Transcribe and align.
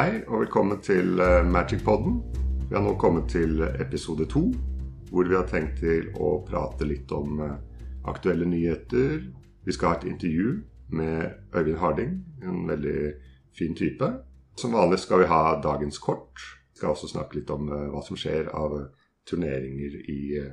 Hei 0.00 0.22
og 0.26 0.40
velkommen 0.40 0.78
til 0.80 1.16
Magicpodden. 1.16 1.52
Magic 1.52 1.84
Podden. 1.84 2.22
Vi 2.70 2.76
har 2.76 2.84
nå 2.86 2.92
kommet 3.02 3.32
til 3.32 3.64
episode 3.66 4.28
to, 4.30 4.44
hvor 5.10 5.26
vi 5.26 5.34
har 5.34 5.48
tenkt 5.50 5.80
til 5.82 6.04
å 6.22 6.36
prate 6.46 6.86
litt 6.86 7.10
om 7.10 7.40
eh, 7.42 7.54
aktuelle 8.06 8.46
nyheter. 8.46 9.24
Vi 9.66 9.74
skal 9.74 9.88
ha 9.90 9.96
et 9.96 10.04
intervju 10.06 10.52
med 10.94 11.50
Øyvind 11.50 11.80
Harding, 11.80 12.12
en 12.46 12.60
veldig 12.68 13.00
fin 13.58 13.74
type. 13.74 14.06
Som 14.54 14.76
vanlig 14.78 15.00
skal 15.02 15.24
vi 15.24 15.26
ha 15.32 15.56
dagens 15.64 15.98
kort. 15.98 16.38
Vi 16.70 16.78
skal 16.78 16.92
også 16.92 17.10
snakke 17.10 17.40
litt 17.40 17.50
om 17.50 17.72
eh, 17.74 17.88
hva 17.90 18.04
som 18.06 18.20
skjer 18.20 18.52
av 18.54 18.76
turneringer 19.26 19.96
i, 20.04 20.20
eh, 20.38 20.52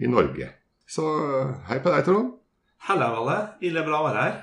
i 0.00 0.08
Norge. 0.08 0.48
Så 0.88 1.04
eh, 1.26 1.50
hei 1.68 1.82
på 1.84 1.92
deg, 1.92 2.06
Trond. 2.06 2.30
Halla, 2.88 3.10
Valle. 3.12 3.36
Ille 3.68 3.82
bra 3.84 3.98
å 4.00 4.06
være 4.06 4.22
her. 4.24 4.38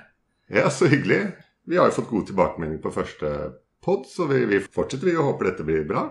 Ja, 0.60 0.68
så 0.70 0.92
hyggelig. 0.94 1.24
Vi 1.66 1.82
har 1.82 1.90
jo 1.90 1.98
fått 1.98 2.12
gode 2.14 2.30
tilbakemeldinger 2.30 2.86
på 2.86 2.94
første 3.00 3.34
pod, 3.82 4.06
så 4.14 4.30
vi, 4.30 4.44
vi 4.46 4.62
fortsetter 4.62 5.10
vi 5.10 5.18
og 5.18 5.32
håper 5.32 5.50
dette 5.50 5.66
blir 5.66 5.90
bra. 5.90 6.06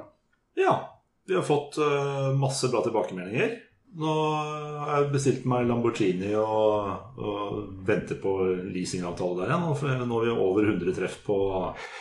Ja, 0.59 0.75
vi 1.27 1.35
har 1.35 1.43
fått 1.43 1.79
eh, 1.79 2.33
masse 2.37 2.69
bra 2.69 2.83
tilbakemeldinger. 2.85 3.55
Nå 3.95 4.13
har 4.83 5.05
jeg 5.05 5.11
bestilt 5.13 5.45
meg 5.47 5.69
Lamborghini 5.69 6.33
og, 6.35 7.15
og 7.15 7.59
venter 7.87 8.19
på 8.19 8.33
leasingavtale 8.75 9.45
der 9.45 9.53
igjen. 9.53 9.77
for 9.79 10.07
Nå 10.09 10.19
er 10.19 10.27
vi 10.27 10.35
over 10.35 10.67
100 10.67 10.97
treff 10.97 11.21
på, 11.27 11.37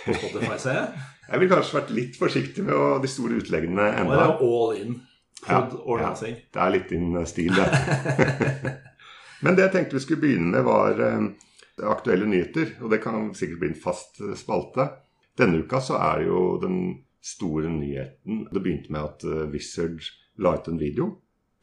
på 0.07 0.15
Spotify, 0.17 0.57
ser 0.57 0.79
jeg. 0.79 0.93
Jeg 1.23 1.39
ville 1.39 1.55
kanskje 1.55 1.75
vært 1.77 1.91
litt 1.95 2.17
forsiktig 2.19 2.65
med 2.67 2.75
å, 2.75 2.87
de 2.99 3.07
store 3.07 3.37
utleggene 3.39 3.85
Nå 3.95 4.11
er 4.11 4.17
det 4.19 4.33
all 4.43 4.73
in. 4.75 4.97
Pod 5.43 5.77
ja, 5.87 6.09
ja. 6.09 6.09
Det 6.19 6.59
er 6.59 6.73
litt 6.73 6.91
din 6.91 7.15
eh, 7.15 7.29
stil, 7.29 7.55
det. 7.55 8.73
Men 9.45 9.55
det 9.55 9.63
jeg 9.63 9.73
tenkte 9.77 9.97
vi 9.97 10.03
skulle 10.03 10.23
begynne 10.25 10.51
med, 10.51 10.65
var 10.67 10.99
eh, 10.99 11.29
aktuelle 11.93 12.27
nyheter. 12.27 12.75
Og 12.83 12.91
det 12.91 12.99
kan 13.05 13.31
sikkert 13.37 13.61
bli 13.61 13.71
en 13.71 13.79
fast 13.85 14.19
spalte. 14.39 14.89
Denne 15.39 15.63
uka 15.63 15.79
så 15.81 15.95
er 16.01 16.25
jo 16.27 16.43
den 16.61 16.79
store 17.23 17.69
nyheten 17.71 18.47
Det 18.51 18.59
begynte 18.59 18.91
med 18.91 19.07
at 19.07 19.23
eh, 19.23 19.45
Wizard 19.53 20.03
la 20.37 20.55
ut 20.57 20.67
en 20.67 20.79
video 20.81 21.09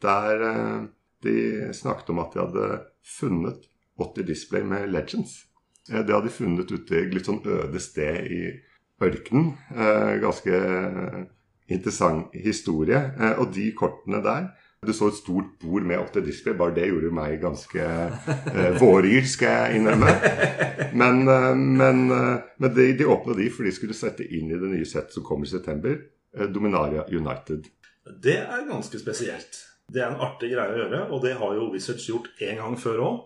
der 0.01 0.41
eh, 0.47 0.79
de 1.21 1.35
snakket 1.77 2.09
om 2.09 2.19
at 2.23 2.33
de 2.33 2.41
hadde 2.41 2.69
funnet 3.05 3.67
80 4.01 4.25
display 4.25 4.63
med 4.65 4.89
Legends. 4.89 5.45
Eh, 5.91 6.01
Det 6.01 6.15
hadde 6.15 6.29
de 6.29 6.33
funnet 6.33 6.71
ute 6.71 6.97
i 6.97 7.11
litt 7.13 7.29
sånn 7.29 7.43
øde 7.45 7.81
sted 7.81 8.25
i 8.25 8.41
ørkenen. 9.01 9.55
Ganske 10.21 10.57
interessant 11.73 12.35
historie. 12.37 12.99
Og 13.41 13.47
de 13.55 13.71
kortene 13.73 14.19
der 14.21 14.51
Du 14.81 14.93
så 14.97 15.11
et 15.11 15.17
stort 15.19 15.49
bord 15.61 15.83
med 15.85 15.99
80 16.01 16.23
display. 16.25 16.55
Bare 16.57 16.73
det 16.73 16.87
gjorde 16.89 17.11
meg 17.13 17.35
ganske 17.37 17.83
eh, 17.85 18.77
våryr, 18.81 19.27
skal 19.29 19.51
jeg 19.53 19.77
innrømme. 19.77 20.13
Men, 20.97 21.19
eh, 21.29 21.51
men, 21.55 21.99
eh, 22.11 22.47
men 22.57 22.71
de, 22.73 22.87
de 22.97 23.05
åpna 23.05 23.35
de 23.37 23.45
for 23.53 23.67
de 23.67 23.73
skulle 23.75 23.93
sette 23.93 24.25
inn 24.25 24.49
i 24.49 24.57
det 24.57 24.71
nye 24.71 24.87
settet 24.89 25.13
som 25.13 25.25
kommer 25.27 25.45
i 25.45 25.51
september. 25.51 25.99
eh, 26.33 26.47
Dominaria 26.49 27.03
United. 27.13 27.69
Det 28.23 28.39
er 28.39 28.63
ganske 28.65 28.97
spesielt. 28.99 29.59
Det 29.85 30.01
er 30.01 30.15
en 30.15 30.23
artig 30.25 30.49
greie 30.49 30.73
å 30.73 30.79
gjøre, 30.79 31.01
og 31.13 31.21
det 31.27 31.35
har 31.37 31.53
jo 31.59 31.67
Wizards 31.75 32.07
gjort 32.09 32.31
en 32.41 32.57
gang 32.63 32.79
før 32.79 33.03
òg. 33.05 33.19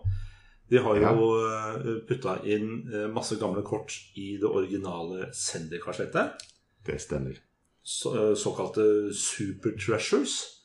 De 0.68 0.82
har 0.82 0.98
jo 0.98 1.08
ja. 1.08 1.96
putta 2.04 2.36
inn 2.44 2.82
masse 3.14 3.38
gamle 3.40 3.62
kort 3.64 3.96
i 4.18 4.34
det 4.42 4.50
originale 4.50 5.30
Zendikar-slettet. 5.32 6.44
Det 6.84 7.00
stemmer. 7.00 7.40
Så, 7.80 8.34
såkalte 8.36 9.14
Super 9.14 9.72
Treasures. 9.78 10.55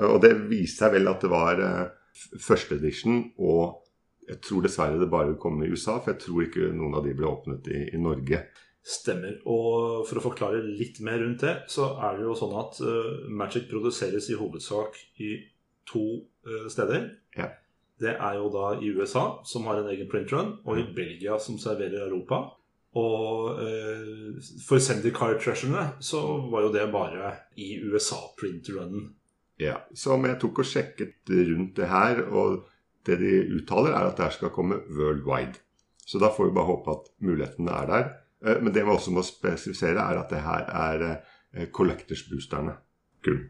Og 0.00 0.18
det 0.24 0.32
viste 0.48 0.84
seg 0.84 0.96
vel 0.96 1.10
at 1.10 1.24
det 1.24 1.30
var 1.32 1.60
eh, 1.60 1.86
første 2.40 2.78
edition, 2.78 3.22
og 3.42 3.82
jeg 4.28 4.40
tror 4.44 4.64
dessverre 4.64 5.00
det 5.00 5.10
bare 5.12 5.36
kom 5.40 5.60
i 5.62 5.70
USA, 5.72 5.98
for 5.98 6.14
jeg 6.14 6.22
tror 6.22 6.44
ikke 6.44 6.72
noen 6.76 6.96
av 6.98 7.06
de 7.06 7.14
ble 7.16 7.28
åpnet 7.28 7.68
i, 7.72 7.80
i 7.92 8.00
Norge. 8.00 8.44
Stemmer. 8.82 9.36
Og 9.46 10.02
for 10.08 10.18
å 10.18 10.24
forklare 10.24 10.62
litt 10.64 10.98
mer 11.06 11.20
rundt 11.22 11.44
det, 11.44 11.54
så 11.70 11.92
er 12.02 12.18
det 12.18 12.26
jo 12.26 12.36
sånn 12.38 12.54
at 12.58 12.80
uh, 12.82 13.28
Magic 13.30 13.68
produseres 13.70 14.26
i 14.30 14.38
hovedsak 14.38 14.98
i 15.22 15.36
to 15.90 16.06
uh, 16.48 16.66
steder. 16.72 17.10
Ja. 17.36 17.52
Det 18.02 18.16
er 18.16 18.40
jo 18.40 18.48
da 18.54 18.72
i 18.82 18.90
USA, 18.90 19.42
som 19.46 19.68
har 19.70 19.78
en 19.78 19.90
egen 19.92 20.10
printrun, 20.10 20.56
og 20.66 20.80
i 20.80 20.88
Belgia, 20.96 21.38
som 21.42 21.60
serverer 21.62 22.08
Europa. 22.08 22.40
Og 22.98 23.58
uh, 23.62 24.38
for 24.66 24.82
car 25.14 25.38
Treasurene 25.38 25.92
så 26.02 26.22
var 26.50 26.66
jo 26.66 26.74
det 26.74 26.88
bare 26.94 27.36
i 27.54 27.76
USA-printrunnen. 27.86 29.12
Ja, 29.60 29.76
Som 29.94 30.24
jeg 30.24 30.38
tok 30.40 30.58
og 30.62 30.66
sjekket 30.66 31.28
rundt 31.28 31.76
det 31.76 31.88
her, 31.88 32.22
og 32.32 32.64
det 33.06 33.18
de 33.20 33.32
uttaler, 33.58 33.92
er 33.92 34.08
at 34.08 34.16
det 34.16 34.24
her 34.24 34.34
skal 34.38 34.50
komme 34.54 34.80
worldwide. 34.90 35.60
Så 36.06 36.18
da 36.18 36.30
får 36.34 36.48
vi 36.48 36.54
bare 36.56 36.70
håpe 36.70 36.90
at 36.90 37.08
mulighetene 37.22 37.70
er 37.70 37.86
der. 37.90 38.10
Eh, 38.44 38.60
Men 38.62 38.74
det 38.74 38.84
vi 38.84 38.90
også 38.90 39.10
må 39.14 39.22
spesifisere, 39.22 39.98
er 40.02 40.18
at 40.22 40.30
det 40.30 40.42
her 40.42 40.66
er 40.66 41.04
eh, 41.10 41.66
collectors-boosterne. 41.70 42.76
Kun. 43.24 43.42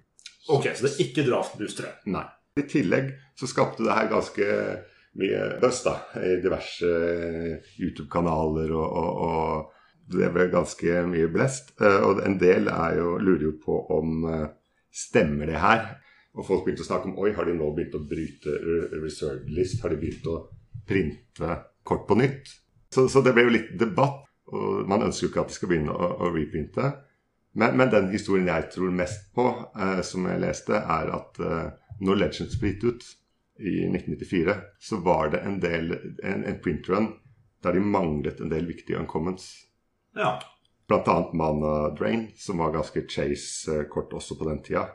Ok, 0.48 0.66
så 0.74 0.86
det 0.86 0.92
er 0.92 1.04
ikke 1.06 1.26
draft-boostere? 1.30 1.92
Nei. 2.12 2.24
I 2.60 2.66
tillegg 2.68 3.12
så 3.38 3.48
skapte 3.48 3.84
det 3.86 3.94
her 3.96 4.10
ganske 4.10 4.46
mye 5.16 5.44
buzz 5.60 5.78
da, 5.86 5.94
i 6.20 6.34
diverse 6.42 6.88
eh, 6.88 7.70
YouTube-kanaler, 7.80 8.74
og, 8.76 8.98
og, 9.00 9.22
og 9.22 10.12
det 10.12 10.28
ble 10.34 10.48
ganske 10.52 11.06
mye 11.08 11.30
blest. 11.32 11.72
Og 11.80 12.20
en 12.26 12.36
del 12.40 12.68
er 12.68 12.98
jo, 12.98 13.14
lurer 13.22 13.46
jo 13.46 13.52
på 13.62 13.78
om 13.96 14.26
stemmer 14.92 15.48
det 15.50 15.60
her. 15.62 15.86
Og 16.32 16.46
folk 16.48 16.64
begynte 16.64 16.84
å 16.84 16.88
snakke 16.88 17.10
om 17.10 17.18
oi, 17.20 17.32
har 17.36 17.48
de 17.48 17.54
nå 17.56 17.68
begynt 17.76 17.96
å 17.98 18.04
bryte 18.08 18.52
re- 18.56 19.00
reserved 19.02 19.50
list? 19.52 19.82
Har 19.84 19.92
de 19.92 20.00
begynt 20.00 20.28
å 20.32 20.38
printe 20.88 21.56
kort 21.84 22.06
på 22.08 22.16
nytt? 22.20 22.52
Så, 22.92 23.06
så 23.08 23.22
det 23.24 23.34
ble 23.36 23.46
jo 23.46 23.56
litt 23.56 23.72
debatt. 23.80 24.20
Og 24.52 24.84
man 24.88 25.04
ønsker 25.06 25.26
jo 25.26 25.30
ikke 25.32 25.46
at 25.46 25.52
de 25.52 25.56
skal 25.56 25.70
begynne 25.70 25.94
å, 25.96 26.08
å 26.26 26.30
reprinte. 26.34 26.92
Men, 27.56 27.76
men 27.76 27.90
den 27.92 28.10
historien 28.12 28.48
jeg 28.48 28.70
tror 28.72 28.92
mest 28.96 29.28
på, 29.36 29.46
eh, 29.76 30.00
som 30.04 30.28
jeg 30.28 30.40
leste, 30.40 30.76
er 30.76 31.12
at 31.12 31.40
eh, 31.40 31.68
når 32.04 32.20
Legends 32.24 32.56
ble 32.60 32.72
gitt 32.72 32.86
ut 32.88 33.06
i 33.62 33.74
1994, 33.88 34.56
så 34.80 34.98
var 35.04 35.32
det 35.34 35.42
en 35.46 35.58
del 35.62 35.92
en, 36.24 36.46
en 36.48 36.60
printrun 36.64 37.10
der 37.62 37.76
de 37.76 37.84
manglet 37.84 38.40
en 38.42 38.50
del 38.50 38.66
viktige 38.66 38.98
uncommons. 38.98 39.46
Ja. 40.18 40.38
Annet 40.92 41.32
Mana 41.32 41.90
Drain, 41.96 42.26
som 42.36 42.58
var 42.58 42.74
ganske 42.74 43.04
chase-kort 43.08 44.12
også 44.12 44.36
på 44.38 44.48
den 44.50 44.60
tida. 44.62 44.88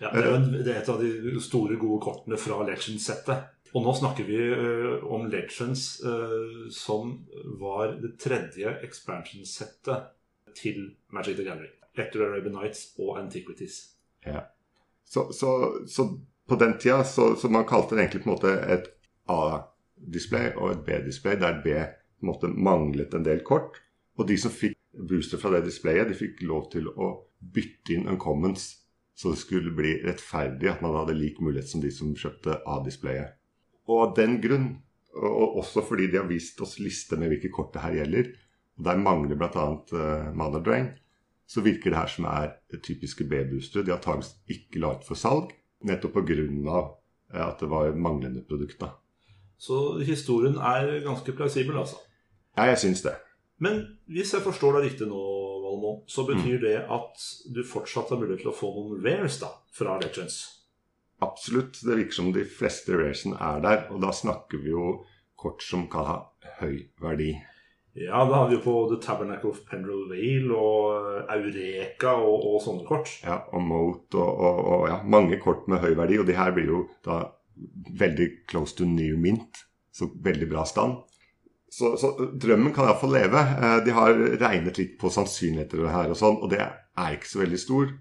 Ja, 0.00 0.10
det, 0.10 0.22
er 0.22 0.34
en, 0.34 0.48
det 0.52 0.70
er 0.72 0.80
et 0.80 0.88
av 0.90 0.98
de 1.02 1.40
store, 1.42 1.76
gode 1.78 2.00
kortene 2.02 2.38
fra 2.40 2.62
Legends-settet. 2.66 3.50
Og 3.72 3.84
nå 3.86 3.92
snakker 3.96 4.26
vi 4.28 4.38
uh, 4.38 5.04
om 5.14 5.28
Legends 5.32 6.02
uh, 6.04 6.66
som 6.74 7.14
var 7.60 7.94
det 8.02 8.16
tredje 8.20 8.74
expansion-settet 8.84 10.10
til 10.58 10.90
Magic 11.14 11.38
the 11.38 11.46
Gallery. 11.46 11.70
Etter 11.94 12.26
Arabian 12.26 12.56
Nights 12.58 12.90
og 12.98 13.18
Antiquities. 13.20 13.94
Ja. 14.26 14.48
Så, 15.04 15.28
så, 15.32 15.54
så 15.88 16.08
på 16.48 16.58
den 16.60 16.78
tida 16.78 17.04
så, 17.04 17.34
så 17.36 17.48
man 17.48 17.68
kalte 17.68 17.94
det 17.94 18.04
egentlig 18.04 18.24
på 18.24 18.30
en 18.30 18.34
måte 18.34 18.52
et 18.74 18.90
A-display 19.30 20.52
og 20.56 20.72
et 20.72 20.84
B-display, 20.86 21.38
der 21.40 21.60
B 21.64 21.72
på 21.72 22.26
en 22.26 22.32
måte 22.32 22.52
manglet 22.52 23.14
en 23.14 23.24
del 23.26 23.40
kort. 23.46 23.78
Og 24.18 24.28
de 24.28 24.36
som 24.40 24.52
fikk 24.52 24.76
booster 24.92 25.40
fra 25.40 25.52
det 25.54 25.66
displayet, 25.66 26.08
de 26.10 26.16
fikk 26.16 26.42
lov 26.48 26.68
til 26.72 26.88
å 26.90 27.12
bytte 27.54 27.96
inn 27.96 28.08
uncommons. 28.12 28.68
Så 29.14 29.34
det 29.34 29.42
skulle 29.42 29.74
bli 29.76 29.98
rettferdig 30.06 30.70
at 30.70 30.80
man 30.84 30.94
hadde 30.96 31.16
lik 31.18 31.40
mulighet 31.44 31.68
som 31.68 31.82
de 31.82 31.90
som 31.92 32.14
kjøpte 32.16 32.62
A-displayet. 32.66 33.36
Og 33.90 34.06
av 34.06 34.14
den 34.16 34.38
grunn, 34.42 34.70
og 35.12 35.58
også 35.60 35.82
fordi 35.84 36.08
de 36.10 36.18
har 36.22 36.30
vist 36.30 36.60
oss 36.64 36.78
liste 36.80 37.18
med 37.20 37.28
hvilke 37.32 37.50
kort 37.52 37.74
det 37.74 37.84
her 37.84 37.98
gjelder, 38.00 38.30
og 38.78 38.86
der 38.88 39.02
mangler 39.02 39.36
bl.a. 39.36 39.66
Uh, 39.92 40.30
Manor 40.36 40.64
Drain, 40.64 40.88
så 41.46 41.60
virker 41.60 41.92
det 41.92 41.98
her 41.98 42.08
som 42.08 42.28
er 42.30 42.54
typiske 42.80 43.26
B-boostere. 43.28 43.84
De 43.84 43.92
har 43.92 44.00
antakeligvis 44.00 44.32
ikke 44.54 44.80
laget 44.80 45.04
for 45.04 45.20
salg, 45.20 45.52
nettopp 45.84 46.16
pga. 46.16 46.80
eh, 47.34 47.46
at 47.46 47.60
det 47.60 47.68
var 47.68 47.92
manglende 47.94 48.44
produkter. 48.48 48.96
Så 49.58 50.00
historien 50.00 50.56
er 50.56 51.04
ganske 51.04 51.32
plausibel, 51.32 51.76
altså. 51.78 51.96
Ja, 52.56 52.62
jeg 52.62 52.78
syns 52.78 53.02
det. 53.02 53.14
Men 53.62 53.82
hvis 54.10 54.32
jeg 54.34 54.42
forstår 54.44 54.78
deg 54.78 54.88
riktig 54.88 55.06
nå, 55.10 55.20
Valmon, 55.62 56.02
så 56.10 56.24
betyr 56.26 56.58
det 56.64 56.78
at 56.90 57.28
du 57.54 57.62
fortsatt 57.66 58.10
har 58.10 58.18
mulighet 58.18 58.42
til 58.42 58.50
å 58.50 58.56
få 58.56 58.72
noen 58.74 59.04
rares 59.04 59.38
da, 59.42 59.52
fra 59.74 59.94
Legends. 60.02 60.40
Absolutt. 61.22 61.78
Det 61.84 62.00
virker 62.00 62.18
som 62.18 62.32
de 62.34 62.42
fleste 62.48 62.96
raresene 62.98 63.38
er 63.38 63.62
der, 63.62 63.84
og 63.94 64.02
da 64.02 64.10
snakker 64.14 64.64
vi 64.64 64.74
jo 64.74 64.96
kort 65.38 65.62
som 65.62 65.86
kan 65.90 66.08
ha 66.08 66.18
høy 66.58 66.88
verdi. 67.02 67.36
Ja, 67.92 68.24
da 68.24 68.40
har 68.40 68.48
vi 68.48 68.56
jo 68.56 68.62
på 68.64 68.74
The 68.88 68.98
Tabernacle 69.04 69.52
of 69.52 69.60
Penrell 69.68 70.06
Vale 70.08 70.56
og 70.56 71.08
eh, 71.12 71.34
Eureka 71.36 72.14
og, 72.16 72.46
og 72.48 72.62
sånne 72.64 72.86
kort. 72.88 73.10
Ja, 73.20 73.42
og 73.52 73.66
Moat 73.68 74.16
og, 74.16 74.30
og, 74.32 74.60
og 74.72 74.86
ja, 74.88 74.98
mange 75.04 75.36
kort 75.42 75.68
med 75.68 75.82
høy 75.84 75.92
verdi. 75.98 76.16
Og 76.22 76.26
de 76.28 76.38
her 76.38 76.54
blir 76.56 76.70
jo 76.72 76.82
da 77.04 77.20
veldig 78.00 78.30
close 78.48 78.78
to 78.78 78.88
new 78.88 79.18
mint. 79.20 79.60
Så 79.92 80.08
veldig 80.24 80.48
bra 80.48 80.64
stand. 80.64 81.02
Så, 81.72 81.94
så 81.96 82.12
drømmen 82.36 82.74
kan 82.76 82.84
iallfall 82.84 83.14
leve. 83.16 83.40
Eh, 83.40 83.78
de 83.86 83.94
har 83.96 84.12
regnet 84.42 84.80
litt 84.80 84.98
på 85.00 85.10
sannsynligheter 85.12 85.86
her 85.88 86.12
og 86.12 86.18
sånn, 86.20 86.36
og 86.44 86.52
det 86.52 86.60
er 86.62 87.16
ikke 87.16 87.30
så 87.30 87.42
veldig 87.42 87.60
stor. 87.60 87.94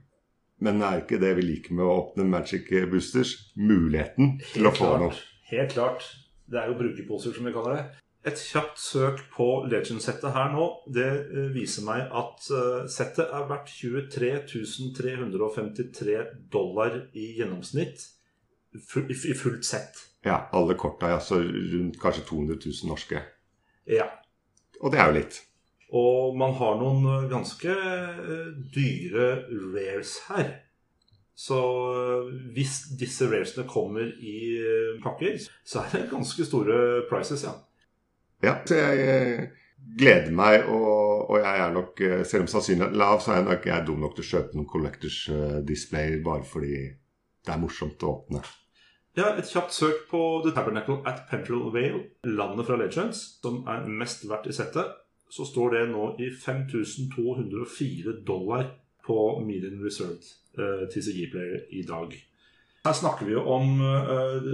Men 0.62 0.82
det 0.82 0.90
er 0.90 1.02
ikke 1.02 1.22
det 1.22 1.32
vi 1.40 1.48
liker 1.48 1.78
med 1.78 1.88
å 1.88 1.96
åpne 2.04 2.28
Magic 2.30 2.68
Boosters. 2.92 3.34
Muligheten 3.58 4.36
til 4.52 4.68
å 4.70 4.76
få 4.76 4.92
noe. 5.02 5.16
Helt 5.50 5.74
klart. 5.74 6.06
Det 6.52 6.60
er 6.60 6.70
jo 6.70 6.78
brukerposer, 6.82 7.34
som 7.34 7.48
vi 7.48 7.56
kaller 7.56 7.80
det. 7.80 7.86
Et 8.28 8.38
kjapt 8.38 8.78
søk 8.78 9.24
på 9.34 9.48
Legend-settet 9.72 10.36
her 10.36 10.52
nå, 10.54 10.68
det 10.94 11.08
eh, 11.10 11.48
viser 11.56 11.88
meg 11.88 12.04
at 12.06 12.52
uh, 12.54 12.84
settet 12.92 13.32
er 13.34 13.48
verdt 13.50 13.72
23 13.74 14.30
353 15.00 16.20
dollar 16.54 17.00
i 17.18 17.32
gjennomsnitt 17.40 18.04
i 18.78 19.34
fullt 19.34 19.66
sett. 19.66 19.98
Ja, 20.24 20.44
alle 20.54 20.78
korta. 20.78 21.10
Ja, 21.16 21.20
så 21.24 21.42
rundt 21.42 21.98
kanskje 22.00 22.28
200 22.30 22.60
000 22.62 22.92
norske. 22.92 23.24
Ja. 23.89 24.10
Og 24.81 24.94
det 24.94 25.00
er 25.01 25.10
jo 25.10 25.18
litt. 25.19 25.39
Og 25.92 26.36
man 26.39 26.54
har 26.56 26.78
noen 26.80 27.07
eh, 27.07 27.30
ganske 27.31 27.78
dyre 28.74 29.31
rares 29.74 30.18
her. 30.30 30.54
Så 31.42 31.57
hvis 32.54 32.83
disse 33.00 33.25
raresene 33.31 33.66
kommer 33.69 34.06
i 34.06 34.38
pakker, 35.01 35.39
så 35.66 35.81
er 35.81 35.95
det 35.95 36.12
ganske 36.12 36.45
store 36.45 37.07
prices, 37.10 37.48
ja. 37.48 37.56
Ja, 38.42 38.56
så 38.66 38.78
jeg 38.78 39.01
eh, 39.06 39.42
gleder 39.98 40.31
meg, 40.34 40.68
og, 40.69 41.30
og, 41.30 41.36
jeg 41.42 41.66
er 41.66 41.74
nok, 41.75 42.01
eh, 42.06 42.24
selv 42.30 42.45
om 42.45 42.51
sannsynligheten 42.51 42.95
er 42.95 43.01
lav, 43.04 43.22
så 43.22 43.34
er 43.34 43.42
jeg 43.42 43.50
nok 43.50 43.68
jeg 43.69 43.75
er 43.77 43.86
dum 43.89 44.01
nok 44.06 44.16
til 44.18 44.25
å 44.25 44.31
kjøpe 44.31 44.57
noen 44.57 44.69
Collectors 44.69 45.19
displayer 45.27 45.68
Display 45.68 46.18
bare 46.25 46.48
fordi 46.48 46.74
det 47.42 47.54
er 47.54 47.62
morsomt 47.62 48.06
å 48.06 48.16
åpne. 48.16 48.44
Ja, 49.18 49.34
Et 49.36 49.50
kjapt 49.52 49.74
søk 49.75 50.06
på 50.08 50.19
The 50.46 50.54
Tabernacle 50.56 51.02
at 51.06 51.25
Pentrel 51.28 51.66
Vale, 51.74 52.06
landet 52.24 52.68
fra 52.69 52.78
Legends, 52.80 53.24
som 53.44 53.66
er 53.68 53.84
mest 53.92 54.24
verdt 54.30 54.48
i 54.48 54.56
settet, 54.56 54.94
så 55.31 55.44
står 55.48 55.74
det 55.75 55.81
nå 55.92 56.06
i 56.24 56.30
5204 56.31 58.13
dollar 58.28 58.69
på 59.04 59.18
Median 59.44 59.84
Reserved 59.84 60.24
uh, 60.60 60.88
TCG-player 60.88 61.68
i 61.75 61.84
dag. 61.88 62.16
Her 62.86 62.96
snakker 62.96 63.28
vi 63.28 63.36
jo 63.36 63.44
om 63.52 63.84
uh, 63.84 64.48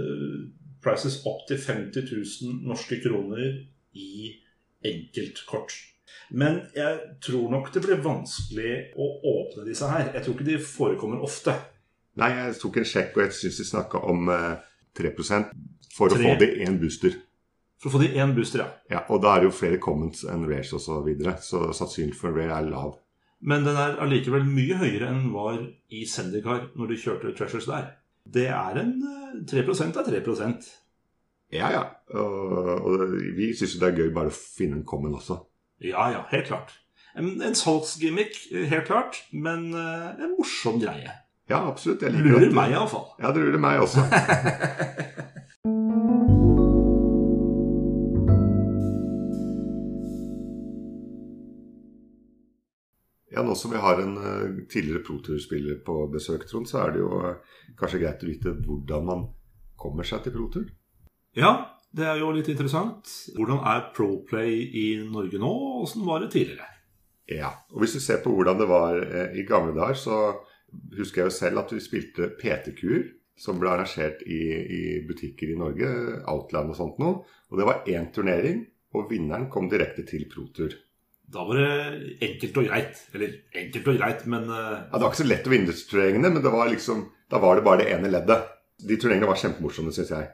prices 0.82 1.20
opp 1.26 1.46
til 1.46 1.62
50 1.62 2.10
000 2.10 2.58
norske 2.66 2.98
kroner 3.04 3.62
i 3.94 4.34
enkeltkort. 4.82 5.74
Men 6.34 6.64
jeg 6.74 6.98
tror 7.22 7.46
nok 7.50 7.70
det 7.74 7.86
blir 7.86 8.02
vanskelig 8.02 8.72
å 8.98 9.12
åpne 9.38 9.70
disse 9.70 9.86
her. 9.86 10.10
Jeg 10.16 10.24
tror 10.24 10.34
ikke 10.34 10.50
de 10.50 10.62
forekommer 10.66 11.22
ofte. 11.22 11.54
Nei, 12.18 12.32
jeg 12.34 12.58
tok 12.62 12.80
en 12.80 12.88
sjekk, 12.88 13.16
og 13.16 13.24
jeg 13.24 13.36
syns 13.38 13.60
de 13.60 13.66
snakka 13.68 14.02
om 14.10 14.30
eh, 14.34 14.54
3 14.98 15.12
for 15.14 15.26
3. 15.28 16.18
å 16.18 16.22
få 16.22 16.36
det 16.40 16.48
i 16.56 16.66
én 16.66 16.78
booster. 16.80 17.18
For 17.78 17.90
å 17.90 17.94
få 17.94 18.00
det 18.02 18.10
i 18.14 18.22
én 18.22 18.34
booster, 18.34 18.64
ja. 18.64 18.70
ja. 18.90 19.04
Og 19.14 19.22
da 19.22 19.36
er 19.36 19.44
det 19.44 19.50
jo 19.50 19.58
flere 19.58 19.78
comments 19.82 20.24
enn 20.26 20.46
rares 20.48 20.72
osv., 20.74 20.86
så, 20.88 20.98
videre, 21.06 21.36
så 21.42 21.68
sannsynligheten 21.70 22.18
for 22.18 22.34
rare 22.34 22.58
er 22.58 22.72
lav. 22.72 22.96
Men 23.38 23.62
den 23.62 23.78
er 23.78 24.00
allikevel 24.02 24.42
mye 24.48 24.80
høyere 24.80 25.12
enn 25.12 25.28
var 25.30 25.60
i 25.94 26.02
Sendicar 26.10 26.72
når 26.74 26.90
du 26.90 26.98
kjørte 26.98 27.36
Treasures 27.38 27.70
der. 27.70 27.92
Det 28.26 28.48
er 28.50 28.82
en 28.82 28.96
3 29.46 29.62
eh, 29.62 29.70
er 29.70 30.20
3% 30.26 30.68
ja, 31.54 31.70
ja. 31.72 31.84
Og, 32.12 32.68
og 32.84 33.14
vi 33.36 33.52
syns 33.56 33.76
jo 33.76 33.80
det 33.80 33.88
er 33.88 34.02
gøy 34.02 34.10
bare 34.16 34.32
å 34.32 34.36
finne 34.36 34.80
en 34.80 34.88
common 34.88 35.16
også. 35.16 35.38
Ja, 35.80 36.10
ja, 36.12 36.24
helt 36.32 36.50
klart. 36.50 36.74
En, 37.16 37.38
en 37.42 37.56
salgsgimmick, 37.56 38.36
helt 38.52 38.88
klart, 38.90 39.22
men 39.32 39.70
uh, 39.72 40.12
en 40.18 40.34
morsom 40.36 40.76
greie. 40.82 41.14
Ja, 41.48 41.62
absolutt. 41.64 42.02
Jeg 42.04 42.12
liker 42.12 42.34
lurer 42.34 42.52
meg 42.52 42.74
iallfall. 42.74 43.06
Ja, 43.22 43.32
det 43.32 43.40
lurer 43.46 43.62
meg 43.62 43.80
også. 43.80 44.04
Ja, 53.38 53.42
Nå 53.46 53.54
som 53.54 53.70
vi 53.70 53.78
har 53.78 54.00
en 54.02 54.16
uh, 54.18 54.64
tidligere 54.66 55.04
proturspiller 55.06 55.76
på 55.86 56.08
besøk, 56.10 56.42
Trond, 56.48 56.66
så 56.66 56.80
er 56.82 56.96
det 56.96 57.04
jo 57.04 57.10
uh, 57.22 57.60
kanskje 57.78 58.00
greit 58.02 58.24
å 58.24 58.26
vite 58.26 58.54
hvordan 58.64 59.04
man 59.06 59.22
kommer 59.78 60.08
seg 60.08 60.24
til 60.24 60.34
protur? 60.34 60.64
Ja, 61.38 61.52
det 61.94 62.08
er 62.08 62.18
jo 62.18 62.32
litt 62.34 62.50
interessant. 62.50 63.06
Hvordan 63.36 63.60
er 63.62 63.84
Proplay 63.94 64.56
i 64.74 64.86
Norge 65.06 65.38
nå, 65.38 65.52
og 65.54 65.84
åssen 65.84 66.02
var 66.08 66.24
det 66.24 66.32
tidligere? 66.34 66.66
Ja, 67.30 67.52
og 67.70 67.84
Hvis 67.84 67.94
du 67.94 68.00
ser 68.02 68.24
på 68.24 68.32
hvordan 68.34 68.58
det 68.58 68.66
var 68.66 68.98
eh, 69.04 69.38
i 69.38 69.46
gamle 69.46 69.76
dager, 69.76 69.94
så 70.00 70.18
husker 70.98 71.22
jeg 71.22 71.30
jo 71.30 71.36
selv 71.36 71.62
at 71.62 71.72
vi 71.74 71.84
spilte 71.84 72.32
PT-kuer. 72.40 73.14
Som 73.38 73.60
ble 73.62 73.70
arrangert 73.70 74.24
i, 74.26 74.40
i, 74.58 74.80
butikker 75.06 75.52
i 75.52 75.58
Norge, 75.58 75.86
Outland 76.26 76.72
og 76.72 76.74
sånt 76.74 76.96
noe. 76.98 77.20
Og 77.52 77.60
det 77.60 77.68
var 77.68 77.84
én 77.86 78.08
turnering, 78.10 78.64
og 78.98 79.06
vinneren 79.12 79.46
kom 79.52 79.68
direkte 79.70 80.02
til 80.08 80.24
Protur. 80.32 80.74
Da 81.28 81.44
var 81.46 81.60
det 81.60 82.16
enkelt 82.24 82.58
og 82.58 82.66
greit. 82.66 83.04
Eller 83.14 83.36
enkelt 83.62 83.92
og 83.92 84.00
greit, 84.00 84.24
men 84.26 84.48
uh... 84.50 84.56
Ja, 84.88 84.96
Det 84.96 85.04
var 85.04 85.12
ikke 85.12 85.20
så 85.20 85.28
lett 85.28 85.46
å 85.46 85.52
vinne 85.52 85.76
turneringene, 85.76 86.32
men 86.34 86.48
var 86.50 86.72
liksom, 86.72 87.04
da 87.30 87.38
var 87.44 87.60
det 87.60 87.66
bare 87.68 87.84
det 87.84 87.94
ene 87.94 88.10
leddet. 88.10 88.50
De 88.82 88.98
turneringene 88.98 89.30
var 89.30 89.38
kjempemorsomme, 89.44 89.94
syns 89.94 90.10
jeg. 90.16 90.32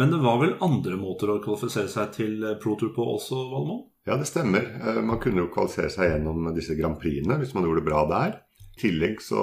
Men 0.00 0.12
det 0.12 0.22
var 0.24 0.40
vel 0.40 0.56
andre 0.64 0.96
måter 1.00 1.32
å 1.32 1.38
kvalifisere 1.44 1.92
seg 1.92 2.16
til 2.16 2.40
Protur 2.62 2.92
på 2.96 3.04
også, 3.16 3.36
Valmon? 3.52 3.84
Ja, 4.06 4.16
det 4.20 4.28
stemmer. 4.28 4.64
Eh, 4.80 5.00
man 5.04 5.20
kunne 5.20 5.44
jo 5.44 5.52
kvalifisere 5.52 5.92
seg 5.92 6.12
gjennom 6.12 6.52
disse 6.56 6.76
Grand 6.78 6.96
Prixene 7.00 7.40
hvis 7.40 7.52
man 7.56 7.66
gjorde 7.66 7.82
det 7.82 7.88
bra 7.88 8.02
der. 8.10 8.36
Tillegg 8.76 9.22
så 9.24 9.40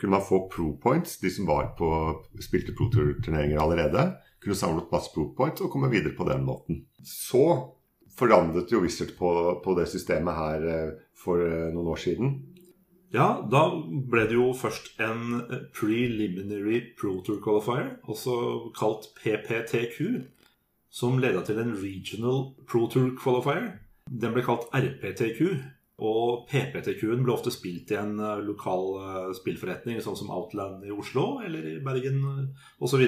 kunne 0.00 0.16
man 0.16 0.26
få 0.26 0.44
pro 0.50 0.72
points, 0.82 1.18
de 1.22 1.30
som 1.30 1.46
var 1.46 1.72
på 1.78 1.88
spilte 2.42 2.74
Pro 2.74 2.88
Tour-turneringer 2.92 3.60
allerede. 3.62 4.08
Kunne 4.42 4.58
samle 4.58 4.82
opp 4.82 4.92
masse 4.94 5.12
pro 5.14 5.28
points 5.36 5.62
og 5.64 5.70
komme 5.72 5.92
videre 5.92 6.16
på 6.16 6.26
den 6.28 6.42
måten. 6.46 6.82
Så 7.06 7.44
forandret 8.18 8.72
jo 8.72 8.82
Wizard 8.82 9.14
på, 9.18 9.30
på 9.64 9.76
det 9.78 9.86
systemet 9.92 10.38
her 10.38 10.66
eh, 10.70 10.90
for 11.18 11.40
noen 11.74 11.94
år 11.94 12.02
siden. 12.02 12.34
Ja, 13.14 13.44
da 13.46 13.68
ble 14.10 14.24
det 14.26 14.34
jo 14.34 14.48
først 14.58 14.96
en 15.02 15.44
preliminary 15.76 16.80
pro 16.98 17.20
tour 17.22 17.38
qualifier, 17.44 17.92
også 18.10 18.72
kalt 18.74 19.06
PPTQ, 19.20 20.24
som 20.90 21.20
leda 21.22 21.44
til 21.46 21.60
en 21.62 21.76
regional 21.78 22.48
pro 22.66 22.88
tour 22.90 23.12
qualifier. 23.20 23.76
Den 24.10 24.34
ble 24.34 24.42
kalt 24.46 24.66
RPTQ, 24.74 25.40
og 26.02 26.48
PPTQ-en 26.50 27.22
ble 27.22 27.34
ofte 27.36 27.52
spilt 27.54 27.92
i 27.94 27.98
en 28.00 28.16
eh, 28.18 28.42
lokal 28.42 28.86
eh, 28.98 29.32
spillforretning, 29.38 30.00
sånn 30.02 30.18
som 30.18 30.32
Outland 30.34 30.82
i 30.86 30.94
Oslo 30.94 31.38
eller 31.44 31.68
i 31.70 31.80
Bergen 31.84 32.24
osv. 32.82 33.04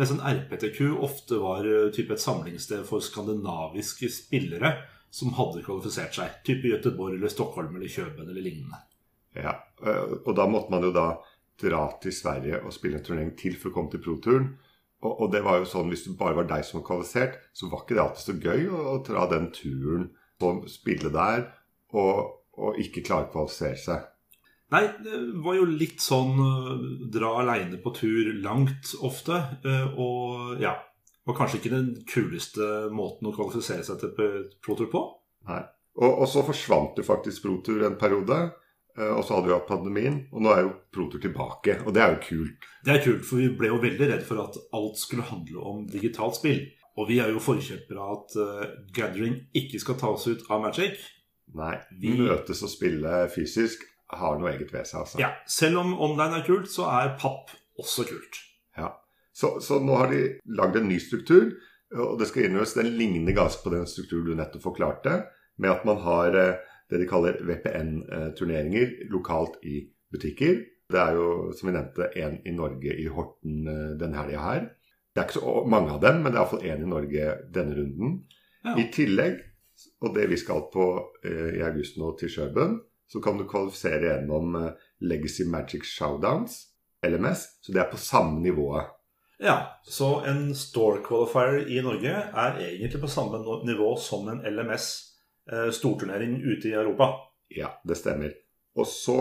Mens 0.00 0.10
en 0.14 0.22
RPTQ 0.24 0.94
ofte 1.02 1.40
var 1.42 1.66
eh, 1.66 1.90
type 1.92 2.14
et 2.14 2.22
samlingssted 2.22 2.86
for 2.88 3.04
skandinaviske 3.04 4.08
spillere 4.12 4.76
som 5.10 5.34
hadde 5.36 5.64
kvalifisert 5.66 6.14
seg. 6.16 6.38
Type 6.46 6.70
Göteborg 6.70 7.18
eller 7.18 7.32
Stockholm 7.32 7.76
eller 7.76 7.90
Kjøben 7.90 8.28
eller 8.28 8.44
lignende. 8.44 8.80
Ja, 9.36 9.58
eh, 9.84 10.16
Og 10.24 10.32
da 10.36 10.46
måtte 10.48 10.72
man 10.72 10.86
jo 10.86 10.94
da 10.94 11.08
dra 11.60 11.84
til 12.00 12.14
Sverige 12.16 12.62
og 12.64 12.72
spille 12.72 12.96
en 13.00 13.04
turnering 13.04 13.34
til 13.36 13.58
for 13.60 13.70
å 13.70 13.76
komme 13.76 13.92
til 13.92 14.00
pro-turen. 14.00 14.54
Og, 15.00 15.12
og, 15.12 15.26
det 15.32 15.42
var 15.44 15.60
jo 15.60 15.68
sånn, 15.68 15.88
hvis 15.92 16.06
det 16.06 16.16
bare 16.20 16.36
var 16.36 16.48
deg 16.48 16.64
som 16.64 16.80
var 16.80 16.86
kvalifisert, 16.86 17.36
så 17.56 17.68
var 17.68 17.84
ikke 17.84 17.96
det 17.96 18.02
alltid 18.04 18.24
så 18.24 18.34
gøy 18.40 18.66
å, 18.68 18.80
å 18.94 18.96
dra 19.04 19.26
den 19.30 19.48
turen 19.56 20.10
og 20.44 20.64
spille 20.72 21.12
der 21.12 21.46
og, 21.96 22.30
og 22.60 22.80
ikke 22.82 23.04
klare 23.06 23.28
å 23.28 23.32
kvalifisere 23.32 23.80
seg. 23.80 24.06
Nei, 24.70 24.84
det 25.02 25.18
var 25.42 25.56
jo 25.58 25.66
litt 25.66 26.02
sånn 26.02 26.36
uh, 26.38 26.84
dra 27.10 27.32
aleine 27.40 27.80
på 27.82 27.90
tur 27.96 28.30
langt 28.44 28.92
ofte. 29.02 29.40
Uh, 29.66 29.98
og 29.98 30.62
ja 30.62 30.76
Var 31.26 31.36
kanskje 31.36 31.58
ikke 31.58 31.74
den 31.74 31.90
kuleste 32.08 32.86
måten 32.94 33.28
å 33.28 33.34
kvalifisere 33.34 33.82
seg 33.86 33.98
til 34.00 34.14
pro-tur 34.62 34.88
på. 34.92 35.02
Nei. 35.50 35.60
Og, 35.98 36.10
og, 36.10 36.26
så 36.30 36.44
forsvant 36.46 36.98
jo 37.00 37.04
faktisk 37.04 37.44
pro-tur 37.44 37.82
en 37.88 37.98
periode. 38.00 38.38
Eh, 38.98 39.12
og 39.14 39.22
så 39.24 39.36
hadde 39.36 39.50
vi 39.50 39.54
hatt 39.54 39.68
pandemien, 39.68 40.18
og 40.34 40.42
nå 40.44 40.52
er 40.54 40.64
jo 40.64 40.74
Protur 40.94 41.22
tilbake. 41.22 41.78
Og 41.86 41.94
det 41.94 42.02
er 42.02 42.14
jo 42.14 42.20
kult. 42.26 42.68
Det 42.84 42.94
er 42.94 43.04
kult, 43.04 43.24
for 43.26 43.40
vi 43.40 43.48
ble 43.56 43.70
jo 43.70 43.80
veldig 43.82 44.10
redd 44.12 44.26
for 44.26 44.42
at 44.42 44.58
alt 44.76 44.98
skulle 45.00 45.28
handle 45.28 45.62
om 45.72 45.86
digitalt 45.90 46.40
spill. 46.40 46.64
Og 46.98 47.06
vi 47.08 47.20
er 47.22 47.30
jo 47.32 47.42
forkjøpere 47.42 48.02
av 48.02 48.16
at 48.16 48.36
uh, 48.36 48.64
gathering 48.96 49.36
ikke 49.56 49.78
skal 49.80 49.98
tas 50.00 50.26
ut 50.26 50.42
av 50.50 50.64
Magic. 50.64 50.98
Nei. 51.58 51.76
Vi 52.00 52.14
møtes 52.18 52.62
og 52.66 52.70
spille 52.72 53.24
fysisk 53.34 53.82
har 54.10 54.38
noe 54.40 54.50
eget 54.52 54.72
ved 54.74 54.86
seg, 54.86 55.04
altså. 55.04 55.20
Ja. 55.22 55.32
Selv 55.50 55.82
om 55.82 55.92
online 56.02 56.40
er 56.40 56.46
kult, 56.46 56.70
så 56.70 56.88
er 56.90 57.14
papp 57.20 57.52
også 57.80 58.06
kult. 58.08 58.40
Ja. 58.78 58.92
Så, 59.32 59.56
så 59.64 59.78
nå 59.82 59.98
har 59.98 60.10
de 60.10 60.24
lagd 60.58 60.78
en 60.80 60.88
ny 60.90 60.98
struktur, 61.02 61.52
og 61.96 62.18
det 62.20 62.28
skal 62.30 62.46
innrømmes 62.46 62.74
den 62.78 62.90
ligner 62.98 63.36
ganske 63.36 63.62
på 63.64 63.72
den 63.74 63.86
strukturen 63.90 64.26
du 64.30 64.34
nettopp 64.38 64.66
forklarte, 64.66 65.22
med 65.60 65.72
at 65.72 65.86
man 65.86 66.02
har 66.04 66.36
uh, 66.36 66.58
det 66.90 66.98
de 67.02 67.06
kaller 67.06 67.38
VPN-turneringer 67.46 69.10
lokalt 69.12 69.60
i 69.62 69.84
butikker. 70.10 70.62
Det 70.90 70.98
er 70.98 71.14
jo, 71.14 71.50
som 71.54 71.68
vi 71.68 71.74
nevnte, 71.76 72.08
én 72.18 72.40
i 72.42 72.54
Norge 72.54 72.96
i 72.98 73.06
Horten 73.14 73.60
eh, 73.70 73.92
denne 74.00 74.18
helga 74.18 74.40
her. 74.42 74.64
Det 75.14 75.22
er 75.22 75.28
ikke 75.28 75.36
så 75.36 75.52
mange 75.70 75.92
av 75.94 76.00
dem, 76.02 76.18
men 76.18 76.32
det 76.32 76.40
er 76.40 76.42
iallfall 76.42 76.66
én 76.66 76.82
i 76.82 76.88
Norge 76.90 77.28
denne 77.54 77.76
runden. 77.78 78.16
Ja. 78.66 78.74
I 78.74 78.88
tillegg 78.90 79.38
Og 80.00 80.14
det 80.16 80.28
vi 80.30 80.38
skal 80.40 80.66
på 80.72 80.86
eh, 81.24 81.58
i 81.58 81.64
august 81.66 81.98
nå 82.00 82.14
til 82.20 82.32
Sjøbønn, 82.32 82.78
så 83.10 83.20
kan 83.22 83.38
du 83.38 83.46
kvalifisere 83.48 84.06
gjennom 84.06 84.56
eh, 84.60 84.88
Legacy 85.02 85.46
Magic 85.50 85.88
Showdowns, 85.88 86.60
LMS. 87.06 87.46
Så 87.64 87.74
det 87.74 87.82
er 87.82 87.90
på 87.92 88.00
samme 88.00 88.40
nivået. 88.44 88.92
Ja, 89.40 89.80
så 89.88 90.20
en 90.28 90.50
store 90.54 91.00
qualifier 91.04 91.64
i 91.72 91.80
Norge 91.84 92.12
er 92.12 92.58
egentlig 92.60 93.00
på 93.00 93.08
samme 93.08 93.40
nivå 93.64 93.94
som 93.96 94.28
en 94.28 94.42
LMS 94.44 94.90
eh, 95.52 95.70
storturnering 95.72 96.36
ute 96.44 96.68
i 96.68 96.76
Europa. 96.76 97.14
Ja, 97.56 97.72
det 97.88 97.96
stemmer. 97.96 98.34
Og 98.76 98.86
så, 98.86 99.16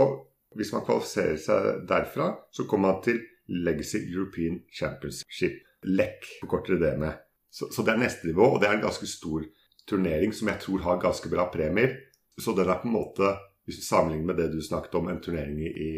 hvis 0.55 0.73
man 0.75 0.83
kvalifiserer 0.85 1.39
seg 1.39 1.85
derfra, 1.89 2.33
så 2.51 2.67
kommer 2.67 2.93
man 2.93 3.03
til 3.07 3.23
Legacy 3.49 4.03
European 4.11 4.59
Championship. 4.75 5.63
LEC 5.87 6.27
forkorter 6.41 6.75
det 6.75 6.97
med. 6.99 7.15
Så, 7.51 7.69
så 7.71 7.81
det 7.81 7.95
er 7.95 8.03
neste 8.03 8.27
nivå, 8.27 8.45
og 8.53 8.61
det 8.61 8.67
er 8.69 8.77
en 8.77 8.83
ganske 8.83 9.07
stor 9.07 9.45
turnering 9.89 10.33
som 10.35 10.51
jeg 10.51 10.61
tror 10.63 10.85
har 10.85 11.03
ganske 11.03 11.31
bra 11.31 11.49
premier. 11.51 11.97
Så 12.39 12.55
den 12.55 12.69
er 12.69 12.81
på 12.81 12.87
en 12.87 12.95
måte, 12.95 13.35
hvis 13.67 13.81
du 13.81 13.85
sammenligner 13.85 14.31
med 14.31 14.39
det 14.39 14.49
du 14.53 14.61
snakket 14.63 14.95
om, 14.99 15.09
en 15.09 15.21
turnering 15.23 15.59
i, 15.65 15.69
i 15.69 15.91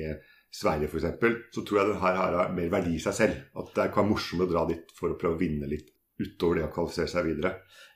Sverige 0.51 0.89
f.eks., 0.89 1.55
så 1.55 1.63
tror 1.63 1.79
jeg 1.79 1.89
den 1.93 2.01
her 2.01 2.19
har 2.19 2.53
mer 2.55 2.71
verdi 2.73 2.97
i 2.97 3.03
seg 3.03 3.17
selv. 3.17 3.41
At 3.55 3.73
det 3.75 3.91
kan 3.93 4.03
være 4.03 4.13
morsomt 4.13 4.45
å 4.47 4.51
dra 4.51 4.65
dit 4.69 4.93
for 4.97 5.13
å 5.13 5.19
prøve 5.19 5.37
å 5.37 5.41
vinne 5.41 5.69
litt 5.69 5.93
utover 6.21 6.59
det 6.59 6.67
å 6.67 6.73
kvalifisere 6.73 7.11
seg 7.11 7.27
videre. 7.29 7.55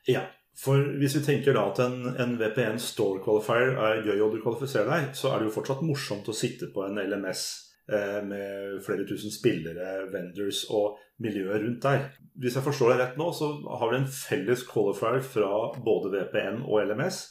Ja, 0.09 0.23
for 0.55 0.79
hvis 1.01 1.17
vi 1.17 1.25
tenker 1.25 1.55
da 1.57 1.65
at 1.67 1.81
en, 1.83 1.97
en 2.21 2.37
VPN 2.39 2.79
store 2.79 3.19
qualifier 3.23 3.75
er 3.75 4.05
gøy 4.05 4.21
og 4.23 4.35
du 4.35 4.41
kvalifiserer 4.43 4.91
deg, 4.91 5.09
så 5.17 5.33
er 5.33 5.41
det 5.41 5.49
jo 5.49 5.55
fortsatt 5.57 5.83
morsomt 5.85 6.29
å 6.31 6.37
sitte 6.37 6.69
på 6.71 6.85
en 6.85 7.01
LMS 7.01 7.43
eh, 7.91 8.21
med 8.23 8.79
flere 8.85 9.07
tusen 9.09 9.33
spillere, 9.33 10.05
vendors 10.13 10.63
og 10.71 11.01
miljøet 11.21 11.63
rundt 11.63 11.83
der. 11.83 12.05
Hvis 12.35 12.57
jeg 12.57 12.65
forstår 12.65 12.93
deg 12.93 13.01
rett 13.01 13.19
nå, 13.19 13.29
så 13.35 13.51
har 13.79 13.91
vi 13.91 13.99
en 14.01 14.11
felles 14.11 14.65
qualifier 14.67 15.21
fra 15.23 15.49
både 15.85 16.11
VPN 16.15 16.63
og 16.65 16.81
LMS 16.89 17.21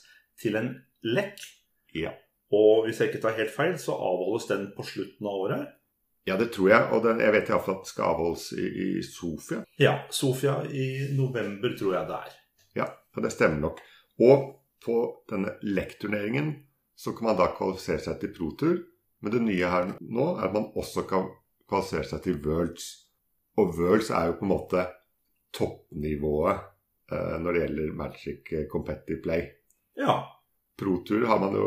til 0.40 0.58
en 0.60 0.70
lekk. 1.04 1.42
Ja. 1.94 2.14
Og 2.54 2.86
hvis 2.86 3.00
jeg 3.00 3.10
ikke 3.10 3.22
tar 3.24 3.38
helt 3.38 3.52
feil, 3.52 3.76
så 3.80 3.96
avholdes 3.96 4.48
den 4.50 4.68
på 4.76 4.86
slutten 4.86 5.28
av 5.28 5.40
året. 5.46 5.72
Ja, 6.24 6.38
det 6.40 6.50
tror 6.54 6.70
jeg. 6.70 6.88
Og 6.94 7.04
det, 7.04 7.18
jeg 7.20 7.34
vet 7.34 7.50
iallfall 7.52 7.76
at 7.76 7.84
det 7.84 7.92
skal 7.92 8.12
avholdes 8.14 8.46
i, 8.56 8.64
i 8.64 8.88
Sofia. 9.04 9.60
Ja, 9.80 9.94
Sofia 10.14 10.58
i 10.64 10.86
november 11.16 11.74
tror 11.78 11.98
jeg 11.98 12.08
det 12.08 12.20
er. 12.20 12.36
Ja, 12.80 12.86
det 13.20 13.32
stemmer 13.34 13.60
nok. 13.66 13.82
Og 14.24 14.46
på 14.84 14.98
denne 15.30 15.56
LEC-turneringen 15.64 16.54
så 16.96 17.12
kan 17.12 17.28
man 17.28 17.38
da 17.38 17.50
kvalifisere 17.52 18.02
seg 18.06 18.20
til 18.22 18.32
Protur. 18.36 18.76
Men 19.24 19.32
det 19.32 19.42
nye 19.44 19.72
her 19.72 19.94
nå 20.00 20.28
er 20.36 20.48
at 20.48 20.56
man 20.56 20.70
også 20.76 21.04
kan 21.08 21.28
kvalifisere 21.68 22.08
seg 22.08 22.24
til 22.24 22.40
Worlds. 22.44 22.88
Og 23.60 23.74
Worlds 23.78 24.10
er 24.10 24.30
jo 24.30 24.38
på 24.38 24.46
en 24.46 24.52
måte 24.54 24.86
toppnivået 25.54 26.64
eh, 27.12 27.34
når 27.40 27.52
det 27.52 27.66
gjelder 27.66 27.98
Magic 27.98 28.54
Competitive 28.72 29.22
Play. 29.22 29.50
Ja, 29.98 30.16
Pro 30.76 30.96
Tour 31.06 31.26
har 31.26 31.38
man 31.38 31.54
jo 31.54 31.66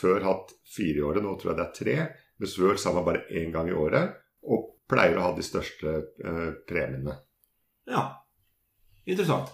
før 0.00 0.24
hatt 0.26 0.52
fire 0.68 0.98
i 0.98 1.04
året, 1.04 1.24
nå 1.24 1.36
tror 1.40 1.52
jeg 1.52 1.58
det 1.60 1.66
er 1.66 1.76
tre. 1.78 1.94
Mens 2.40 2.56
Worlds 2.60 2.84
har 2.88 2.96
man 2.96 3.06
bare 3.06 3.24
én 3.36 3.52
gang 3.54 3.70
i 3.70 3.76
året, 3.76 4.16
og 4.44 4.74
pleier 4.90 5.16
å 5.16 5.28
ha 5.28 5.30
de 5.36 5.44
største 5.46 5.96
eh, 6.24 6.50
premiene. 6.68 7.20
ja. 7.88 8.08
Interessant. 9.10 9.48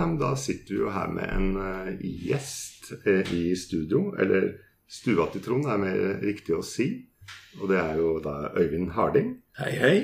Men 0.00 0.16
da 0.20 0.32
sitter 0.36 0.74
vi 0.74 0.80
jo 0.80 0.90
her 0.94 1.10
med 1.12 1.28
en 1.28 1.48
eh, 1.60 2.02
gjest 2.24 2.92
eh, 3.04 3.32
i 3.36 3.52
studio. 3.56 4.14
Eller 4.20 4.54
stua 4.88 5.28
til 5.32 5.44
Trond 5.44 5.68
er 5.68 5.80
mer 5.82 6.00
riktig 6.24 6.56
å 6.56 6.64
si. 6.64 6.88
Og 7.60 7.68
det 7.70 7.78
er 7.82 8.00
jo 8.00 8.14
da 8.24 8.50
Øyvind 8.56 8.94
Harding. 8.96 9.34
Hei, 9.60 9.72
hei. 9.76 9.96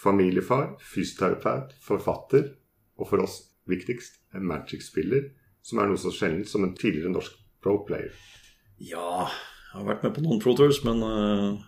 Familiefar, 0.00 0.74
fysioterapeut, 0.80 1.76
forfatter. 1.84 2.54
Og 2.96 3.10
for 3.10 3.24
oss 3.24 3.40
viktigst 3.68 4.22
en 4.34 4.48
Magic-spiller. 4.48 5.28
Som 5.64 5.80
er 5.80 5.92
noe 5.92 6.00
så 6.00 6.12
sjeldent 6.12 6.48
som 6.48 6.64
en 6.64 6.74
tidligere 6.76 7.12
norsk 7.12 7.36
pro-player. 7.64 8.16
Ja, 8.80 9.28
jeg 9.28 9.76
har 9.76 9.88
vært 9.92 10.08
med 10.08 10.16
på 10.16 10.24
noen 10.24 10.40
Pro 10.42 10.52
Tours, 10.56 10.82
men 10.84 11.00
uh, 11.04 11.60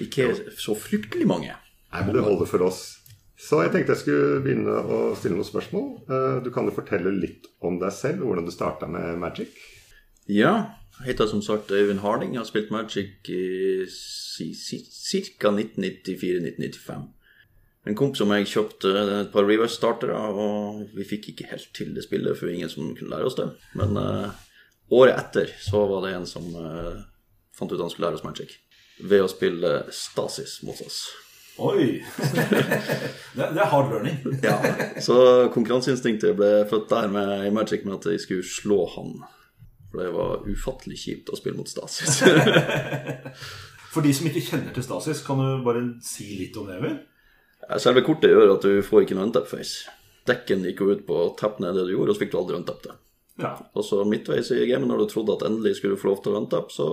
ikke 0.00 0.30
så 0.56 0.76
fryktelig 0.78 1.26
mange. 1.28 1.56
Nei, 1.92 2.04
men 2.04 2.14
det 2.16 2.24
holder 2.24 2.48
for 2.48 2.68
oss. 2.68 2.97
Så 3.38 3.60
jeg 3.62 3.70
tenkte 3.70 3.94
jeg 3.94 4.02
skulle 4.02 4.40
begynne 4.42 4.74
å 4.82 4.98
stille 5.18 5.38
noen 5.38 5.46
spørsmål. 5.46 5.88
Eh, 6.10 6.38
Du 6.44 6.50
kan 6.54 6.66
jo 6.66 6.74
fortelle 6.74 7.12
litt 7.14 7.46
om 7.62 7.78
deg 7.78 7.92
selv, 7.94 8.24
hvordan 8.26 8.48
du 8.48 8.50
starta 8.54 8.88
med 8.90 9.18
Magic. 9.22 9.54
Ja, 10.26 10.74
jeg 10.98 11.12
heter 11.14 11.28
som 11.30 11.42
sagt 11.42 11.70
Øyvind 11.70 12.02
Harding. 12.02 12.34
Jeg 12.34 12.42
har 12.42 12.48
spilt 12.48 12.72
Magic 12.74 13.30
i 13.30 13.86
ca. 13.86 15.52
1994-1995. 15.54 17.06
En 17.86 17.96
kompis 17.96 18.18
som 18.20 18.32
jeg 18.34 18.50
kjøpte 18.50 18.90
et 19.22 19.30
par 19.32 19.46
reverse-startere, 19.46 20.16
og 20.18 20.90
vi 20.96 21.06
fikk 21.08 21.30
ikke 21.30 21.46
helt 21.52 21.70
til 21.72 21.94
det 21.96 22.04
spillet, 22.04 22.36
for 22.36 22.50
ingen 22.50 22.68
som 22.68 22.90
kunne 22.98 23.14
lære 23.14 23.30
oss 23.30 23.38
det. 23.38 23.46
Men 23.78 23.96
uh, 23.96 24.34
året 24.90 25.14
etter 25.16 25.54
så 25.62 25.86
var 25.88 26.04
det 26.04 26.16
en 26.18 26.26
som 26.28 26.50
uh, 26.58 26.98
fant 27.56 27.72
ut 27.72 27.80
han 27.80 27.88
skulle 27.94 28.10
lære 28.10 28.20
oss 28.20 28.26
Magic. 28.26 28.58
Ved 28.98 29.22
å 29.24 29.30
spille 29.30 29.86
Stasis 29.94 30.58
mot 30.66 30.82
oss. 30.84 31.06
Oi! 31.58 32.04
det, 33.36 33.46
det 33.54 33.62
er 33.62 33.70
hard 33.72 33.90
learning. 33.92 34.20
Ja, 34.46 34.58
så 35.02 35.48
konkurranseinstinktet 35.54 36.36
ble 36.38 36.52
født 36.70 36.88
der 36.92 37.10
med 37.10 37.48
i 37.48 37.52
Magic 37.54 37.84
med 37.86 37.98
at 37.98 38.08
jeg 38.12 38.22
skulle 38.22 38.46
slå 38.46 38.84
han. 38.94 39.16
For 39.90 40.02
det 40.02 40.12
var 40.14 40.46
ufattelig 40.46 41.00
kjipt 41.02 41.32
å 41.32 41.38
spille 41.38 41.58
mot 41.58 41.70
Stasis. 41.70 42.22
For 43.92 44.04
de 44.04 44.12
som 44.14 44.28
ikke 44.28 44.44
kjenner 44.44 44.74
til 44.76 44.84
Stasis, 44.84 45.22
kan 45.26 45.40
du 45.40 45.64
bare 45.64 45.82
si 46.04 46.28
litt 46.38 46.56
om 46.60 46.68
det, 46.68 46.78
vel? 46.84 46.98
Selve 47.80 48.04
kortet 48.06 48.30
gjør 48.30 48.54
at 48.54 48.64
du 48.64 48.82
får 48.84 49.04
ikke 49.04 49.16
noe 49.16 49.28
untap 49.28 49.48
face. 49.48 49.88
Dekken 50.28 50.62
gikk 50.68 50.82
jo 50.84 50.92
ut 50.92 51.04
på 51.08 51.16
å 51.16 51.30
tappe 51.40 51.64
ned 51.64 51.74
det 51.76 51.86
du 51.88 51.94
gjorde, 51.94 52.12
og 52.12 52.18
så 52.18 52.22
fikk 52.22 52.34
du 52.34 52.38
aldri 52.42 52.58
untap 52.60 52.84
det. 52.84 52.94
Ja. 53.40 53.54
Og 53.72 53.84
så 53.86 54.02
midtveis 54.08 54.50
i 54.52 54.66
gamet, 54.68 54.90
når 54.90 55.02
du 55.02 55.10
trodde 55.12 55.38
at 55.38 55.46
endelig 55.48 55.78
skulle 55.78 55.96
du 55.96 56.02
få 56.02 56.10
lov 56.10 56.22
til 56.24 56.34
å 56.34 56.42
untap, 56.42 56.72
så 56.74 56.86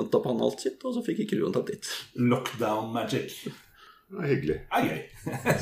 untap 0.00 0.26
han 0.30 0.42
alt 0.44 0.62
sitt, 0.62 0.82
og 0.86 0.94
så 0.96 1.02
fikk 1.06 1.24
ikke 1.24 1.38
du 1.40 1.46
untap 1.48 1.66
ditt. 1.70 1.88
Lockdown 2.20 2.92
magic. 2.94 3.42
Det 4.14 4.22
er 4.22 4.30
hyggelig. 4.30 4.60
Det 4.70 4.78
er 4.78 4.86
gøy. 4.90 5.02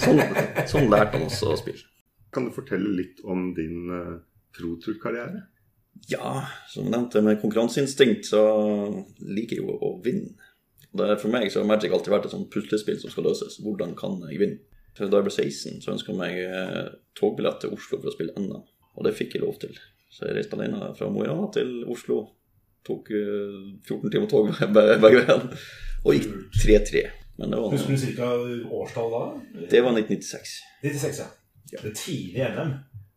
Sånn, 0.03 0.21
sånn 0.69 0.93
lærte 0.93 1.17
han 1.17 1.27
oss 1.29 1.41
å 1.47 1.57
spille. 1.57 1.89
Kan 2.33 2.49
du 2.49 2.55
fortelle 2.55 2.93
litt 2.97 3.21
om 3.29 3.51
din 3.57 3.89
uh, 3.93 4.21
pro-tur-karriere? 4.57 5.47
Ja, 6.11 6.43
som 6.69 6.87
jeg 6.87 6.95
nevnte, 6.95 7.23
med 7.25 7.41
konkurranseinstinkt 7.43 8.27
så 8.31 8.43
liker 9.21 9.59
jeg 9.59 9.65
jo 9.65 9.77
å 9.77 9.95
vinne. 10.05 10.35
Det 10.93 11.07
er 11.09 11.21
For 11.21 11.33
meg 11.33 11.49
så 11.53 11.63
har 11.63 11.69
Magic 11.71 11.93
alltid 11.95 12.13
vært 12.13 12.29
et 12.29 12.35
sånt 12.35 12.51
puslespill 12.53 12.99
som 13.01 13.13
skal 13.13 13.25
løses. 13.31 13.57
Hvordan 13.65 13.95
kan 13.97 14.19
jeg 14.29 14.41
vinne? 14.43 14.61
Så 14.93 15.09
Da 15.09 15.23
jeg 15.23 15.29
ble 15.29 15.33
16, 15.33 15.81
så 15.81 15.95
ønska 15.95 16.13
jeg 16.13 16.19
meg 16.19 16.35
eh, 16.45 16.91
togbillett 17.17 17.63
til 17.63 17.73
Oslo 17.73 17.97
for 17.97 18.11
å 18.11 18.13
spille 18.13 18.35
NM. 18.37 18.61
Og 18.99 19.07
det 19.07 19.15
fikk 19.17 19.39
jeg 19.39 19.45
lov 19.45 19.57
til. 19.63 19.73
Så 20.13 20.27
jeg 20.29 20.37
reiste 20.37 20.59
alene 20.59 20.91
fra 20.99 21.09
Mo 21.09 21.23
i 21.25 21.31
Rana 21.31 21.49
til 21.55 21.79
Oslo. 21.89 22.19
Tok 22.85 23.09
eh, 23.17 23.57
14 23.89 24.13
timer 24.13 24.29
tog 24.29 24.53
begge 24.77 25.23
veiene. 25.23 25.63
Og 26.05 26.19
gikk 26.19 26.29
3-3. 26.61 27.07
Men 27.43 27.51
det 27.51 27.59
var, 27.59 27.73
Husker 27.75 27.97
du 27.99 28.13
ca. 28.15 28.27
årstall 28.71 29.09
da? 29.11 29.23
det 29.71 29.81
var 29.83 29.97
1996. 29.99 30.53
96, 30.83 31.19
ja. 31.19 31.79
Det 31.83 31.95
tidlige 31.99 32.47
tidlig 32.47 32.47
NM. 32.55 32.75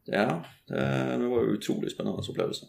Ja, 0.09 0.43
det, 0.67 0.85
det 1.21 1.27
var 1.29 1.51
utrolig 1.53 1.91
spennende 1.93 2.25
opplevelse. 2.25 2.65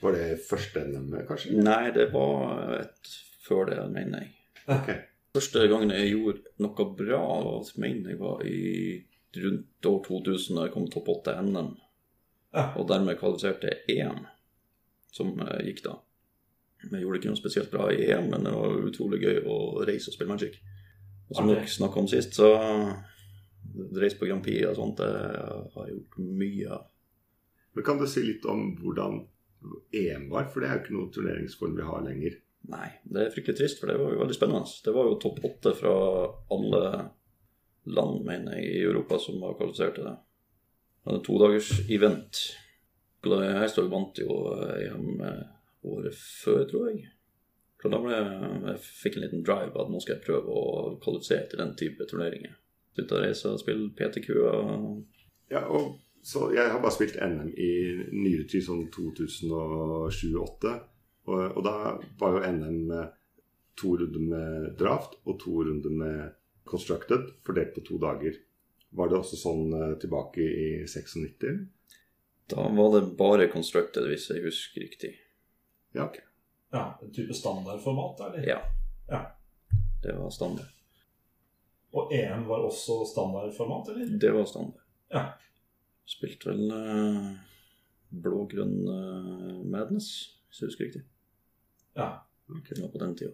Var 0.00 0.16
det 0.18 0.40
første 0.48 0.82
NM, 0.88 1.14
kanskje? 1.28 1.54
Nei, 1.62 1.92
det 1.94 2.08
var 2.10 2.74
et 2.80 3.12
før 3.46 3.70
det, 3.70 3.78
mener 3.94 4.24
jeg. 4.24 4.32
Okay. 4.66 4.98
Første 5.36 5.66
gangen 5.70 5.94
jeg 5.94 6.10
gjorde 6.10 6.42
noe 6.64 6.88
bra, 6.98 7.22
mener 7.78 8.10
jeg 8.10 8.18
var 8.18 8.42
i 8.42 8.60
rundt 9.36 9.86
år 9.86 9.98
2000 10.08 10.58
da 10.58 10.66
jeg 10.66 10.74
kom 10.74 10.88
topp 10.90 11.10
8 11.20 11.36
NM. 11.46 11.74
Ja. 12.56 12.70
Og 12.80 12.88
dermed 12.90 13.18
kvalifiserte 13.20 13.70
jeg 13.70 14.00
EM, 14.00 14.24
som 15.14 15.34
eh, 15.44 15.62
gikk 15.68 15.84
da. 15.86 15.98
Jeg 16.86 17.02
gjorde 17.02 17.20
ikke 17.20 17.30
noe 17.30 17.38
spesielt 17.38 17.70
bra 17.72 17.90
i 17.92 18.08
EM, 18.08 18.30
men 18.32 18.46
det 18.46 18.54
var 18.54 18.80
utrolig 18.90 19.20
gøy 19.22 19.42
å 19.46 19.58
reise 19.86 20.10
og 20.10 20.16
spille 20.16 20.34
Magic. 20.34 20.58
Som 21.34 21.48
dere 21.50 21.66
snakka 21.66 22.00
om 22.00 22.08
sist, 22.10 22.36
så 22.38 22.52
reise 23.96 24.18
på 24.18 24.28
Grand 24.28 24.44
Prix 24.44 24.66
og 24.68 24.76
sånt, 24.78 25.00
det 25.00 25.08
har 25.74 25.88
jeg 25.88 25.96
gjort 25.96 26.20
mye 26.42 26.68
av. 26.76 26.84
Men 27.76 27.84
Kan 27.84 27.98
du 28.00 28.06
si 28.08 28.22
litt 28.24 28.46
om 28.48 28.70
hvordan 28.80 29.18
EM 29.92 30.28
var? 30.30 30.46
For 30.52 30.62
det 30.62 30.68
er 30.68 30.78
jo 30.78 30.84
ikke 30.84 30.96
noen 30.96 31.14
turneringsform 31.14 31.74
vi 31.76 31.88
har 31.88 32.04
lenger. 32.06 32.38
Nei, 32.72 32.86
det 33.04 33.20
er 33.22 33.34
fryktelig 33.34 33.58
trist, 33.60 33.80
for 33.80 33.90
det 33.90 33.98
var 34.00 34.14
jo 34.14 34.22
veldig 34.22 34.36
spennende. 34.36 34.78
Det 34.86 34.94
var 34.94 35.10
jo 35.10 35.18
topp 35.22 35.42
åtte 35.46 35.74
fra 35.78 35.96
alle 36.54 36.84
land, 37.86 38.22
mener 38.26 38.56
jeg, 38.56 38.70
i 38.70 38.86
Europa 38.86 39.18
som 39.22 39.42
var 39.42 39.58
kvalifisert 39.58 39.98
til 39.98 40.08
det. 40.08 40.14
Det 41.02 41.12
var 41.12 41.26
todagers 41.26 41.74
event. 41.94 42.40
Hestog 43.26 43.90
vant 43.90 44.18
jo 44.22 44.40
EM 44.78 45.20
året 45.86 46.16
før, 46.16 46.64
tror 46.70 46.90
jeg. 46.90 47.04
Så 47.86 47.90
da 47.92 48.00
ble 48.02 48.16
jeg 48.18 48.80
fikk 48.82 49.16
en 49.16 49.22
liten 49.22 49.42
drive 49.46 49.78
at 49.78 49.90
nå 49.92 50.00
skal 50.02 50.16
jeg 50.16 50.24
prøve 50.24 50.50
å 50.50 50.64
kvalifisere 50.98 51.44
til 51.52 51.60
den 51.62 51.76
type 51.78 52.06
turneringer. 52.10 52.56
Slutte 52.96 53.14
å 53.14 53.20
reise 53.22 53.52
og 53.52 53.60
spille 53.62 53.92
PTQ 53.94 54.32
og 54.40 55.52
Ja, 55.52 55.62
og 55.70 56.00
så 56.26 56.48
Jeg 56.50 56.72
har 56.72 56.80
bare 56.82 56.96
spilt 56.96 57.20
NM 57.22 57.52
i 57.54 57.70
nyere 58.10 58.48
tid, 58.50 58.64
sånn 58.66 58.88
2007-2008. 58.90 60.72
Og, 61.30 61.44
og 61.44 61.62
da 61.62 61.76
var 62.18 62.34
jo 62.34 62.50
NM 62.56 62.90
to 63.78 63.92
runder 64.00 64.26
med 64.32 64.66
draft 64.80 65.14
og 65.22 65.38
to 65.44 65.62
runder 65.68 65.94
med 66.02 66.34
constructed, 66.66 67.30
fordelt 67.46 67.76
på 67.76 67.86
to 67.86 68.00
dager. 68.02 68.42
Var 68.98 69.12
det 69.12 69.20
også 69.20 69.38
sånn 69.38 69.70
eh, 69.70 69.94
tilbake 70.02 70.42
i 70.42 70.68
96? 70.90 71.62
Da 72.50 72.66
var 72.74 72.94
det 72.96 73.06
bare 73.22 73.46
constructed, 73.52 74.10
hvis 74.10 74.26
jeg 74.32 74.42
husker 74.42 74.82
riktig. 74.82 75.14
Ja, 75.94 76.08
ok. 76.08 76.25
Ja, 76.76 76.98
En 77.02 77.12
type 77.12 77.34
standardformat, 77.34 78.20
eller? 78.20 78.48
Ja. 78.48 78.58
Ja. 79.08 79.20
Det 80.02 80.12
var 80.18 80.30
standard. 80.30 80.66
Og 81.96 82.12
EM 82.14 82.44
var 82.44 82.66
også 82.68 83.04
standardformat, 83.08 83.88
eller? 83.88 84.18
Det 84.18 84.32
var 84.32 84.44
standard. 84.44 84.82
Ja. 85.08 85.22
Spilte 86.06 86.50
vel 86.50 86.68
uh, 86.68 87.30
blå-grønn 88.12 88.76
uh, 88.84 89.62
Madness, 89.64 90.10
hvis 90.50 90.60
jeg 90.60 90.70
husker 90.70 90.88
riktig. 90.90 91.02
Ja. 91.96 92.10
ok. 92.52 92.74
Nå 92.76 92.90
på 92.92 93.00
den 93.00 93.16
tida. 93.16 93.32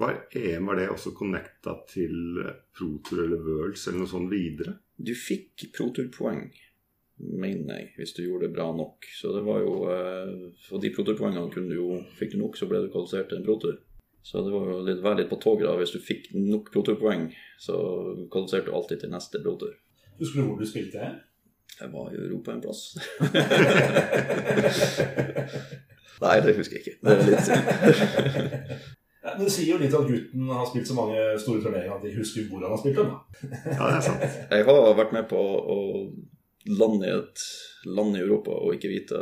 Var 0.00 0.22
EM 0.40 0.70
var 0.70 0.80
det 0.80 0.88
også 0.94 1.12
connecta 1.12 1.74
til 1.90 2.40
Protur 2.78 3.24
eller 3.26 3.44
Worlds 3.44 3.88
eller 3.90 4.06
noe 4.06 4.10
sånt 4.14 4.32
videre? 4.32 4.78
Du 4.96 5.12
fikk 5.14 5.68
proturpoeng, 5.76 6.46
mener 7.18 7.74
jeg, 7.78 7.86
hvis 7.96 8.12
du 8.16 8.22
gjorde 8.22 8.46
det 8.46 8.54
bra 8.54 8.76
nok. 8.76 8.96
Så 9.20 9.26
det 9.34 9.42
var 9.46 9.58
jo 9.64 9.72
uh, 9.90 9.92
Og 10.72 10.82
de 10.82 10.94
proturpoengene 10.94 11.52
kunne 11.52 11.70
du 11.72 11.76
jo 11.78 11.88
Fikk 12.18 12.30
du 12.34 12.38
nok, 12.42 12.54
så 12.58 12.64
ble 12.70 12.78
du 12.84 12.92
kvalifisert 12.92 13.28
til 13.30 13.38
en 13.40 13.46
protur. 13.46 13.76
Så 14.22 14.34
det 14.44 14.52
var 14.52 14.64
jo 14.68 14.74
litt, 14.84 15.02
vær 15.02 15.18
litt 15.18 15.30
på 15.30 15.40
toget 15.40 15.66
da. 15.68 15.76
Hvis 15.80 15.94
du 15.94 16.00
fikk 16.04 16.22
nok 16.36 16.64
proturpoeng, 16.74 17.22
så 17.62 17.74
kvalifiserte 18.32 18.68
du 18.68 18.72
alltid 18.76 18.96
til 19.02 19.10
neste 19.14 19.36
protur. 19.44 19.72
Husker 20.18 20.36
du 20.40 20.44
hvor 20.50 20.60
du 20.60 20.66
spilte 20.68 20.96
her? 21.00 21.14
Jeg 21.78 21.88
var 21.92 22.06
i 22.10 22.18
Europa 22.18 22.48
en 22.52 22.64
plass. 22.64 22.80
Nei, 26.24 26.36
det 26.42 26.56
husker 26.58 26.74
jeg 26.76 26.82
ikke. 26.82 26.96
Det 27.02 27.10
er 27.14 27.18
litt 27.28 27.46
Ja, 29.28 29.34
men 29.36 29.44
Det 29.44 29.52
sier 29.52 29.74
jo 29.74 29.78
litt 29.80 29.94
at 29.94 30.06
gutten 30.08 30.50
har 30.50 30.66
spilt 30.68 30.88
så 30.88 30.94
mange 30.96 31.16
store 31.42 31.60
turneringer 31.62 31.96
at 31.98 32.04
de 32.06 32.14
husker 32.16 32.46
hvor 32.48 32.58
han 32.64 32.72
har 32.72 32.80
spilt 32.80 32.98
dem. 33.00 33.10
Ja, 33.44 33.82
det 33.82 33.96
er 33.98 34.04
sant. 34.06 34.22
Jeg 34.54 34.62
har 34.68 34.98
vært 34.98 35.14
med 35.16 35.24
på 35.30 35.38
å 35.38 35.78
lande 36.68 37.06
i 37.08 37.14
et 37.16 37.42
land 37.88 38.16
i 38.16 38.20
Europa 38.20 38.50
og 38.50 38.74
ikke 38.74 38.90
vite 38.90 39.18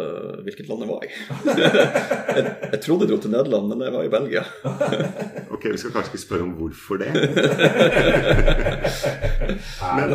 hvilket 0.46 0.68
land 0.70 0.82
jeg 0.84 0.90
var 0.90 1.02
i. 1.04 1.10
jeg, 2.38 2.44
jeg 2.72 2.80
trodde 2.82 3.04
jeg 3.04 3.10
dro 3.10 3.18
til 3.22 3.32
Nederland, 3.34 3.66
men 3.70 3.84
jeg 3.86 3.94
var 3.96 4.02
i 4.06 4.12
Belgia. 4.16 4.44
Ok, 5.56 5.64
vi 5.72 5.78
skal 5.80 5.92
kanskje 5.94 6.10
ikke 6.10 6.20
spørre 6.20 6.44
om 6.44 6.50
hvorfor 6.58 6.98
det. 7.00 7.08
men. 9.96 10.10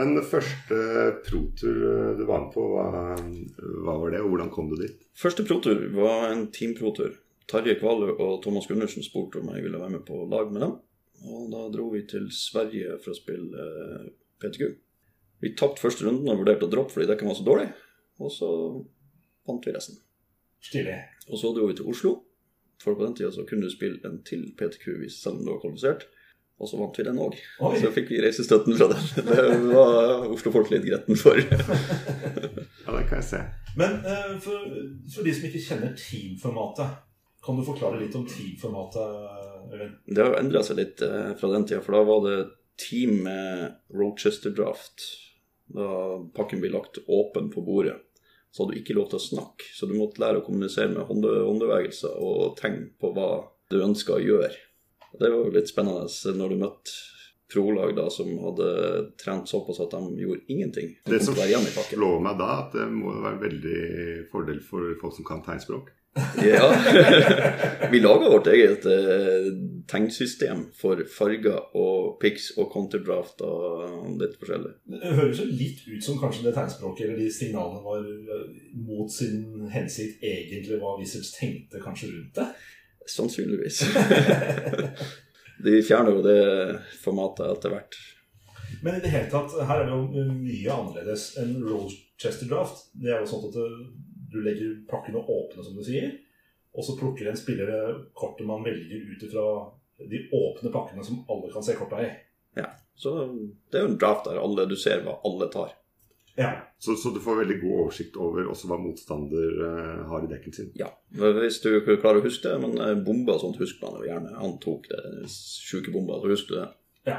Men 0.00 0.16
det 0.16 0.24
første 0.26 0.76
protur 1.28 1.76
du 2.18 2.24
var 2.26 2.40
med 2.42 2.50
på, 2.56 2.64
hva, 2.72 3.14
hva 3.84 3.94
var 4.02 4.08
det, 4.16 4.24
og 4.24 4.32
hvordan 4.32 4.50
kom 4.50 4.72
du 4.72 4.76
dit? 4.80 4.96
Første 5.14 5.46
protur 5.46 5.76
var 5.94 6.32
en 6.32 6.48
teamprotur. 6.54 7.12
Tarjei 7.48 7.78
Kvalø 7.78 8.10
og 8.16 8.42
Thomas 8.42 8.66
Gundersen 8.68 9.06
spurte 9.06 9.38
om 9.40 9.48
jeg 9.54 9.64
ville 9.68 9.80
være 9.80 9.94
med 9.94 10.04
på 10.08 10.24
lag 10.28 10.50
med 10.52 10.66
dem. 10.66 10.74
Og 11.28 11.46
da 11.52 11.64
dro 11.72 11.88
vi 11.94 12.04
til 12.10 12.28
Sverige 12.34 12.98
for 13.02 13.14
å 13.14 13.18
spille 13.18 13.68
eh, 13.68 14.08
PTQ. 14.42 14.76
Vi 15.42 15.54
tapte 15.58 15.82
første 15.82 16.06
runden 16.06 16.28
og 16.30 16.40
vurderte 16.42 16.66
å 16.66 16.72
droppe 16.72 16.96
fordi 16.96 17.08
dekken 17.10 17.30
var 17.30 17.38
så 17.38 17.46
dårlig. 17.46 17.68
Og 18.18 18.32
så 18.34 18.48
vant 19.46 19.66
vi 19.66 19.74
resten. 19.74 20.00
Stilig. 20.64 20.96
Og 21.28 21.38
så 21.38 21.52
dro 21.54 21.68
vi 21.70 21.76
til 21.78 21.90
Oslo. 21.90 22.16
For 22.82 22.94
på 22.94 23.06
den 23.06 23.16
tida 23.18 23.30
så 23.34 23.44
kunne 23.46 23.66
du 23.66 23.74
spille 23.74 23.98
en 24.06 24.20
til 24.26 24.48
PTQ 24.58 25.06
selv 25.10 25.38
om 25.38 25.44
du 25.44 25.52
var 25.52 25.62
kvalifisert. 25.62 26.06
Og 26.58 26.66
så 26.66 26.78
vant 26.78 26.96
vi 26.98 27.04
den 27.06 27.18
òg. 27.22 27.36
Så 27.78 27.90
fikk 27.94 28.08
vi 28.10 28.20
reisestøtten 28.22 28.74
fra 28.78 28.88
den. 28.90 29.02
Det 29.28 29.44
var 29.70 30.26
Oslo-folk 30.26 30.72
litt 30.74 30.86
gretten 30.88 31.18
for. 31.18 31.38
Ja, 32.88 32.94
det 32.96 33.02
kan 33.10 33.18
jeg 33.18 33.26
se. 33.28 33.38
Men 33.76 33.98
eh, 34.00 34.30
for, 34.40 34.62
for 35.12 35.26
de 35.26 35.32
som 35.36 35.44
ikke 35.44 35.60
kjenner 35.60 35.90
teamformatet, 35.92 36.94
kan 37.44 37.58
du 37.58 37.62
forklare 37.66 37.98
litt 38.00 38.14
om 38.16 38.24
teamformatet, 38.24 39.18
Øyvind? 39.68 39.98
Det 40.08 40.24
har 40.24 40.36
endra 40.38 40.62
seg 40.64 40.78
litt 40.80 41.02
eh, 41.04 41.34
fra 41.36 41.50
den 41.52 41.66
tida, 41.68 41.82
for 41.84 41.98
da 41.98 42.00
var 42.08 42.22
det 42.24 42.38
team 42.80 43.22
med 43.26 43.78
Rochester 43.94 44.54
Draft. 44.54 45.04
Da 45.74 45.88
pakken 46.36 46.62
ble 46.62 46.72
lagt 46.72 47.00
åpen 47.04 47.50
på 47.52 47.62
bordet, 47.66 47.98
så 48.50 48.64
hadde 48.64 48.76
du 48.76 48.80
ikke 48.80 48.96
lov 48.96 49.10
til 49.10 49.20
å 49.20 49.26
snakke. 49.26 49.68
Så 49.76 49.88
du 49.88 49.96
måtte 49.98 50.22
lære 50.22 50.40
å 50.40 50.46
kommunisere 50.46 50.94
med 50.94 51.04
håndbevegelser 51.10 52.16
og 52.24 52.56
tegn 52.60 52.88
på 53.00 53.12
hva 53.16 53.28
du 53.68 53.82
ønska 53.84 54.16
å 54.16 54.24
gjøre. 54.24 54.54
Det 55.18 55.28
var 55.28 55.38
jo 55.44 55.54
litt 55.54 55.70
spennende 55.70 56.34
når 56.38 56.54
du 56.54 56.60
møtte 56.62 56.96
prolag 57.48 57.94
da 57.96 58.08
som 58.12 58.28
hadde 58.42 58.66
trent 59.20 59.48
såpass 59.48 59.80
at 59.80 59.94
de 59.94 60.20
gjorde 60.20 60.44
ingenting. 60.52 60.90
De 61.04 61.16
Det 61.16 61.24
som 61.24 61.36
slår 61.36 62.18
meg 62.20 62.40
da, 62.40 62.48
at 62.64 62.74
det 62.76 62.88
må 62.92 63.14
være 63.24 63.40
veldig 63.44 63.78
fordel 64.32 64.60
for 64.64 64.92
folk 65.00 65.16
som 65.16 65.28
kan 65.28 65.44
tegnspråk. 65.46 65.88
Ja. 66.44 66.68
Vi 67.92 68.00
laga 68.00 68.30
vårt 68.30 68.46
eget 68.52 68.86
eh, 68.86 69.48
tegnsystem 69.90 70.64
for 70.76 71.00
farger 71.12 71.76
og 71.78 72.18
pics 72.22 72.50
og 72.58 72.72
counterdraft 72.72 73.42
og 73.46 74.08
litt 74.20 74.36
forskjellig. 74.40 74.74
Det 74.94 75.14
høres 75.20 75.42
jo 75.42 75.46
litt 75.50 75.84
ut 75.88 76.04
som 76.04 76.18
kanskje 76.20 76.48
det 76.48 76.54
tegnspråket 76.56 77.06
eller 77.06 77.22
de 77.22 77.30
signalene 77.32 77.84
var 77.84 78.04
eh, 78.04 78.44
mot 78.88 79.12
sin 79.12 79.68
hensikt 79.72 80.24
egentlig 80.24 80.80
hva 80.82 80.96
Wizards 80.98 81.32
tenkte 81.38 81.82
kanskje 81.84 82.12
rundt 82.12 82.38
det. 82.40 82.50
Sannsynligvis. 83.08 83.82
De 85.58 85.80
fjerner 85.82 86.14
jo 86.14 86.20
det 86.22 86.42
formatet 87.02 87.48
etter 87.50 87.72
hvert. 87.72 87.96
Men 88.84 88.98
i 88.98 89.02
det 89.02 89.10
hele 89.10 89.30
tatt, 89.32 89.56
her 89.66 89.80
er 89.80 89.88
det 89.88 89.96
jo 89.96 90.26
mye 90.28 90.74
annerledes 90.74 91.32
enn 91.40 91.56
Rochester 91.64 92.46
Draft. 92.50 92.84
Det 92.94 93.10
er 93.10 93.24
jo 93.24 93.30
sånn 93.30 93.48
at 93.48 93.56
du 94.32 94.40
legger 94.44 94.76
pakkene 94.90 95.20
åpne, 95.22 95.64
som 95.64 95.76
du 95.76 95.84
sier, 95.86 96.12
og 96.76 96.84
så 96.84 96.94
plukker 96.98 97.30
en 97.30 97.38
spiller 97.38 97.70
det 97.70 97.82
kortet 98.18 98.46
man 98.46 98.64
velger 98.66 99.06
ut 99.08 99.24
ifra 99.24 99.44
de 99.98 100.20
åpne 100.36 100.70
pakkene 100.74 101.04
som 101.04 101.24
alle 101.32 101.50
kan 101.52 101.64
se 101.64 101.74
korta 101.78 102.02
i. 102.04 102.10
Ja. 102.58 102.68
Så 102.98 103.14
det 103.70 103.78
er 103.78 103.86
jo 103.86 103.92
en 103.92 104.00
draft 104.00 104.26
der 104.26 104.40
alle, 104.42 104.66
du 104.66 104.76
ser 104.78 105.04
hva 105.06 105.16
alle 105.26 105.48
tar. 105.54 105.72
Ja. 106.38 106.52
Så, 106.78 106.94
så 106.94 107.10
du 107.10 107.18
får 107.22 107.40
veldig 107.40 107.56
god 107.62 107.72
oversikt 107.82 108.16
over 108.22 108.46
også 108.46 108.68
hva 108.70 108.76
motstander 108.78 109.62
eh, 109.66 110.02
har 110.06 110.22
i 110.22 110.30
dekken 110.30 110.54
sin. 110.54 110.68
Ja, 110.78 110.92
Hvis 111.10 111.58
du 111.64 111.72
klarer 111.88 112.20
å 112.20 112.26
huske 112.26 112.46
det, 112.46 112.60
men 112.62 112.78
eh, 112.78 112.94
bomber 113.02 113.34
og 113.34 113.42
sånt 113.42 113.58
husker 113.58 113.88
man 113.88 113.98
jo 113.98 114.06
gjerne. 114.06 114.36
Han 114.38 114.54
tok 114.62 114.86
det 114.92 115.02
sjuke 115.32 115.90
bomba, 115.94 116.20
så 116.22 116.30
husker 116.30 116.54
du 116.54 116.60
det. 116.60 116.68
ja. 117.10 117.18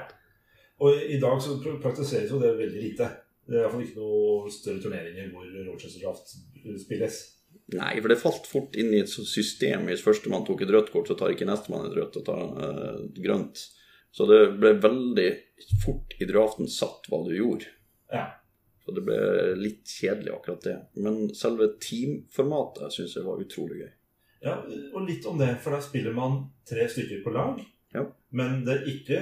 Og 0.79 0.95
i 0.95 1.17
dag 1.19 1.41
så 1.43 1.57
praktiseres 1.83 2.29
jo 2.31 2.37
det 2.39 2.53
veldig 2.55 2.79
lite. 2.79 3.09
Det 3.49 3.57
er 3.57 3.65
iallfall 3.65 3.83
ikke 3.85 3.99
noe 3.99 4.53
større 4.53 4.81
turneringer 4.83 5.29
hvor 5.33 5.49
Rochester 5.71 6.03
Draft 6.03 6.35
spilles. 6.83 7.19
Nei, 7.73 7.95
for 7.97 8.11
det 8.11 8.19
falt 8.21 8.47
fort 8.49 8.77
inn 8.77 8.93
i 8.93 9.01
et 9.01 9.09
system. 9.09 9.87
Hvis 9.89 10.05
førstemann 10.05 10.45
tok 10.45 10.63
et 10.65 10.73
rødt 10.73 10.91
kort, 10.93 11.09
så 11.09 11.17
tar 11.17 11.33
ikke 11.33 11.47
nestemann 11.49 11.87
et 11.89 11.97
rødt 11.97 12.17
og 12.21 12.25
tar 12.27 12.43
eh, 12.65 12.99
grønt. 13.25 13.61
Så 14.13 14.25
det 14.29 14.39
ble 14.61 14.73
veldig 14.81 15.29
fort 15.83 16.15
i 16.21 16.27
draften 16.29 16.69
satt 16.69 17.09
hva 17.09 17.21
du 17.25 17.33
gjorde. 17.35 17.69
Ja. 18.13 18.25
Så 18.85 18.95
det 18.95 19.03
ble 19.05 19.19
litt 19.59 19.89
kjedelig, 19.89 20.33
akkurat 20.33 20.65
det. 20.65 20.75
Men 20.97 21.27
selve 21.37 21.71
teamformatet 21.81 22.95
syns 22.95 23.17
jeg 23.17 23.25
var 23.27 23.41
utrolig 23.41 23.83
gøy. 23.83 23.91
Ja, 24.45 24.55
og 24.95 25.03
litt 25.05 25.25
om 25.29 25.37
det, 25.41 25.51
for 25.61 25.75
da 25.75 25.81
spiller 25.83 26.15
man 26.15 26.41
tre 26.69 26.87
stykker 26.89 27.21
på 27.25 27.33
lag. 27.35 27.59
Men 28.29 28.61
det 28.65 28.73
er 28.75 28.89
ikke 28.91 29.19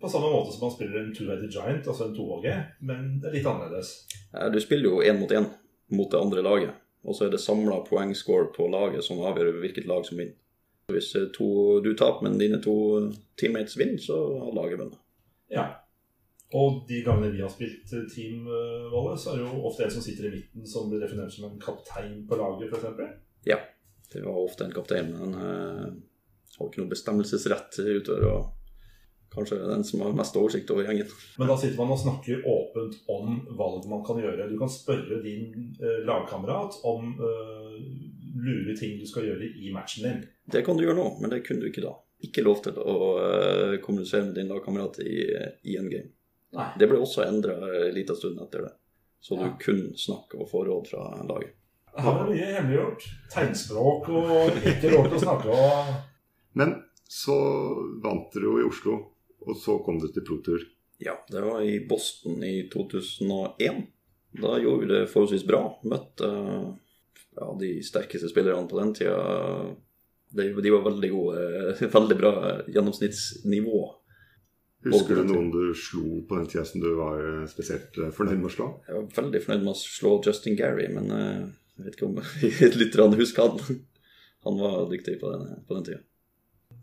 på 0.00 0.08
samme 0.12 0.28
måte 0.28 0.52
som 0.52 0.66
man 0.66 0.74
spiller 0.74 1.00
en 1.00 1.12
two-headed 1.16 1.48
giant, 1.54 1.86
altså 1.88 2.08
en 2.10 2.16
2HG, 2.16 2.48
men 2.84 3.06
det 3.22 3.30
er 3.30 3.36
litt 3.38 3.48
annerledes. 3.48 3.92
Eh, 4.34 4.50
Du 4.52 4.60
spiller 4.60 4.90
jo 4.90 5.00
én 5.00 5.18
mot 5.20 5.32
én 5.32 5.48
mot 5.90 6.10
det 6.10 6.20
andre 6.20 6.42
laget. 6.44 6.74
Og 7.04 7.16
så 7.16 7.26
er 7.26 7.30
det 7.32 7.40
samla 7.40 7.80
poengscore 7.86 8.52
på 8.52 8.68
laget 8.68 9.04
som 9.04 9.22
avgjør 9.24 9.56
hvilket 9.62 9.88
lag 9.88 10.04
som 10.06 10.20
vinner. 10.20 10.36
Hvis 10.92 11.14
eh, 11.16 11.30
to, 11.32 11.80
du 11.80 11.94
taper, 11.96 12.26
men 12.26 12.36
dine 12.38 12.60
to 12.60 12.74
teammates 13.40 13.78
vinner, 13.80 13.98
så 13.98 14.18
har 14.44 14.52
laget 14.58 14.82
vunnet. 14.82 15.00
Ja. 15.50 15.64
Og 16.52 16.82
de 16.88 17.00
gangene 17.06 17.32
vi 17.32 17.40
har 17.40 17.48
spilt 17.48 17.88
eh, 17.96 18.04
Team 18.12 18.44
Valle, 18.92 19.16
så 19.16 19.32
er 19.32 19.40
det 19.40 19.48
jo 19.48 19.64
ofte 19.64 19.86
en 19.86 19.96
som 19.96 20.04
sitter 20.04 20.28
i 20.28 20.34
midten 20.36 20.66
som 20.68 20.92
blir 20.92 21.00
definert 21.00 21.32
som 21.32 21.48
en 21.48 21.60
kaptein 21.62 22.26
på 22.28 22.36
laget, 22.36 22.68
f.eks. 22.68 23.16
Ja, 23.48 23.56
det 24.12 24.26
var 24.26 24.36
ofte 24.44 24.66
en 24.66 24.76
kaptein, 24.76 25.14
men 25.16 26.02
har 26.58 26.68
ikke 26.70 26.82
noe 26.82 26.90
bestemmelsesrett 26.94 27.78
utover. 27.84 28.26
Og 28.30 28.56
kanskje 29.30 29.60
den 29.62 29.84
som 29.86 30.00
har 30.02 30.12
mest 30.18 30.34
oversikt 30.36 30.70
over 30.74 30.88
gjengen. 30.88 31.06
Men 31.38 31.48
da 31.52 31.56
sitter 31.60 31.78
man 31.78 31.92
og 31.94 32.00
snakker 32.02 32.42
åpent 32.50 32.96
om 33.14 33.36
valg 33.58 33.86
man 33.90 34.02
kan 34.06 34.18
gjøre. 34.18 34.48
Du 34.50 34.56
kan 34.58 34.72
spørre 34.72 35.20
din 35.22 35.76
eh, 35.78 36.00
lagkamerat 36.08 36.80
om 36.90 37.12
eh, 37.14 37.76
lure 38.40 38.74
ting 38.78 38.98
du 38.98 39.06
skal 39.06 39.28
gjøre 39.28 39.52
i 39.54 39.70
matchen 39.74 40.08
din. 40.08 40.24
Det 40.50 40.64
kan 40.66 40.76
du 40.78 40.82
gjøre 40.84 40.98
nå, 40.98 41.06
men 41.22 41.30
det 41.30 41.44
kunne 41.46 41.62
du 41.62 41.70
ikke 41.70 41.84
da. 41.86 41.94
Ikke 42.26 42.42
lov 42.44 42.58
til 42.66 42.76
å 42.82 42.96
eh, 43.22 43.76
kommunisere 43.84 44.26
med 44.26 44.34
din 44.40 44.50
lagkamerat 44.50 44.98
i, 45.06 45.14
i 45.70 45.78
en 45.78 45.88
game. 45.92 46.10
Nei. 46.58 46.66
Det 46.82 46.90
ble 46.90 46.98
også 46.98 47.22
endra 47.28 47.54
en 47.62 47.94
liten 47.94 48.18
stund 48.18 48.42
etter 48.42 48.66
det. 48.66 48.74
Så 49.22 49.36
du 49.38 49.44
Ja. 49.46 49.54
kun 49.62 49.92
snakke 50.00 50.40
og 50.42 50.48
få 50.50 50.64
råd 50.66 50.90
fra 50.90 51.06
laget. 51.28 51.54
Her 51.94 52.16
er 52.16 52.26
det 52.26 52.34
mye 52.34 52.52
hemmeliggjort. 52.56 53.06
Tegnspråk 53.30 54.08
og 54.10 54.58
ikke 54.58 54.90
lov 54.94 55.06
til 55.10 55.18
å 55.18 55.22
snakke 55.22 55.54
og 55.54 55.90
Men 56.58 56.76
så 57.10 57.36
vant 58.02 58.30
dere 58.34 58.46
jo 58.46 58.58
i 58.60 58.66
Oslo, 58.68 58.98
og 59.46 59.56
så 59.58 59.78
kom 59.84 59.98
du 60.02 60.08
til 60.12 60.26
protur. 60.26 60.64
Ja, 61.00 61.16
det 61.30 61.42
var 61.42 61.62
i 61.64 61.78
Boston 61.88 62.42
i 62.44 62.68
2001. 62.72 63.86
Da 64.40 64.56
gjorde 64.60 64.80
vi 64.82 64.90
det 64.92 65.04
forholdsvis 65.10 65.46
bra. 65.48 65.62
Møtte 65.90 66.28
ja, 66.28 67.46
de 67.60 67.70
sterkeste 67.86 68.28
spillerne 68.30 68.68
på 68.68 68.78
den 68.78 68.92
tida. 68.94 69.22
De, 70.30 70.50
de 70.54 70.74
var 70.74 70.84
veldig 70.86 71.10
gode. 71.10 71.46
Veldig 71.96 72.18
bra 72.20 72.34
gjennomsnittsnivå. 72.70 73.80
Husker 74.86 75.18
du 75.18 75.28
noen 75.28 75.48
du 75.52 75.74
slo 75.76 76.20
på 76.28 76.38
den 76.38 76.46
tida 76.48 76.62
som 76.68 76.80
du 76.80 76.92
var 76.96 77.18
eh, 77.20 77.48
spesielt 77.50 77.98
eh, 78.00 78.12
fornøyd 78.16 78.38
med 78.38 78.48
å 78.48 78.52
slå? 78.54 78.68
Jeg 78.86 78.96
var 78.96 79.08
veldig 79.18 79.42
fornøyd 79.44 79.64
med 79.66 79.72
å 79.74 79.80
slå 79.80 80.12
Justin 80.24 80.56
Gary, 80.56 80.86
men 80.94 81.10
eh, 81.12 81.42
jeg 81.76 81.88
vet 81.88 81.98
ikke 81.98 82.08
om 82.08 82.20
lytterne 82.80 83.18
husker 83.20 83.50
han. 83.50 83.82
Han 84.46 84.62
var 84.62 84.86
dyktig 84.92 85.18
på 85.20 85.34
den, 85.34 85.50
på 85.68 85.76
den 85.76 85.88
tida. 85.90 86.00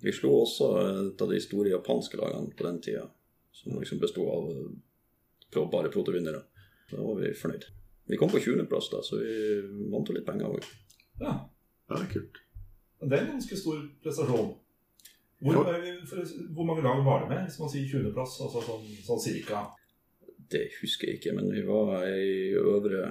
Vi 0.04 0.14
slo 0.14 0.34
også 0.44 0.68
et 0.82 1.24
av 1.24 1.32
de 1.32 1.40
store 1.42 1.72
japanske 1.74 2.20
lagene 2.20 2.54
på 2.54 2.68
den 2.68 2.82
tida, 2.86 3.08
som 3.56 3.80
liksom 3.80 4.02
besto 4.02 4.28
av 4.30 4.52
eh, 4.54 5.64
bare 5.72 5.90
protovinnere. 5.94 6.44
Da 6.92 7.02
var 7.02 7.20
vi 7.20 7.34
fornøyd. 7.36 7.66
Vi 8.08 8.18
kom 8.20 8.32
på 8.32 8.40
20.-plass, 8.40 8.92
da, 8.94 9.02
så 9.04 9.20
vi 9.20 9.88
vant 9.92 10.08
jo 10.08 10.16
litt 10.16 10.28
penger 10.28 10.54
òg. 10.54 10.68
Ja, 11.20 11.36
Ja, 11.88 11.96
det 11.96 12.04
er 12.04 12.12
kult. 12.12 12.40
Det 13.00 13.16
er 13.16 13.22
en 13.24 13.36
ganske 13.38 13.58
stor 13.60 13.84
prestasjon. 14.04 14.50
Hvor, 15.46 15.70
eh, 15.70 16.02
for, 16.10 16.32
hvor 16.56 16.66
mange 16.68 16.84
lag 16.84 17.04
var 17.06 17.24
det 17.24 17.30
med, 17.30 17.44
hvis 17.46 17.60
man 17.62 17.72
sier 17.72 17.86
20.-plass? 17.88 18.40
Altså 18.44 18.64
sånn, 18.66 18.88
sånn 19.06 19.22
cirka? 19.24 19.62
Det 20.52 20.66
husker 20.82 21.12
jeg 21.12 21.20
ikke, 21.20 21.36
men 21.38 21.52
vi 21.54 21.64
var 21.68 22.08
i 22.10 22.56
øvre, 22.58 23.06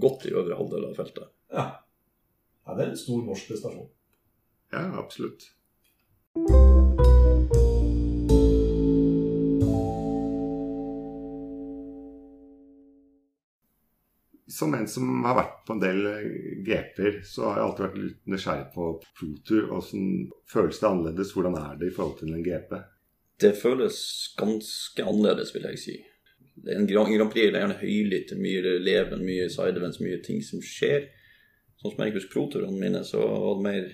godt 0.00 0.28
i 0.28 0.34
øvre 0.36 0.56
halvdel 0.56 0.88
av 0.88 0.96
feltet. 0.96 1.30
Ja. 1.52 1.66
ja. 2.64 2.76
Det 2.78 2.84
er 2.84 2.92
en 2.92 3.00
stor 3.00 3.24
norsk 3.26 3.50
prestasjon. 3.50 3.88
Ja, 4.72 4.84
absolutt. 5.00 5.48
Som 14.58 14.74
en 14.74 14.88
som 14.88 15.24
har 15.24 15.36
vært 15.38 15.58
på 15.66 15.74
en 15.76 15.80
del 15.82 16.06
eh, 16.06 16.28
GP-er, 16.66 17.20
så 17.24 17.44
har 17.46 17.58
jeg 17.58 17.64
alltid 17.64 17.84
vært 17.84 17.98
litt 18.02 18.30
nysgjerrig 18.32 18.68
på 18.74 18.86
protur. 19.20 19.66
Hvordan 19.70 20.08
føles 20.50 20.80
det 20.80 20.88
annerledes? 20.88 21.32
Hvordan 21.36 21.58
er 21.60 21.76
det 21.78 21.90
i 21.90 21.94
forhold 21.94 22.16
til 22.18 22.32
en 22.34 22.44
GP? 22.46 22.72
Det 23.38 23.52
føles 23.60 23.98
ganske 24.38 25.04
annerledes, 25.04 25.54
vil 25.54 25.68
jeg 25.70 25.78
si. 25.78 25.96
Det 26.58 26.74
er 26.74 26.80
en 26.80 26.90
Grand, 26.90 27.30
Prix 27.30 27.52
det 27.52 27.54
er 27.54 27.64
gjerne 27.66 27.78
høylytt, 27.78 28.34
mye 28.40 28.74
leven, 28.82 29.22
mye 29.22 29.46
sideevents, 29.52 30.00
mye 30.02 30.18
ting 30.26 30.42
som 30.42 30.64
skjer. 30.64 31.06
Sånn 31.78 31.94
som 31.94 32.02
jeg 32.02 32.16
husker 32.16 32.34
proturene 32.34 32.80
mine, 32.80 33.04
så 33.06 33.22
var 33.22 33.60
det 33.60 33.66
mer, 33.68 33.90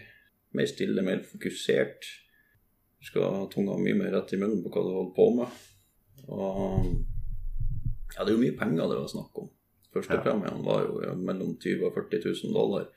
mer 0.56 0.70
stille, 0.70 1.04
mer 1.04 1.20
fokusert. 1.28 2.08
Du 3.04 3.10
skal 3.10 3.34
ha 3.36 3.46
tunga 3.52 3.76
mye 3.76 3.96
mer 3.98 4.14
rett 4.16 4.32
i 4.32 4.40
munnen 4.40 4.62
på 4.64 4.70
hva 4.72 4.80
du 4.80 4.94
holder 4.94 5.10
på 5.12 5.26
med. 5.36 5.58
Og 6.32 6.86
ja, 8.14 8.24
det 8.24 8.30
er 8.30 8.32
jo 8.32 8.40
mye 8.40 8.56
penger 8.56 8.88
det 8.88 8.96
var 9.02 9.10
snakk 9.12 9.40
om. 9.42 9.50
Førstepremien 9.92 10.62
var 10.64 10.86
jo 10.86 11.12
mellom 11.20 11.50
20 11.60 11.82
000 11.82 11.90
og 11.90 11.98
40 11.98 12.24
000 12.24 12.56
dollar 12.56 12.88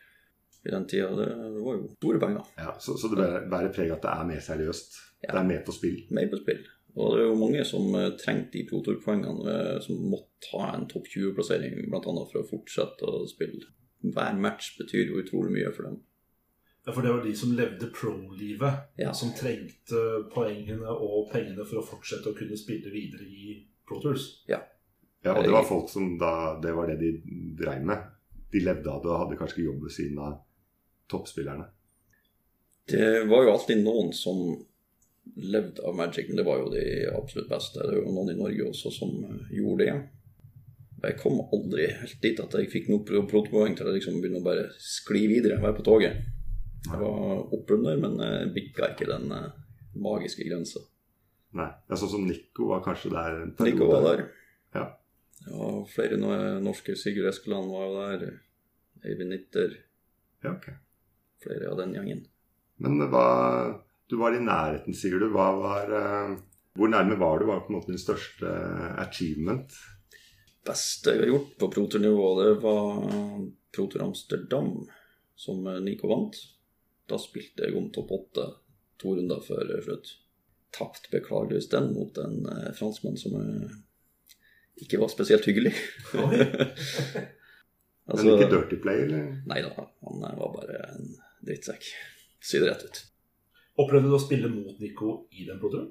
i 0.63 0.71
den 0.71 0.87
tida. 0.87 1.09
Det, 1.17 1.27
det 1.27 1.65
var 1.65 1.75
jo 1.75 1.91
store 1.97 2.21
penger. 2.23 2.47
Ja, 2.55 2.71
så, 2.79 2.95
så 2.95 3.11
det 3.11 3.19
bærer, 3.19 3.45
bærer 3.51 3.75
preg 3.75 3.91
at 3.97 4.07
det 4.07 4.13
er 4.13 4.31
mer 4.31 4.41
seriøst. 4.47 4.97
Ja. 5.25 5.33
Det 5.33 5.41
er 5.41 5.51
mer 5.51 5.61
på 5.67 5.75
spill. 5.75 5.99
mer 6.15 6.31
på 6.31 6.39
spill. 6.39 6.63
Og 6.97 7.13
det 7.13 7.25
er 7.25 7.27
jo 7.27 7.39
mange 7.43 7.67
som 7.67 7.99
eh, 7.99 8.13
trengte 8.17 8.55
de 8.55 8.63
protorpoengene, 8.71 9.57
eh, 9.57 9.75
som 9.83 10.07
måtte 10.15 10.53
ha 10.55 10.71
en 10.71 10.87
topp 10.89 11.11
20-plassering 11.11 11.83
bl.a. 11.91 12.01
for 12.31 12.41
å 12.41 12.47
fortsette 12.47 13.05
å 13.11 13.25
spille. 13.29 13.67
Hver 14.07 14.39
match 14.39 14.77
betyr 14.79 15.11
jo 15.11 15.19
utrolig 15.19 15.51
mye 15.59 15.75
for 15.75 15.91
dem. 15.91 15.99
Ja, 16.87 16.93
For 16.95 17.03
det 17.03 17.11
var 17.11 17.23
de 17.25 17.33
som 17.35 17.51
levde 17.57 17.89
pro-livet, 17.91 18.77
Ja. 18.97 19.11
som 19.13 19.33
trengte 19.35 19.99
poengene 20.33 20.87
og 20.87 21.29
pengene 21.33 21.65
for 21.67 21.81
å 21.81 21.85
fortsette 21.85 22.31
å 22.31 22.37
kunne 22.37 22.55
spille 22.57 22.89
videre 22.93 23.25
i 23.27 23.57
Pro 23.87 23.99
Tours. 24.01 24.43
Ja, 25.23 25.33
og 25.35 25.43
det 25.43 25.51
var 25.51 25.65
folk 25.67 25.89
som 25.91 26.17
da 26.17 26.59
Det 26.63 26.71
var 26.75 26.87
det 26.87 26.99
de 27.01 27.11
dreiv 27.59 27.83
med. 27.83 28.05
De 28.53 28.59
levde 28.63 28.87
av 28.87 29.01
det 29.03 29.11
og 29.11 29.19
hadde 29.25 29.37
kanskje 29.37 29.57
ikke 29.57 29.65
jobb 29.67 29.81
ved 29.83 29.91
siden 29.91 30.19
av 30.23 30.37
toppspillerne. 31.11 31.65
Det 32.87 33.27
var 33.27 33.43
jo 33.43 33.51
alltid 33.51 33.83
noen 33.83 34.13
som 34.15 34.37
levde 35.35 35.83
av 35.83 35.95
Magic, 35.95 36.29
men 36.29 36.37
det 36.39 36.45
var 36.47 36.61
jo 36.61 36.69
de 36.71 36.83
absolutt 37.17 37.49
beste. 37.51 37.79
Det 37.83 37.97
er 37.97 37.99
jo 38.05 38.13
noen 38.15 38.31
i 38.31 38.37
Norge 38.39 38.69
også 38.69 38.91
som 38.95 39.11
eh, 39.27 39.49
gjorde 39.57 39.83
det. 39.83 39.97
Jeg 41.03 41.17
kom 41.19 41.41
aldri 41.53 41.89
helt 41.91 42.21
dit 42.23 42.39
at 42.39 42.55
jeg 42.57 42.71
fikk 42.71 42.87
noe 42.89 43.03
pro- 43.05 43.25
protopoeng 43.27 43.75
til 43.77 43.87
å 43.89 43.93
liksom 43.93 44.21
begynne 44.21 44.39
å 44.39 44.45
bare 44.47 44.69
skli 44.79 45.27
videre, 45.27 45.59
være 45.61 45.75
på 45.81 45.83
toget. 45.83 46.15
Jeg 46.85 46.99
var 47.01 47.53
oppunder, 47.57 47.97
men 47.99 48.19
jeg 48.21 48.51
bikka 48.55 48.91
ikke 48.93 49.09
den 49.09 49.31
eh, 49.35 49.49
magiske 49.97 50.45
grensa. 50.47 50.83
Nei. 51.57 51.67
Ja, 51.89 51.97
sånn 51.99 52.11
som 52.11 52.25
Nico 52.27 52.69
var 52.69 52.83
kanskje 52.85 53.11
der 53.13 53.41
en 53.41 53.53
Nico 53.65 53.89
var 53.89 54.05
der. 54.05 54.23
Ja. 54.75 54.85
Ja, 55.47 55.69
flere 55.89 56.19
norske. 56.63 56.95
Sigurd 56.99 57.29
Eskeland 57.31 57.71
var 57.71 57.87
jo 57.87 57.97
der. 58.01 58.37
Eivind 59.07 59.33
Nitter. 59.33 59.75
ja, 60.43 60.53
ok. 60.53 60.71
Flere 61.43 61.69
av 61.71 61.77
den 61.81 61.93
gjengen. 61.93 62.23
Men 62.81 62.97
hva 63.11 63.25
Du 64.09 64.15
var 64.17 64.31
i 64.31 64.39
nærheten, 64.39 64.95
sier 64.95 65.19
du. 65.19 65.27
Hva 65.33 65.49
var 65.59 65.91
eh, 65.91 66.37
Hvor 66.77 66.89
nærme 66.91 67.17
var 67.19 67.39
du? 67.39 67.45
Hva 67.45 67.57
var 67.57 67.65
på 67.65 67.73
en 67.73 67.79
måte 67.79 67.91
din 67.91 68.01
største 68.01 68.51
achievement? 69.03 69.73
beste 70.67 71.13
jeg 71.13 71.21
har 71.21 71.29
gjort 71.31 71.51
på 71.61 71.69
protur-nivå, 71.71 72.27
det 72.41 72.53
var 72.59 72.97
Protur 73.71 74.03
Amsterdam, 74.03 74.73
som 75.37 75.63
Nico 75.85 76.09
vant. 76.11 76.35
Da 77.07 77.19
spilte 77.21 77.67
jeg 77.67 77.75
om 77.77 77.89
topp 77.95 78.13
åtte 78.15 78.45
to 79.01 79.15
runder 79.15 79.43
før 79.45 79.69
slutt. 79.83 80.13
Tapt 80.75 81.09
beklageligvis 81.13 81.69
den 81.71 81.93
mot 81.95 82.17
en 82.19 82.41
eh, 82.51 82.71
franskmann 82.75 83.17
som 83.19 83.37
eh, 83.39 83.75
ikke 84.83 84.99
var 85.01 85.11
spesielt 85.13 85.47
hyggelig. 85.47 85.73
Men 88.07 88.31
ikke 88.33 88.49
Dirty 88.51 88.79
Play, 88.83 89.05
eller? 89.07 89.29
Nei 89.49 89.61
da, 89.65 89.71
han 89.77 90.25
eh, 90.27 90.35
var 90.39 90.51
bare 90.55 90.81
en 90.91 91.13
drittsekk. 91.47 91.87
Si 92.43 92.59
det 92.59 92.69
rett 92.69 92.83
ut. 92.87 92.99
Opplevde 93.83 94.09
du 94.09 94.17
å 94.17 94.21
spille 94.21 94.49
mot 94.51 94.79
Nico 94.81 95.27
i 95.31 95.45
den 95.47 95.59
proturen? 95.61 95.89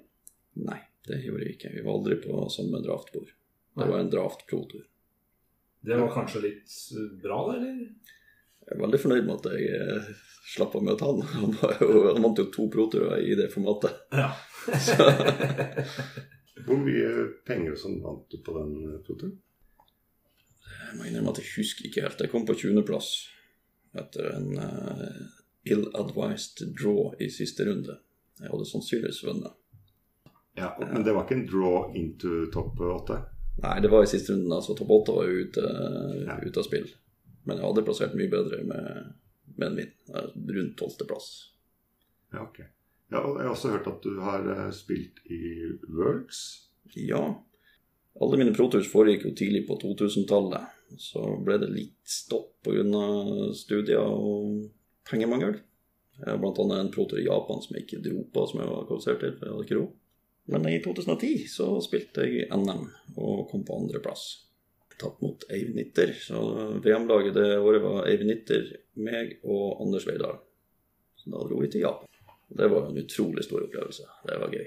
Nei, 0.66 0.78
det 1.08 1.20
gjorde 1.24 1.44
vi 1.44 1.54
ikke. 1.54 1.72
Vi 1.74 1.84
var 1.86 1.98
aldri 1.98 2.18
på 2.22 2.46
samme 2.52 2.80
draftbord. 2.84 3.32
Det 3.76 3.88
var 3.88 3.98
en 4.00 4.12
draft-pro-tur. 4.12 4.86
Det 5.86 5.96
var 6.00 6.14
kanskje 6.14 6.42
litt 6.46 6.76
eh, 6.96 7.10
bra, 7.22 7.42
da, 7.48 7.58
eller? 7.58 8.14
Jeg 8.66 8.74
er 8.74 8.82
veldig 8.82 8.98
fornøyd 8.98 9.26
med 9.28 9.36
at 9.36 9.46
jeg 9.54 9.78
eh, 9.78 10.06
slapp 10.50 10.74
å 10.74 10.82
møte 10.82 11.06
han. 11.06 11.20
Han, 11.36 12.22
vant 12.24 12.40
jo 12.42 12.48
to 12.54 12.66
pro-turer 12.72 13.22
i 13.22 13.36
det 13.38 13.46
formatet. 13.52 13.94
Ja. 14.10 14.32
Hvor 16.66 16.80
mye 16.82 17.10
penger 17.46 17.76
sånn 17.78 18.00
vant 18.02 18.26
du 18.32 18.40
på 18.42 18.56
den 18.56 18.72
eh, 18.88 18.98
proturen? 19.06 19.36
Jeg 20.86 20.98
må 20.98 21.06
innrømme 21.06 21.34
at 21.34 21.40
jeg 21.42 21.52
husker 21.60 21.86
ikke 21.88 22.02
helt. 22.06 22.22
Jeg 22.24 22.32
kom 22.32 22.46
på 22.48 22.56
20.-plass 22.58 23.12
etter 23.96 24.28
en 24.34 24.50
uh, 24.58 25.22
ill-advised 25.66 26.66
draw 26.76 27.14
i 27.22 27.30
siste 27.32 27.64
runde. 27.66 27.96
Jeg 28.40 28.50
hadde 28.52 28.66
sannsynligvis 28.68 29.22
vunnet. 29.26 29.54
Ja, 30.58 30.72
men 30.80 31.04
det 31.04 31.14
var 31.14 31.26
ikke 31.26 31.38
en 31.38 31.46
draw 31.48 31.96
into 31.96 32.46
topp 32.52 32.80
åtte? 32.80 33.18
Nei, 33.62 33.78
det 33.84 33.90
var 33.92 34.04
i 34.04 34.10
siste 34.10 34.34
runden, 34.34 34.52
altså. 34.52 34.76
Topp 34.76 34.92
åtte 34.98 35.16
var 35.16 35.28
jo 35.28 35.46
ute, 35.46 35.64
Ja. 36.26 36.36
ute 36.42 36.60
av 36.60 36.66
spill. 36.66 36.88
Men 37.46 37.60
jeg 37.60 37.68
hadde 37.68 37.84
plassert 37.86 38.16
mye 38.18 38.30
bedre 38.32 38.62
med, 38.66 39.12
med 39.56 39.68
en 39.68 39.82
eh, 39.82 40.30
Rundt 40.56 40.78
tolvteplass. 40.80 41.28
Ja, 42.34 42.42
ok. 42.42 42.62
Ja, 43.12 43.20
og 43.22 43.36
jeg 43.38 43.46
har 43.46 43.52
også 43.52 43.74
hørt 43.74 43.90
at 43.90 44.02
du 44.02 44.16
har 44.22 44.48
eh, 44.50 44.70
spilt 44.74 45.22
i 45.30 45.42
Worlds. 45.86 46.40
Ja. 46.98 47.22
Alle 48.20 48.40
mine 48.40 48.54
protours 48.56 48.88
foregikk 48.90 49.28
jo 49.28 49.36
tidlig 49.38 49.66
på 49.68 49.78
2000-tallet. 49.82 50.72
Så 51.02 51.22
ble 51.44 51.58
det 51.62 51.70
litt 51.72 52.00
stopp 52.08 52.52
pga. 52.66 53.06
studier 53.54 54.02
og 54.02 54.66
pengemangel. 55.06 55.60
Jeg 56.16 56.32
har 56.32 56.40
bl.a. 56.40 56.64
en 56.80 56.90
protour 56.90 57.20
i 57.20 57.26
Japan 57.26 57.60
som 57.62 57.76
jeg 57.76 57.84
ikke 57.84 58.02
dro 58.02 58.24
på, 58.32 58.46
som 58.48 58.62
jeg 58.62 58.70
var 58.72 58.86
kvalifisert 58.88 59.20
til, 59.22 59.34
for 59.36 59.46
jeg 59.46 59.54
hadde 59.54 59.66
ikke 59.68 59.78
ro. 59.78 59.86
Men 60.46 60.68
i 60.70 60.78
2010 60.82 61.32
så 61.50 61.66
spilte 61.84 62.24
jeg 62.24 62.48
NM 62.54 62.86
og 63.18 63.48
kom 63.50 63.66
på 63.66 63.76
andreplass. 63.82 64.45
Tatt 65.00 65.20
mot 65.20 65.44
Eivind 65.52 65.76
Nitter. 65.76 66.14
Så 66.16 66.40
VM-laget 66.84 67.36
det 67.36 67.48
året 67.58 67.84
var 67.84 68.08
Eivind 68.08 68.32
Nitter, 68.32 68.70
meg 69.02 69.36
og 69.44 69.82
Anders 69.84 70.06
Veidal. 70.08 70.40
Så 71.20 71.32
da 71.32 71.44
dro 71.44 71.60
vi 71.60 71.70
til 71.72 71.84
Japan. 71.84 72.08
Det 72.48 72.68
var 72.70 72.88
en 72.88 72.98
utrolig 73.02 73.44
stor 73.44 73.66
opplevelse. 73.66 74.08
Det 74.24 74.40
var 74.40 74.54
gøy. 74.54 74.66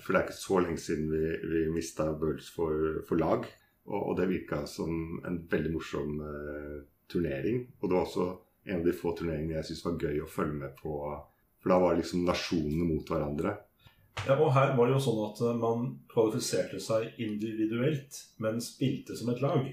For 0.00 0.14
det 0.14 0.20
er 0.20 0.28
ikke 0.28 0.38
så 0.38 0.58
lenge 0.62 0.80
siden 0.80 1.08
vi, 1.10 1.22
vi 1.50 1.62
mista 1.74 2.06
Bøhls 2.14 2.48
for, 2.54 3.00
for 3.08 3.20
lag. 3.20 3.46
Og, 3.86 4.00
og 4.00 4.12
det 4.18 4.28
virka 4.30 4.62
som 4.70 5.20
en 5.26 5.40
veldig 5.50 5.72
morsom 5.74 6.20
eh, 6.22 6.76
turnering. 7.10 7.64
Og 7.80 7.88
det 7.88 7.96
var 7.96 8.04
også 8.06 8.26
en 8.66 8.80
av 8.80 8.86
de 8.86 8.94
få 8.96 9.12
turneringene 9.18 9.58
jeg 9.58 9.68
syntes 9.70 9.86
var 9.86 9.98
gøy 10.06 10.22
å 10.22 10.30
følge 10.30 10.60
med 10.62 10.76
på. 10.78 10.98
For 11.62 11.72
da 11.72 11.78
var 11.82 11.94
det 11.94 12.04
liksom 12.04 12.26
nasjonene 12.26 12.86
mot 12.86 13.10
hverandre. 13.10 13.56
Ja, 14.24 14.36
og 14.38 14.54
her 14.56 14.72
var 14.78 14.88
det 14.88 14.96
jo 14.96 15.02
sånn 15.04 15.20
at 15.26 15.42
eh, 15.44 15.58
man 15.60 15.90
kvalifiserte 16.10 16.80
seg 16.82 17.18
individuelt, 17.22 18.22
men 18.42 18.62
spilte 18.64 19.16
som 19.18 19.30
et 19.34 19.42
lag. 19.44 19.68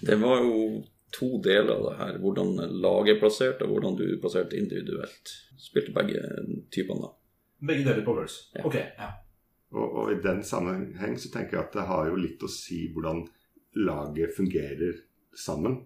Det 0.00 0.18
var 0.20 0.44
jo 0.44 0.82
to 1.16 1.38
deler 1.42 1.72
av 1.74 1.84
det 1.86 1.94
her. 2.00 2.18
Hvordan 2.22 2.54
laget 2.82 3.16
er 3.16 3.20
plassert, 3.22 3.62
og 3.64 3.72
hvordan 3.72 3.96
du 3.98 4.04
er 4.08 4.20
plassert 4.20 4.54
individuelt. 4.56 5.32
Spilte 5.60 5.94
begge 5.96 6.22
typene 6.74 7.06
da. 7.06 7.12
Begge 7.66 7.86
deler 7.88 8.04
på 8.04 8.14
Worlds. 8.18 8.38
Ja. 8.58 8.66
Ok, 8.68 8.76
ja. 8.76 9.10
Og, 9.74 9.86
og 9.86 10.12
i 10.12 10.20
den 10.22 10.42
sammenheng 10.46 11.16
så 11.18 11.32
tenker 11.32 11.58
jeg 11.58 11.66
at 11.66 11.76
det 11.76 11.86
har 11.88 12.10
jo 12.10 12.18
litt 12.20 12.44
å 12.44 12.50
si 12.52 12.84
hvordan 12.92 13.24
laget 13.86 14.34
fungerer 14.36 15.00
sammen. 15.36 15.80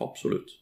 Absolutt. 0.00 0.54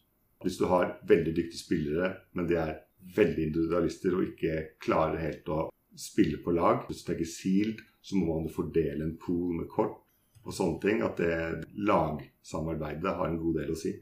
Hvis 0.43 0.57
du 0.59 0.67
har 0.73 0.97
veldig 1.09 1.35
dyktige 1.37 1.61
spillere, 1.61 2.15
men 2.33 2.49
de 2.49 2.57
er 2.61 2.79
veldig 3.17 3.47
individualister 3.51 4.17
og 4.17 4.27
ikke 4.33 4.57
klarer 4.83 5.21
helt 5.23 5.49
å 5.53 5.67
spille 5.99 6.41
på 6.45 6.55
lag. 6.55 6.85
Hvis 6.89 7.03
du 7.03 7.11
tenker 7.11 7.29
sealed, 7.29 7.83
så 8.03 8.17
må 8.17 8.39
man 8.39 8.53
fordele 8.53 9.05
en 9.05 9.17
pool 9.21 9.57
med 9.59 9.69
kort 9.73 9.99
og 10.47 10.55
sånne 10.57 10.81
ting. 10.83 11.03
At 11.07 11.21
det 11.21 11.35
lagsamarbeidet 11.77 13.17
har 13.19 13.29
en 13.29 13.41
god 13.41 13.61
del 13.63 13.75
å 13.75 13.79
si. 13.79 13.95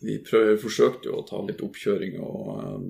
Vi 0.00 0.16
prøver, 0.24 0.60
forsøkte 0.60 1.10
jo 1.10 1.18
å 1.20 1.26
ta 1.28 1.40
litt 1.44 1.62
oppkjøring 1.64 2.20
og 2.24 2.52
eh, 2.56 2.84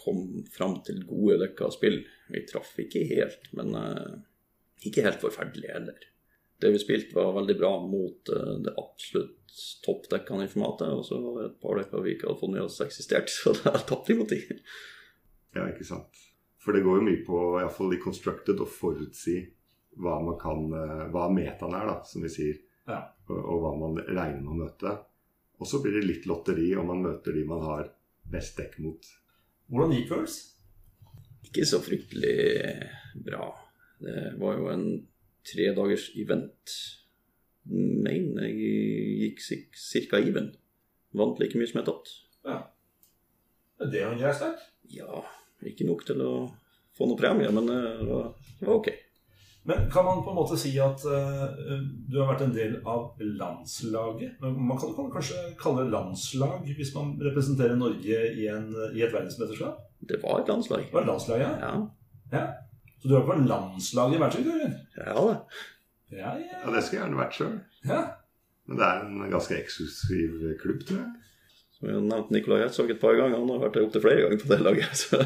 kom 0.00 0.22
fram 0.50 0.80
til 0.86 1.04
gode 1.06 1.38
dekker 1.44 1.74
spill. 1.74 2.00
Vi 2.30 2.46
traff 2.48 2.72
ikke 2.82 3.04
helt, 3.12 3.52
men 3.56 3.76
eh, 3.78 4.16
ikke 4.88 5.04
helt 5.06 5.22
forferdelig 5.22 5.70
heller. 5.70 6.08
Det 6.60 6.72
vi 6.74 6.80
spilte 6.82 7.16
var 7.16 7.36
veldig 7.38 7.56
bra 7.60 7.70
mot 7.84 8.32
eh, 8.34 8.56
det 8.66 8.74
absolutt 8.80 9.36
toppdekkende 9.84 10.46
i 10.46 10.50
formatet, 10.50 10.90
og 10.90 11.04
så 11.06 11.20
var 11.22 11.38
det 11.38 11.46
et 11.48 11.60
par 11.62 11.78
dekker 11.78 12.04
vi 12.04 12.16
ikke 12.16 12.28
hadde 12.30 12.42
fått 12.42 12.54
med 12.56 12.64
oss 12.66 12.80
eksistert, 12.84 13.30
så 13.36 13.54
da 13.62 13.76
tapte 13.78 14.12
vi 14.12 14.18
mot 14.18 14.34
dem. 14.34 14.64
Ja, 15.54 15.68
ikke 15.70 15.86
sant. 15.86 16.26
For 16.60 16.76
det 16.76 16.84
går 16.84 17.00
jo 17.00 17.06
mye 17.06 17.22
på, 17.24 17.38
iallfall 17.60 17.94
i 17.96 18.02
constructed, 18.02 18.60
å 18.60 18.68
forutsi 18.68 19.38
hva 20.00 20.18
man 20.22 20.36
kan 20.40 20.66
eh, 20.76 21.06
Hva 21.12 21.28
metaen 21.32 21.74
er, 21.76 21.88
da, 21.88 21.96
som 22.06 22.24
vi 22.24 22.32
sier. 22.32 22.60
Ja. 22.88 23.00
Og, 23.30 23.38
og 23.38 23.64
hva 23.64 23.72
man 23.80 23.98
regner 24.02 24.42
med 24.42 24.52
å 24.52 24.58
møte. 24.64 24.94
Og 25.60 25.68
så 25.68 25.80
blir 25.82 25.98
det 25.98 26.06
litt 26.06 26.28
lotteri 26.28 26.70
om 26.78 26.88
man 26.92 27.02
møter 27.04 27.36
de 27.36 27.44
man 27.48 27.64
har 27.64 27.90
best 28.30 28.60
dekk 28.60 28.78
mot. 28.84 29.08
Hvordan 29.70 29.96
gikk 29.96 30.12
Worlds? 30.12 30.38
Ikke 31.48 31.66
så 31.68 31.80
fryktelig 31.82 32.36
bra. 33.26 33.50
Det 34.00 34.32
var 34.40 34.56
jo 34.56 34.70
en 34.72 34.86
tredagers 35.46 36.10
event. 36.20 36.76
Mener 37.70 38.48
jeg 38.48 39.34
gikk 39.36 39.44
ca. 40.12 40.20
even. 40.20 40.52
Vant 41.16 41.40
like 41.42 41.58
mye 41.58 41.68
som 41.68 41.80
jeg 41.80 41.88
tatt. 41.90 42.14
Ja. 42.46 42.58
Det 43.80 44.00
er 44.00 44.10
jo 44.12 44.20
grei 44.20 44.32
start. 44.36 44.64
Ja, 44.90 45.24
ikke 45.68 45.86
nok 45.88 46.06
til 46.08 46.22
å 46.24 46.32
få 46.96 47.08
noe 47.08 47.20
premie, 47.20 47.50
men 47.52 47.68
eh, 47.68 48.02
det 48.02 48.10
var, 48.10 48.34
det 48.60 48.68
var 48.68 48.80
ok. 48.80 48.90
Men 49.68 49.90
kan 49.92 50.06
man 50.06 50.22
på 50.24 50.32
en 50.32 50.38
måte 50.38 50.56
si 50.56 50.70
at 50.80 51.02
uh, 51.04 51.42
du 52.08 52.14
har 52.16 52.30
vært 52.30 52.46
en 52.46 52.54
del 52.54 52.78
av 52.88 53.18
landslaget? 53.20 54.38
Man 54.40 54.78
kan, 54.80 54.94
kan 54.96 55.10
kanskje 55.12 55.42
kalle 55.60 55.84
det 55.84 55.92
landslag 55.92 56.64
hvis 56.78 56.94
man 56.94 57.12
representerer 57.20 57.76
Norge 57.76 58.22
i, 58.32 58.46
en, 58.48 58.70
i 58.96 59.04
et 59.04 59.12
verdensmesterskap? 59.12 59.82
Det 60.00 60.22
var 60.22 60.40
et 60.40 60.48
landslag. 60.48 60.86
Det 60.88 60.96
var 60.96 61.10
landslaget, 61.10 61.60
Ja, 61.60 61.74
ja. 62.32 62.46
Så 63.00 63.08
du 63.08 63.14
har 63.14 63.24
vært 63.24 63.42
på 63.42 63.50
landslaget 63.50 64.16
i 64.16 64.22
verdensrekorden? 64.22 64.74
ja 64.96 65.26
det. 65.28 65.36
Ja, 66.10 66.32
ja. 66.40 66.56
Ja, 66.64 66.72
det 66.72 66.82
skulle 66.84 66.98
jeg 66.98 67.04
gjerne 67.04 67.20
vært 67.20 67.36
sjøl. 67.36 67.54
ja. 67.88 68.00
Men 68.70 68.78
det 68.78 68.86
er 68.86 69.00
en 69.02 69.30
ganske 69.32 69.56
eksklusiv 69.56 70.42
klubb, 70.60 70.82
tror 70.86 71.00
jeg. 71.00 71.29
Som 71.80 71.88
jeg 71.88 71.96
har 71.96 72.02
nevnt 72.10 72.32
Nikolai 72.34 72.58
Hertzog 72.60 72.90
et 72.92 73.00
par 73.00 73.16
ganger. 73.16 73.38
Han 73.40 73.48
har 73.54 73.62
vært 73.62 73.78
der 73.78 73.86
opptil 73.86 74.02
flere 74.04 74.26
ganger 74.26 74.42
på 74.42 74.50
det 74.50 74.58
laget. 74.60 75.00
Så. 75.00 75.20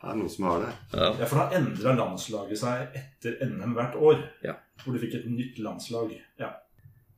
Det 0.00 0.08
er 0.08 0.16
noen 0.16 0.32
som 0.32 0.46
har 0.48 0.62
det. 0.64 0.70
Ja. 0.96 1.10
Ja, 1.20 1.26
for 1.28 1.42
da 1.42 1.58
endra 1.58 1.92
landslaget 1.98 2.60
seg 2.62 2.94
etter 2.96 3.36
NM 3.44 3.74
hvert 3.76 3.98
år. 4.00 4.22
Ja. 4.46 4.54
Hvor 4.80 4.96
du 4.96 5.02
fikk 5.02 5.18
et 5.18 5.26
nytt 5.28 5.60
landslag. 5.60 6.14
Ja. 6.40 6.54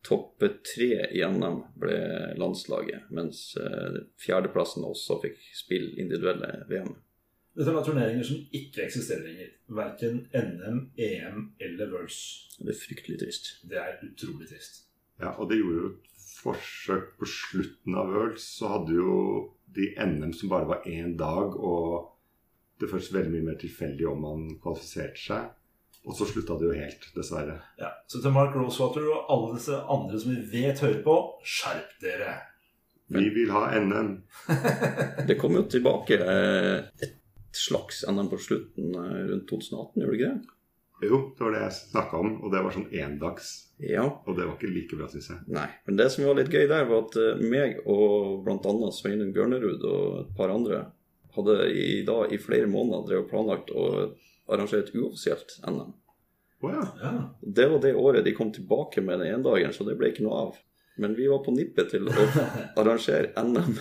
Topp 0.02 0.42
tre 0.66 0.88
i 1.14 1.22
NM 1.22 1.60
ble 1.78 2.00
landslaget, 2.42 3.06
mens 3.14 3.52
eh, 3.54 4.02
fjerdeplassen 4.18 4.82
også 4.88 5.20
fikk 5.22 5.38
spille 5.54 5.94
individuelle 6.02 6.64
VM. 6.66 6.90
Dette 7.54 7.70
er 7.70 7.76
da 7.76 7.84
turneringer 7.86 8.26
som 8.26 8.40
ikke 8.58 8.82
eksisterer 8.88 9.28
lenger. 9.28 9.54
Verken 9.78 10.24
NM, 10.34 10.86
EM 10.98 11.42
eller 11.62 11.94
Worlds. 11.94 12.18
Det 12.58 12.74
er 12.74 12.80
fryktelig 12.82 13.20
trist. 13.22 13.52
Det 13.68 13.78
er 13.78 14.02
utrolig 14.08 14.50
trist. 14.50 14.88
Ja, 15.22 15.36
og 15.36 15.52
det 15.52 15.60
gjorde 15.60 15.78
jo 15.84 15.90
et 15.92 16.11
forsøk 16.42 17.14
på 17.18 17.28
slutten 17.28 17.96
av 17.98 18.12
Worlds. 18.12 18.46
Så 18.58 18.70
hadde 18.72 18.96
jo 18.96 19.16
de 19.76 19.92
NM 19.96 20.34
som 20.36 20.52
bare 20.52 20.68
var 20.68 20.86
én 20.88 21.16
dag, 21.18 21.56
og 21.56 22.12
det 22.80 22.90
føltes 22.90 23.12
veldig 23.14 23.32
mye 23.34 23.48
mer 23.50 23.58
tilfeldig 23.60 24.08
om 24.10 24.24
man 24.26 24.46
kvalifiserte 24.62 25.22
seg. 25.22 25.50
Og 26.02 26.16
så 26.18 26.26
slutta 26.26 26.56
det 26.58 26.66
jo 26.66 26.74
helt, 26.74 27.04
dessverre. 27.14 27.60
Ja, 27.78 27.92
Så 28.10 28.18
til 28.22 28.34
Mark 28.34 28.56
Rosewater 28.58 29.04
og 29.06 29.28
alle 29.30 29.58
disse 29.58 29.76
andre 29.94 30.18
som 30.18 30.32
vi 30.34 30.40
vet 30.58 30.82
hører 30.82 31.02
på, 31.04 31.18
skjerp 31.46 31.92
dere! 32.02 32.40
Vi 33.12 33.28
vil 33.34 33.50
ha 33.52 33.68
NM. 33.78 34.14
Det 35.28 35.36
kom 35.38 35.54
jo 35.54 35.66
tilbake 35.70 36.16
eh, 36.16 37.04
et 37.04 37.54
slags 37.54 38.02
NM 38.08 38.30
på 38.32 38.40
slutten 38.40 38.96
eh, 38.96 39.22
rundt 39.30 39.46
2018, 39.50 40.00
gjorde 40.00 40.12
det 40.12 40.18
ikke 40.18 40.32
det? 40.32 40.56
Jo, 41.02 41.18
det 41.34 41.44
var 41.44 41.54
det 41.54 41.62
jeg 41.64 41.76
snakka 41.78 42.18
om, 42.22 42.32
og 42.44 42.52
det 42.52 42.60
var 42.62 42.74
sånn 42.74 42.90
endags. 42.94 43.52
Ja. 43.82 44.04
Og 44.06 44.36
det 44.38 44.46
var 44.46 44.54
ikke 44.54 44.70
like 44.70 44.98
bra, 44.98 45.08
syns 45.10 45.30
jeg. 45.32 45.40
Nei. 45.50 45.66
Men 45.88 45.98
det 45.98 46.08
som 46.14 46.26
var 46.28 46.38
litt 46.38 46.52
gøy 46.52 46.68
der, 46.70 46.86
var 46.86 47.06
at 47.08 47.16
eh, 47.18 47.40
meg 47.42 47.80
og 47.90 48.44
bl.a. 48.46 48.90
Sveinung 48.94 49.32
Bjørnerud 49.34 49.86
og 49.88 50.04
et 50.20 50.36
par 50.38 50.52
andre 50.54 50.84
hadde 51.34 51.56
i, 51.72 52.02
da, 52.06 52.20
i 52.30 52.38
flere 52.38 52.68
måneder 52.70 53.08
drevet 53.08 53.30
planlagt 53.32 53.72
å 53.74 53.88
arrangere 54.52 54.84
et 54.84 54.94
uoffisielt 54.94 55.56
NM. 55.66 55.94
Oh, 56.62 56.70
ja. 56.70 56.84
Ja. 57.02 57.12
Det 57.42 57.66
var 57.72 57.82
det 57.82 57.94
året 57.98 58.26
de 58.28 58.36
kom 58.36 58.52
tilbake 58.54 59.02
med 59.02 59.18
den 59.24 59.40
endagen, 59.40 59.74
så 59.74 59.86
det 59.88 59.96
ble 59.98 60.12
ikke 60.12 60.26
noe 60.26 60.44
av. 60.46 60.60
Men 61.02 61.16
vi 61.18 61.26
var 61.26 61.42
på 61.42 61.54
nippet 61.56 61.90
til 61.96 62.06
å 62.06 62.28
arrangere 62.80 63.32
NM 63.42 63.74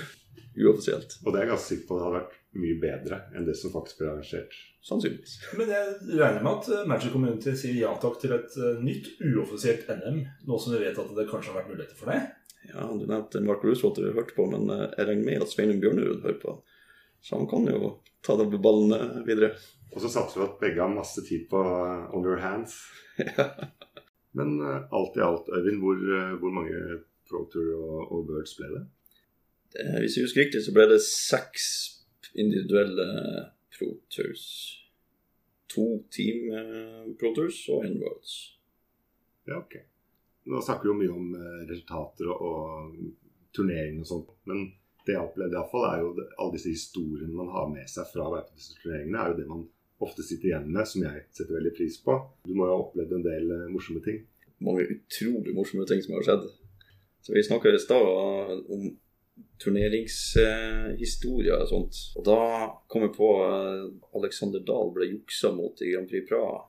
uoffisielt. 0.58 1.20
Og 1.22 1.34
det 1.34 1.42
er 1.42 1.46
jeg 1.46 1.54
ganske 1.54 1.70
sikker 1.76 1.90
på 1.92 2.00
det 2.00 2.08
hadde 2.08 2.22
vært 2.22 2.41
mye 2.58 2.78
bedre 2.82 3.22
enn 3.36 3.46
det 3.48 3.56
som 3.56 3.72
faktisk 3.74 4.02
ble 4.02 4.12
arrangert. 4.12 4.56
Sannsynligvis. 4.84 5.38
Men 5.60 5.70
jeg 5.72 6.20
regner 6.20 6.44
med 6.44 6.52
at 6.52 6.70
eh, 6.74 6.88
Magic 6.90 7.14
Community 7.14 7.54
sier 7.58 7.78
ja 7.80 7.92
takk 8.02 8.18
til 8.22 8.34
et 8.36 8.56
eh, 8.58 8.80
nytt 8.82 9.12
uoffisielt 9.22 9.88
NM, 9.88 10.24
nå 10.50 10.58
som 10.60 10.74
vi 10.76 10.82
vet 10.82 10.98
at 11.00 11.12
det 11.18 11.28
kanskje 11.30 11.54
har 11.54 11.62
vært 11.62 11.72
muligheter 11.72 12.00
for 12.00 12.12
det. 12.12 12.22
Ja, 12.72 12.88
Du 12.90 13.06
nevnte 13.06 13.44
Mark 13.46 13.64
Rooswater 13.66 14.06
du 14.06 14.18
hørte 14.18 14.36
på, 14.38 14.48
men 14.52 14.68
eh, 14.74 14.88
jeg 14.98 15.08
regner 15.12 15.28
med 15.30 15.46
at 15.46 15.54
Sveinung 15.54 15.80
Bjørnerud 15.84 16.26
hører 16.26 16.42
på. 16.42 16.58
Så 17.22 17.38
han 17.38 17.48
kan 17.50 17.70
jo 17.70 17.94
ta 18.26 18.36
det 18.40 18.50
med 18.50 18.64
ballene 18.66 19.22
videre. 19.28 19.54
Og 19.94 20.02
så 20.02 20.10
satser 20.10 20.42
vi 20.42 20.48
at 20.48 20.60
begge 20.64 20.82
har 20.82 20.92
masse 20.92 21.22
tid 21.28 21.46
på 21.52 21.62
on 21.62 22.26
your 22.26 22.42
hands. 22.42 22.80
Men 24.38 24.56
alt 24.64 25.18
i 25.20 25.22
alt, 25.22 25.50
Øyvind, 25.52 25.82
hvor, 25.84 26.00
hvor 26.40 26.54
mange 26.56 27.02
Pro 27.28 27.44
Tour 27.52 27.74
og, 27.76 27.98
og 28.16 28.30
Birds 28.30 28.56
ble 28.58 28.70
det? 28.72 28.84
det 29.76 29.88
Hvis 30.00 30.16
jeg 30.18 30.26
husker 30.26 30.46
riktig, 30.46 30.64
så 30.64 30.74
ble 30.74 30.88
det 30.94 31.02
seks 31.04 31.68
individuelle 32.40 33.08
Pro 33.78 33.94
Tours. 34.14 34.46
To 35.72 36.04
Team 36.12 36.50
ProTours 36.52 37.18
Pro 37.20 37.34
Tours 37.36 37.62
og 37.72 37.86
en 37.88 37.98
Worlds. 38.02 38.36
Ja, 39.48 39.58
ok. 39.58 39.78
Nå 40.44 40.62
snakker 40.62 40.88
vi 40.88 40.92
jo 40.92 40.98
mye 40.98 41.16
om 41.16 41.34
uh, 41.38 41.62
resultater 41.70 42.30
og, 42.34 42.42
og 42.42 43.52
turnering 43.56 44.00
og 44.02 44.10
sånt. 44.10 44.32
Men 44.50 44.72
det 45.06 45.16
jeg 45.16 45.22
opplevde 45.22 45.58
iallfall, 45.58 45.86
er 45.90 46.02
jo 46.02 46.12
alle 46.38 46.56
disse 46.56 46.74
historiene 46.74 47.36
man 47.36 47.52
har 47.54 47.70
med 47.72 47.90
seg 47.90 48.10
fra 48.10 48.28
hver 48.30 48.46
av 48.46 48.58
disse 48.58 48.76
turneringene, 48.80 49.22
er 49.22 49.32
jo 49.32 49.40
det 49.40 49.48
man 49.50 49.64
ofte 50.02 50.26
sitter 50.26 50.50
igjen 50.50 50.70
med, 50.72 50.88
som 50.90 51.06
jeg 51.06 51.24
setter 51.30 51.58
veldig 51.58 51.74
pris 51.78 52.00
på. 52.02 52.18
Du 52.48 52.56
må 52.58 52.66
jo 52.66 52.74
ha 52.74 52.82
opplevd 52.86 53.16
en 53.18 53.28
del 53.28 53.54
uh, 53.54 53.70
morsomme 53.74 54.02
ting. 54.06 54.24
Mange 54.62 54.86
utrolig 54.96 55.56
morsomme 55.58 55.88
ting 55.90 56.02
som 56.06 56.18
har 56.18 56.28
skjedd. 56.28 56.50
Så 57.22 57.34
Vi 57.36 57.46
snakka 57.46 57.70
i 57.70 57.82
stad 57.82 58.06
om 58.74 58.88
turneringshistorier 59.62 61.62
og 61.62 61.70
sånt. 61.70 61.96
Og 62.18 62.24
da 62.26 62.40
kom 62.92 63.02
jeg 63.06 63.14
på 63.16 63.30
eh, 63.46 63.86
Alexander 64.18 64.62
Dahl 64.66 64.90
ble 64.96 65.06
juksa 65.12 65.50
mot 65.56 65.82
i 65.82 65.92
Grand 65.94 66.10
Prix 66.10 66.26
Praha. 66.30 66.60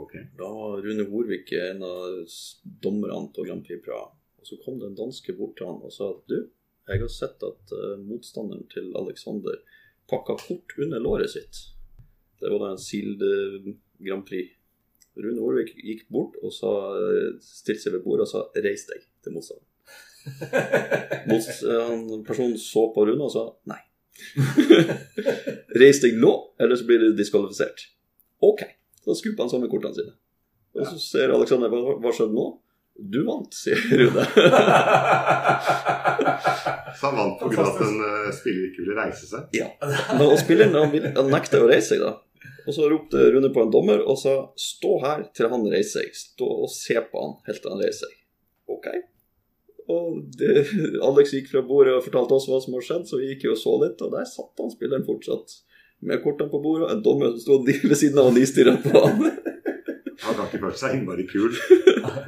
Okay. 0.00 0.22
Da 0.38 0.48
var 0.48 0.82
Rune 0.84 1.04
Horvik 1.10 1.52
en 1.58 1.82
av 1.84 2.00
dommerne 2.84 3.28
på 3.34 3.44
Grand 3.48 3.64
Prix 3.66 3.80
Praha. 3.84 4.08
Og 4.40 4.44
så 4.48 4.54
kom 4.64 4.76
det 4.80 4.86
en 4.88 5.00
danske 5.02 5.30
bort 5.36 5.54
til 5.58 5.66
han 5.68 5.84
og 5.84 5.92
sa 5.92 6.04
at 6.14 6.22
du, 6.30 6.38
jeg 6.90 6.98
har 7.02 7.10
sett 7.12 7.38
at 7.46 7.64
eh, 7.76 7.98
motstanderen 8.02 8.66
til 8.72 8.86
Alexander 8.98 9.56
pakka 10.10 10.34
kort 10.40 10.68
under 10.80 10.98
låret 11.02 11.30
sitt. 11.34 11.54
Det 12.40 12.48
var 12.48 12.58
da 12.64 12.72
en 12.72 12.80
Sild 12.80 13.20
eh, 13.22 13.74
Grand 14.00 14.24
Prix. 14.26 14.56
Rune 15.20 15.42
Horvik 15.42 15.74
gikk 15.76 16.06
bort 16.08 16.38
og 16.40 16.54
sa, 16.54 16.70
stilte 17.42 17.82
seg 17.82 17.96
ved 17.96 18.04
bordet 18.06 18.28
og 18.28 18.30
sa 18.30 18.40
'reis 18.54 18.86
deg' 18.88 19.08
til 19.24 19.34
motstanderen. 19.34 19.69
Motst- 21.30 21.64
eh, 21.64 21.80
han- 21.88 22.24
Personen 22.26 22.56
så 22.60 22.86
på 22.94 23.06
Rune 23.08 23.24
og 23.28 23.32
sa 23.34 23.44
nei. 23.70 23.80
Reis 25.80 26.00
deg 26.02 26.18
nå, 26.20 26.32
eller 26.60 26.76
så 26.76 26.84
blir 26.88 26.98
du 27.02 27.12
diskvalifisert. 27.16 27.86
Ok, 28.44 28.64
da 29.06 29.14
skuper 29.16 29.44
han 29.46 29.52
sammen 29.52 29.70
kortene 29.72 29.96
sine. 29.96 30.12
Og 30.76 30.86
så 30.86 30.98
ser 31.02 31.32
Alexander 31.34 31.68
hva, 31.72 31.96
hva 32.02 32.12
skjedde 32.14 32.36
nå? 32.36 32.48
Du 33.00 33.22
vant, 33.24 33.48
sier 33.56 33.80
Rune. 33.96 34.24
Så 37.00 37.06
han 37.06 37.16
vant 37.16 37.38
pga. 37.40 37.62
at 37.64 37.78
en 37.86 38.00
uh, 38.02 38.26
spiller 38.34 38.66
ikke 38.68 38.82
ville 38.84 38.96
reise 38.98 39.28
seg. 39.30 39.46
ja. 39.56 39.68
Men 40.18 40.26
og 40.26 40.36
spilleren 40.40 40.74
han, 40.76 40.90
vil- 40.92 41.06
han 41.16 41.30
nekter 41.32 41.62
å 41.64 41.68
reise 41.70 41.94
seg, 41.94 42.02
da. 42.04 42.16
Og 42.68 42.74
så 42.76 42.88
ropte 42.92 43.22
Rune 43.32 43.48
på 43.54 43.62
en 43.64 43.70
dommer 43.72 44.02
og 44.04 44.18
sa 44.20 44.34
'stå 44.58 44.90
her 45.04 45.22
til 45.34 45.48
han 45.48 45.64
reiser 45.72 46.02
seg'. 46.02 46.12
Stå 46.34 46.48
og 46.66 46.68
se 46.74 46.96
på 47.00 47.22
han 47.24 47.32
helt 47.46 47.62
til 47.64 47.72
han 47.72 47.80
reiser 47.80 48.04
seg. 48.10 48.18
Ok. 48.68 48.86
Og 49.90 50.20
det, 50.38 50.66
Alex 51.06 51.34
gikk 51.34 51.50
fra 51.52 51.62
bordet 51.66 51.96
og 51.96 52.04
fortalte 52.06 52.36
oss 52.36 52.48
hva 52.50 52.60
som 52.62 52.76
har 52.76 52.86
skjedd, 52.86 53.08
så 53.08 53.20
vi 53.20 53.32
gikk 53.32 53.48
jo 53.48 53.56
og 53.56 53.60
så 53.60 53.74
litt, 53.82 54.02
og 54.04 54.14
der 54.14 54.28
satt 54.28 54.62
han 54.62 54.72
spilleren 54.72 55.06
fortsatt. 55.08 55.56
Med 56.06 56.22
kortene 56.24 56.52
på 56.52 56.62
bordet, 56.64 56.88
og 56.88 57.02
dommeren 57.04 57.40
sto 57.40 57.58
ved 57.66 57.96
siden 57.98 58.20
av 58.22 58.30
og 58.30 58.36
nistirra 58.38 58.76
på 58.84 58.94
han. 58.96 59.26
Han 60.20 60.36
har 60.36 60.50
ikke 60.50 60.58
følt 60.60 60.76
seg 60.76 60.94
innmari 60.98 61.24
kul, 61.24 61.54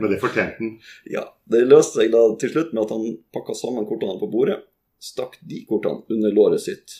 men 0.01 0.09
det 0.09 0.16
fortjente 0.22 0.57
han. 0.62 0.70
Ja, 1.12 1.27
Det 1.44 1.61
løste 1.68 2.01
seg 2.01 2.14
da 2.14 2.22
til 2.40 2.48
slutt 2.55 2.70
med 2.72 2.87
at 2.87 2.94
han 2.94 3.18
pakka 3.37 3.53
sammen 3.59 3.85
kortene 3.85 4.16
på 4.16 4.31
bordet, 4.33 4.57
stakk 4.96 5.37
de 5.44 5.61
kortene 5.68 6.01
under 6.16 6.33
låret 6.33 6.64
sitt 6.64 6.96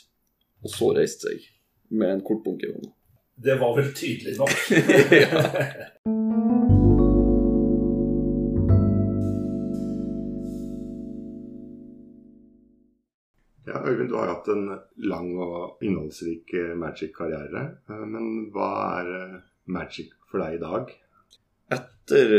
og 0.62 0.70
så 0.70 0.90
reiste 0.96 1.31
seg 1.33 1.48
med 1.96 2.18
en 2.18 2.22
kortbunke 2.27 2.68
i 2.68 2.75
hånda. 2.75 2.92
Det 3.42 3.57
var 3.59 3.72
vel 3.79 3.88
tydelig 3.96 4.37
nok. 4.38 4.53
Ja, 6.22 6.32
Øyvind, 13.92 14.09
du 14.09 14.16
har 14.16 14.31
hatt 14.31 14.48
en 14.48 14.68
lang 15.05 15.33
og 15.37 15.83
innholdsrik 15.85 16.52
eh, 16.57 16.72
Magic-karriere. 16.78 17.62
Eh, 17.90 18.05
Men 18.09 18.28
hva 18.55 18.68
er 19.02 19.09
eh, 19.18 19.40
Magic 19.68 20.14
for 20.31 20.40
deg 20.40 20.57
i 20.57 20.62
dag? 20.62 20.92
Etter 21.76 22.33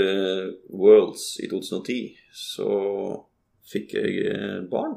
Worlds 0.73 1.25
i 1.43 1.49
2010 1.51 2.15
så 2.33 2.69
fikk 3.69 3.93
jeg 3.99 4.63
barn. 4.71 4.95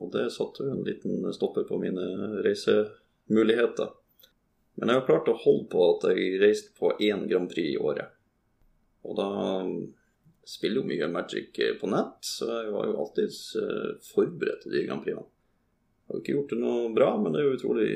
Og 0.00 0.14
det 0.14 0.30
satte 0.34 0.64
en 0.66 0.80
liten 0.86 1.28
stopper 1.36 1.66
på 1.68 1.78
mine 1.82 2.06
reisemuligheter. 2.46 3.92
Men 4.80 4.88
jeg 4.88 5.00
har 5.02 5.06
klart 5.10 5.28
å 5.28 5.36
holde 5.44 5.68
på 5.72 5.84
at 5.90 6.08
jeg 6.10 6.40
reiste 6.40 6.72
på 6.78 6.94
én 7.04 7.28
Grand 7.28 7.52
Prix 7.52 7.74
i 7.74 7.78
året. 7.80 8.16
Og 9.04 9.18
da 9.20 9.28
spiller 10.48 10.80
jo 10.80 10.88
mye 10.88 11.12
Magic 11.12 11.60
på 11.80 11.92
nett, 11.92 12.18
så 12.26 12.48
jeg 12.48 12.74
var 12.74 12.88
jo 12.88 12.98
alltid 13.04 13.38
forberedt 14.08 14.64
til 14.64 14.78
de 14.78 14.84
Grand 14.88 15.04
Prixene. 15.04 15.28
Har 16.12 16.18
jo 16.18 16.22
ikke 16.26 16.34
gjort 16.34 16.50
det 16.52 16.60
noe 16.60 16.88
bra, 16.92 17.06
men 17.16 17.32
det 17.32 17.40
er 17.40 17.46
jo 17.46 17.56
utrolig 17.56 17.92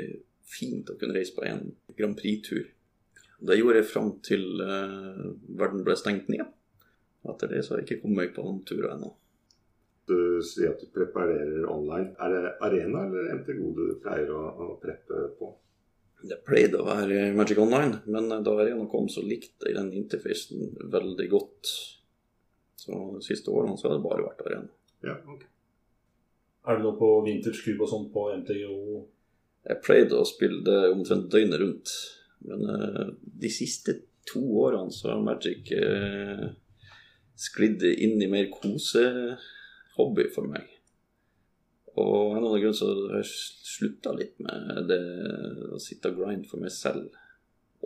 fint 0.49 0.89
å 0.89 0.97
kunne 0.97 1.13
reise 1.19 1.35
på 1.37 1.45
en 1.45 1.67
Grand 1.99 2.17
Prix-tur. 2.17 2.63
Det 3.45 3.59
gjorde 3.59 3.83
jeg 3.83 3.89
fram 3.91 4.15
til 4.25 4.47
uh, 4.65 5.27
verden 5.61 5.83
ble 5.85 5.97
stengt 6.01 6.31
ned. 6.33 6.47
Etter 7.29 7.51
det 7.53 7.61
så 7.67 7.75
har 7.75 7.83
jeg 7.83 7.91
ikke 7.91 8.07
kommet 8.07 8.23
meg 8.23 8.33
på 8.33 8.45
noen 8.47 8.63
turer 8.65 8.95
ennå. 8.95 9.11
Du 10.09 10.41
sier 10.47 10.73
at 10.73 10.81
du 10.81 10.89
preparerer 10.95 11.67
online. 11.69 12.15
Er 12.25 12.33
det 12.33 12.53
Arena 12.65 13.03
eller 13.05 13.35
MTGO 13.43 13.73
du 13.77 13.85
pleier 14.01 14.33
å, 14.33 14.43
å 14.49 14.69
preppe 14.81 15.27
på? 15.37 15.51
Det 16.25 16.39
pleide 16.47 16.81
å 16.81 16.87
være 16.87 17.35
Magic 17.37 17.61
Online, 17.61 18.01
men 18.09 18.31
da 18.31 18.55
Arena 18.55 18.87
kom, 18.89 19.11
så 19.13 19.21
likte 19.21 19.69
jeg 19.69 19.77
den 19.77 19.93
interfacen 19.99 20.73
veldig 20.95 21.29
godt. 21.35 21.75
Så 22.81 22.97
de 23.19 23.21
siste 23.27 23.53
årene 23.53 23.77
så 23.77 23.91
har 23.91 23.99
det 23.99 24.07
bare 24.07 24.25
vært 24.25 24.47
Arena. 24.47 24.73
Ja, 25.05 25.19
ok. 25.29 25.45
Er 26.67 26.79
det 26.79 26.83
noe 26.83 26.99
på 26.99 27.09
Vintage 27.27 27.63
Cube 27.63 27.87
og 27.87 27.91
sånn 27.93 28.09
på 28.11 28.27
MTGO? 28.41 29.03
Jeg 29.67 29.83
pleide 29.83 30.19
å 30.19 30.27
spille 30.27 30.63
det 30.67 30.79
omtrent 30.91 31.29
døgnet 31.31 31.61
rundt, 31.63 31.93
men 32.47 32.65
uh, 32.67 33.11
de 33.23 33.51
siste 33.51 33.95
to 34.27 34.43
årene 34.63 34.95
så 34.95 35.13
har 35.13 35.23
Magic 35.23 35.71
uh, 35.79 36.49
sklidd 37.39 37.85
inn 37.87 38.19
i 38.23 38.31
mer 38.31 38.49
kosehobby 38.51 40.27
for 40.35 40.51
meg. 40.51 40.67
Og 41.97 42.35
en 42.37 42.45
av 42.45 42.59
grunnene 42.59 42.77
så 42.77 42.91
har 42.93 43.21
jeg 43.23 43.31
slutta 43.31 44.13
litt 44.17 44.37
med 44.43 44.91
det 44.91 45.01
å 45.73 45.81
sitte 45.81 46.11
og 46.13 46.21
grind 46.21 46.45
for 46.51 46.61
meg 46.61 46.75
selv. 46.75 47.09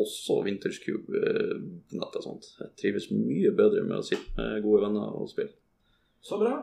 Også 0.01 0.41
Vintage 0.47 0.81
Cube 0.83 1.15
eh, 1.15 1.55
på 1.91 1.99
nett 1.99 2.19
og 2.19 2.25
sånt. 2.25 2.49
Jeg 2.59 2.75
trives 2.81 3.11
mye 3.13 3.53
bedre 3.55 3.85
med 3.87 4.01
å 4.01 4.07
sitte 4.07 4.35
med 4.39 4.65
gode 4.65 4.87
venner 4.87 5.15
og 5.21 5.31
spille. 5.31 5.55
Så 6.25 6.41
bra. 6.43 6.57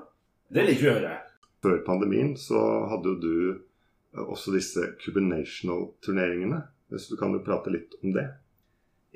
Det 0.51 0.67
liker 0.67 0.83
vi 0.83 0.91
å 0.91 0.99
høre. 0.99 1.15
Før 1.63 1.79
pandemien 1.85 2.35
så 2.39 2.59
hadde 2.91 3.13
jo 3.13 3.21
du 3.21 3.37
eh, 3.51 4.25
også 4.25 4.53
disse 4.55 4.91
Cubenational-turneringene. 5.03 6.61
Så 6.95 7.13
du 7.13 7.17
kan 7.19 7.33
jo 7.35 7.43
prate 7.43 7.73
litt 7.73 7.97
om 8.03 8.13
det. 8.15 8.27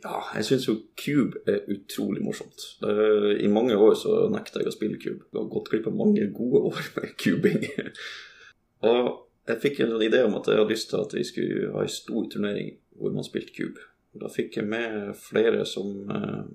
Ja, 0.01 0.17
jeg 0.35 0.47
syns 0.47 0.65
jo 0.65 0.73
Cube 0.97 1.43
er 1.47 1.61
utrolig 1.71 2.23
morsomt. 2.25 2.63
I 2.81 3.47
mange 3.53 3.77
år 3.77 3.93
så 3.95 4.25
nekta 4.33 4.59
jeg 4.59 4.71
å 4.71 4.73
spille 4.73 4.99
Cube. 4.99 5.27
Jeg 5.29 5.37
har 5.37 5.51
gått 5.53 5.69
glipp 5.71 5.87
av 5.87 5.95
mange 5.95 6.25
gode 6.35 6.63
år 6.71 6.89
med 6.97 7.13
cubing. 7.21 7.67
og 8.89 9.11
jeg 9.47 9.61
fikk 9.61 9.81
en 9.85 9.95
idé 10.01 10.23
om 10.25 10.35
at 10.37 10.49
jeg 10.49 10.59
hadde 10.59 10.73
lyst 10.73 10.89
til 10.91 11.01
at 11.01 11.15
vi 11.15 11.23
skulle 11.27 11.71
ha 11.75 11.85
en 11.85 11.95
stor 11.95 12.27
turnering 12.33 12.73
hvor 12.97 13.13
man 13.15 13.25
spilte 13.25 13.55
Cube. 13.55 13.87
Da 14.19 14.29
fikk 14.31 14.57
jeg 14.59 14.67
med 14.67 15.13
flere 15.19 15.63
som 15.69 16.09
eh, 16.11 16.47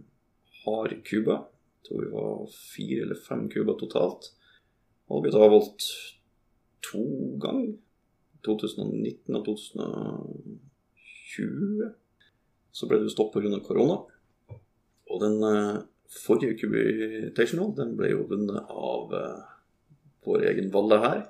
har 0.65 0.97
kuber. 1.07 1.47
Jeg 1.49 1.89
tror 1.89 2.03
vi 2.03 2.11
var 2.13 2.51
fire 2.53 3.07
eller 3.07 3.23
fem 3.29 3.47
kuber 3.53 3.79
totalt. 3.81 4.31
Og 5.11 5.25
vi 5.25 5.31
har 5.35 5.53
valgt 5.53 5.83
to 6.85 7.05
ganger. 7.43 7.75
2019 8.47 9.35
og 9.35 9.43
2020. 9.47 11.91
Så 12.71 12.87
ble 12.87 12.99
det 13.03 13.11
stopp 13.11 13.35
pga. 13.35 13.59
korona. 13.67 13.97
Og 15.11 15.17
den 15.23 15.43
eh, 15.43 15.83
forrige 16.13 16.59
Cubitational 16.61 17.73
den 17.79 17.97
ble 17.99 18.13
jo 18.13 18.27
vunnet 18.31 18.71
av 18.71 19.15
eh, 19.17 19.41
vår 20.27 20.39
egen 20.53 20.71
Valle 20.75 20.99
her. 21.03 21.21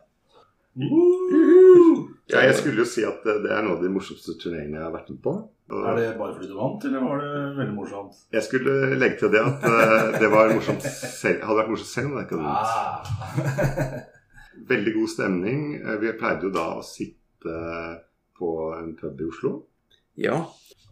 Ja, 2.28 2.42
jeg 2.42 2.56
skulle 2.58 2.82
jo 2.82 2.88
si 2.88 3.04
at 3.06 3.22
det, 3.24 3.38
det 3.46 3.52
er 3.54 3.62
noe 3.64 3.78
av 3.78 3.84
de 3.84 3.92
morsomste 3.92 4.36
turneringene 4.40 4.80
jeg 4.80 4.88
har 4.88 4.96
vært 4.96 5.12
med 5.14 5.22
på. 5.24 5.36
Og 5.68 5.83
Er 5.90 5.96
det 5.98 6.11
bare 6.18 6.35
fordi 6.37 6.46
du 6.46 6.55
vant, 6.55 6.85
eller 6.87 7.00
var 7.02 7.22
det 7.24 7.31
veldig 7.57 7.74
morsomt? 7.74 8.18
jeg 8.33 8.42
skulle 8.46 8.74
legge 9.00 9.16
til 9.18 9.33
det 9.35 9.40
at 9.42 9.64
eh, 9.66 10.20
det 10.22 10.29
var 10.31 10.52
morsomt 10.55 10.85
selv, 10.87 11.40
hadde 11.42 11.57
vært 11.59 11.70
morsomt 11.72 11.90
selv 11.90 12.07
om 12.07 12.12
det 12.14 12.22
ikke 12.26 12.37
hadde 12.37 12.46
vunnet. 12.46 13.57
Ah. 13.57 14.12
Veldig 14.72 14.92
god 14.94 15.09
stemning. 15.12 15.64
Eh, 15.83 15.96
Vi 16.00 16.12
pleide 16.20 16.46
jo 16.46 16.52
da 16.55 16.66
å 16.79 16.85
sitte 16.87 17.57
på 18.38 18.50
en 18.79 18.92
pub 19.00 19.20
i 19.20 19.26
Oslo. 19.26 19.52
Ja, 20.16 20.38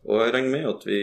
og 0.05 0.21
jeg 0.25 0.35
regner 0.35 0.51
med 0.53 0.67
at 0.69 0.83
vi 0.89 0.99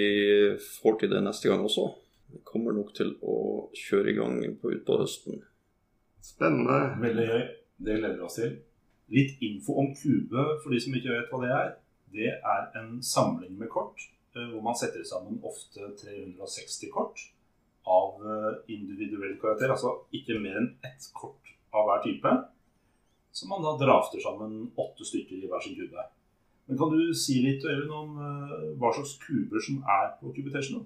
får 0.81 0.99
til 1.01 1.10
det 1.15 1.23
neste 1.25 1.49
gang 1.49 1.63
også. 1.65 1.88
Vi 2.31 2.41
kommer 2.47 2.75
nok 2.75 2.91
til 2.95 3.15
å 3.23 3.38
kjøre 3.75 4.12
i 4.12 4.17
gang 4.19 4.36
på 4.62 4.71
utpå 4.75 4.99
høsten. 5.01 5.39
Spennende. 6.21 6.77
Veldig 7.01 7.25
gøy. 7.31 7.41
Det 7.81 7.95
gleder 7.97 8.19
vi 8.19 8.27
oss 8.27 8.38
til. 8.38 8.51
Litt 9.12 9.41
info 9.43 9.79
om 9.81 9.89
Kube 9.97 10.43
for 10.62 10.69
de 10.71 10.79
som 10.84 10.93
ikke 10.95 11.15
vet 11.15 11.31
hva 11.34 11.39
det 11.41 11.55
er. 11.55 11.71
Det 12.13 12.28
er 12.28 12.63
en 12.80 12.97
samling 13.04 13.56
med 13.60 13.69
kort 13.71 14.02
eh, 14.36 14.47
hvor 14.52 14.63
man 14.65 14.78
setter 14.78 15.04
sammen 15.08 15.39
ofte 15.47 15.93
360 16.02 16.91
kort 16.93 17.21
av 17.88 18.24
eh, 18.26 18.58
individuell 18.76 19.38
karakter. 19.41 19.71
Altså 19.71 19.93
ikke 20.15 20.39
mer 20.43 20.60
enn 20.60 20.74
ett 20.88 21.08
kort 21.15 21.54
av 21.76 21.88
hver 21.88 22.04
type. 22.06 22.34
Så 23.32 23.47
man 23.47 23.63
da 23.63 23.78
drafter 23.80 24.19
sammen 24.24 24.74
åtte 24.76 25.08
stykker 25.08 25.39
i 25.39 25.52
hver 25.52 25.63
sin 25.63 25.78
kube. 25.80 26.08
Men 26.67 26.80
kan 26.80 26.91
du 26.91 27.13
si 27.17 27.39
litt 27.43 27.63
Øyvind, 27.63 27.95
om 27.95 28.19
eh, 28.19 28.58
hva 28.82 28.91
slags 28.95 29.15
kuber 29.24 29.63
som 29.63 29.80
er 29.88 30.12
på 30.19 30.34
Cubitation? 30.36 30.84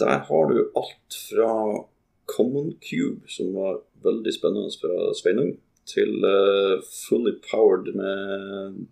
Der 0.00 0.20
har 0.28 0.52
du 0.52 0.60
alt 0.76 1.16
fra 1.28 1.50
Common 2.30 2.74
Cube, 2.84 3.26
som 3.28 3.50
var 3.56 3.80
veldig 4.04 4.32
spennende 4.32 4.70
fra 4.80 5.10
Sveinung, 5.18 5.56
til 5.90 6.22
fully 6.86 7.32
powered 7.42 7.88
med 7.98 8.84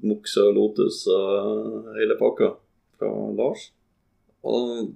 Og 0.00 0.54
Lotus 0.56 1.04
og 1.12 1.92
hele 1.98 2.16
pakka 2.20 2.52
fra 2.98 3.10
Lars. 3.36 3.70
Og 4.42 4.92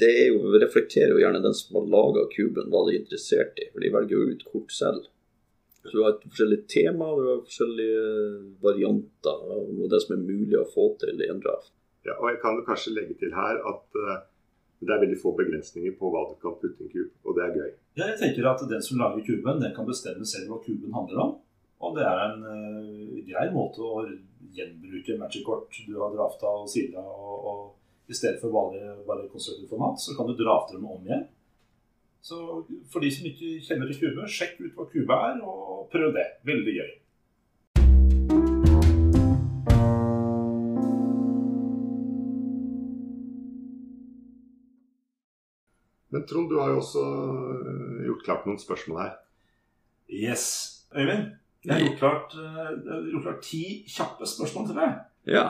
det 0.00 0.08
er 0.12 0.26
jo, 0.32 0.52
reflekterer 0.60 1.14
jo 1.14 1.20
gjerne 1.22 1.42
den 1.44 1.54
som 1.56 1.78
har 1.78 1.92
laga 1.94 2.26
kuben, 2.32 2.68
hva 2.72 2.84
de 2.86 2.96
er 2.96 3.02
interessert 3.02 3.60
i. 3.62 3.70
For 3.72 3.84
de 3.84 3.92
velger 3.94 4.16
jo 4.16 4.32
ut 4.32 4.44
kort 4.50 4.74
selv. 4.74 5.06
Så 5.86 5.94
du 5.94 6.02
har 6.02 6.16
et 6.16 6.24
forskjellig 6.26 6.60
tema, 6.68 7.08
du 7.14 7.28
har 7.30 7.44
forskjellige 7.46 8.06
varianter 8.64 9.44
og 9.54 9.84
det 9.92 10.00
som 10.02 10.16
er 10.16 10.24
mulig 10.24 10.58
å 10.58 10.66
få 10.72 10.90
til 11.00 11.22
i 11.22 11.28
en 11.30 11.42
draft. 11.42 11.70
Ja, 12.06 12.16
og 12.18 12.30
jeg 12.30 12.40
kan 12.42 12.58
jo 12.58 12.64
kanskje 12.66 12.94
legge 12.94 13.16
til 13.18 13.32
her 13.34 13.60
at 13.70 13.98
uh, 13.98 14.18
det 14.82 14.92
er 14.92 15.02
veldig 15.02 15.18
få 15.22 15.32
begrensninger 15.38 15.94
på 15.98 16.10
hva 16.12 16.24
du 16.28 16.34
kan 16.42 16.58
putte 16.60 16.82
i 16.82 16.86
en 16.86 16.92
kube, 16.92 17.14
og 17.24 17.38
det 17.38 17.44
er 17.46 17.54
gøy. 17.54 17.70
Ja, 17.96 18.08
jeg 18.10 18.18
tenker 18.20 18.50
at 18.50 18.66
Den 18.70 18.82
som 18.84 19.00
lager 19.00 19.24
kuben, 19.26 19.62
den 19.62 19.74
kan 19.74 19.88
bestemme 19.88 20.26
selv 20.28 20.52
hva 20.52 20.60
kuben 20.66 20.94
handler 20.94 21.22
om. 21.22 21.32
Og 21.84 21.96
det 21.96 22.04
er 22.08 22.22
en 22.24 22.44
uh, 22.44 23.22
grei 23.28 23.46
måte 23.52 23.84
å 23.84 24.04
gjenbruke 24.56 25.18
magic-kort 25.20 25.80
du 25.84 25.96
har 26.00 26.14
drafta 26.14 26.52
og 26.62 26.70
sida. 26.72 27.02
Og, 27.02 27.48
og 27.50 28.12
I 28.12 28.16
stedet 28.16 28.40
for 28.40 28.54
bare, 28.54 28.94
bare 29.08 29.28
konsertformat, 29.32 29.70
format, 29.72 30.00
så 30.00 30.16
kan 30.16 30.30
du 30.30 30.36
drafte 30.38 30.78
dem 30.78 30.86
om 30.88 31.02
igjen. 31.04 31.26
Så 32.26 32.38
for 32.90 33.04
de 33.04 33.10
som 33.12 33.26
ikke 33.28 33.58
kjenner 33.62 33.90
til 33.90 34.06
kube, 34.06 34.24
sjekk 34.26 34.56
ut 34.64 34.78
hva 34.78 34.88
kube 34.90 35.18
er, 35.28 35.42
og 35.46 35.84
prøv 35.92 36.14
det. 36.16 36.24
Veldig 36.48 36.78
gøy. 36.80 36.94
Men 46.16 46.26
Trond, 46.26 46.48
du 46.50 46.56
har 46.58 46.72
jo 46.72 46.80
også 46.80 47.04
eh, 47.04 48.04
gjort 48.08 48.22
klart 48.24 48.46
noen 48.48 48.58
spørsmål 48.62 49.02
her. 49.02 49.16
Yes. 50.08 50.46
Øyvind, 50.96 51.34
jeg 51.66 51.74
har 51.74 51.82
gjort 51.82 51.98
klart, 51.98 52.34
eh, 52.38 53.22
klart 53.22 53.40
ti 53.42 53.62
kjappe 53.90 54.26
spørsmål 54.26 54.66
til 54.70 54.76
deg. 54.80 54.98
Ja, 55.26 55.46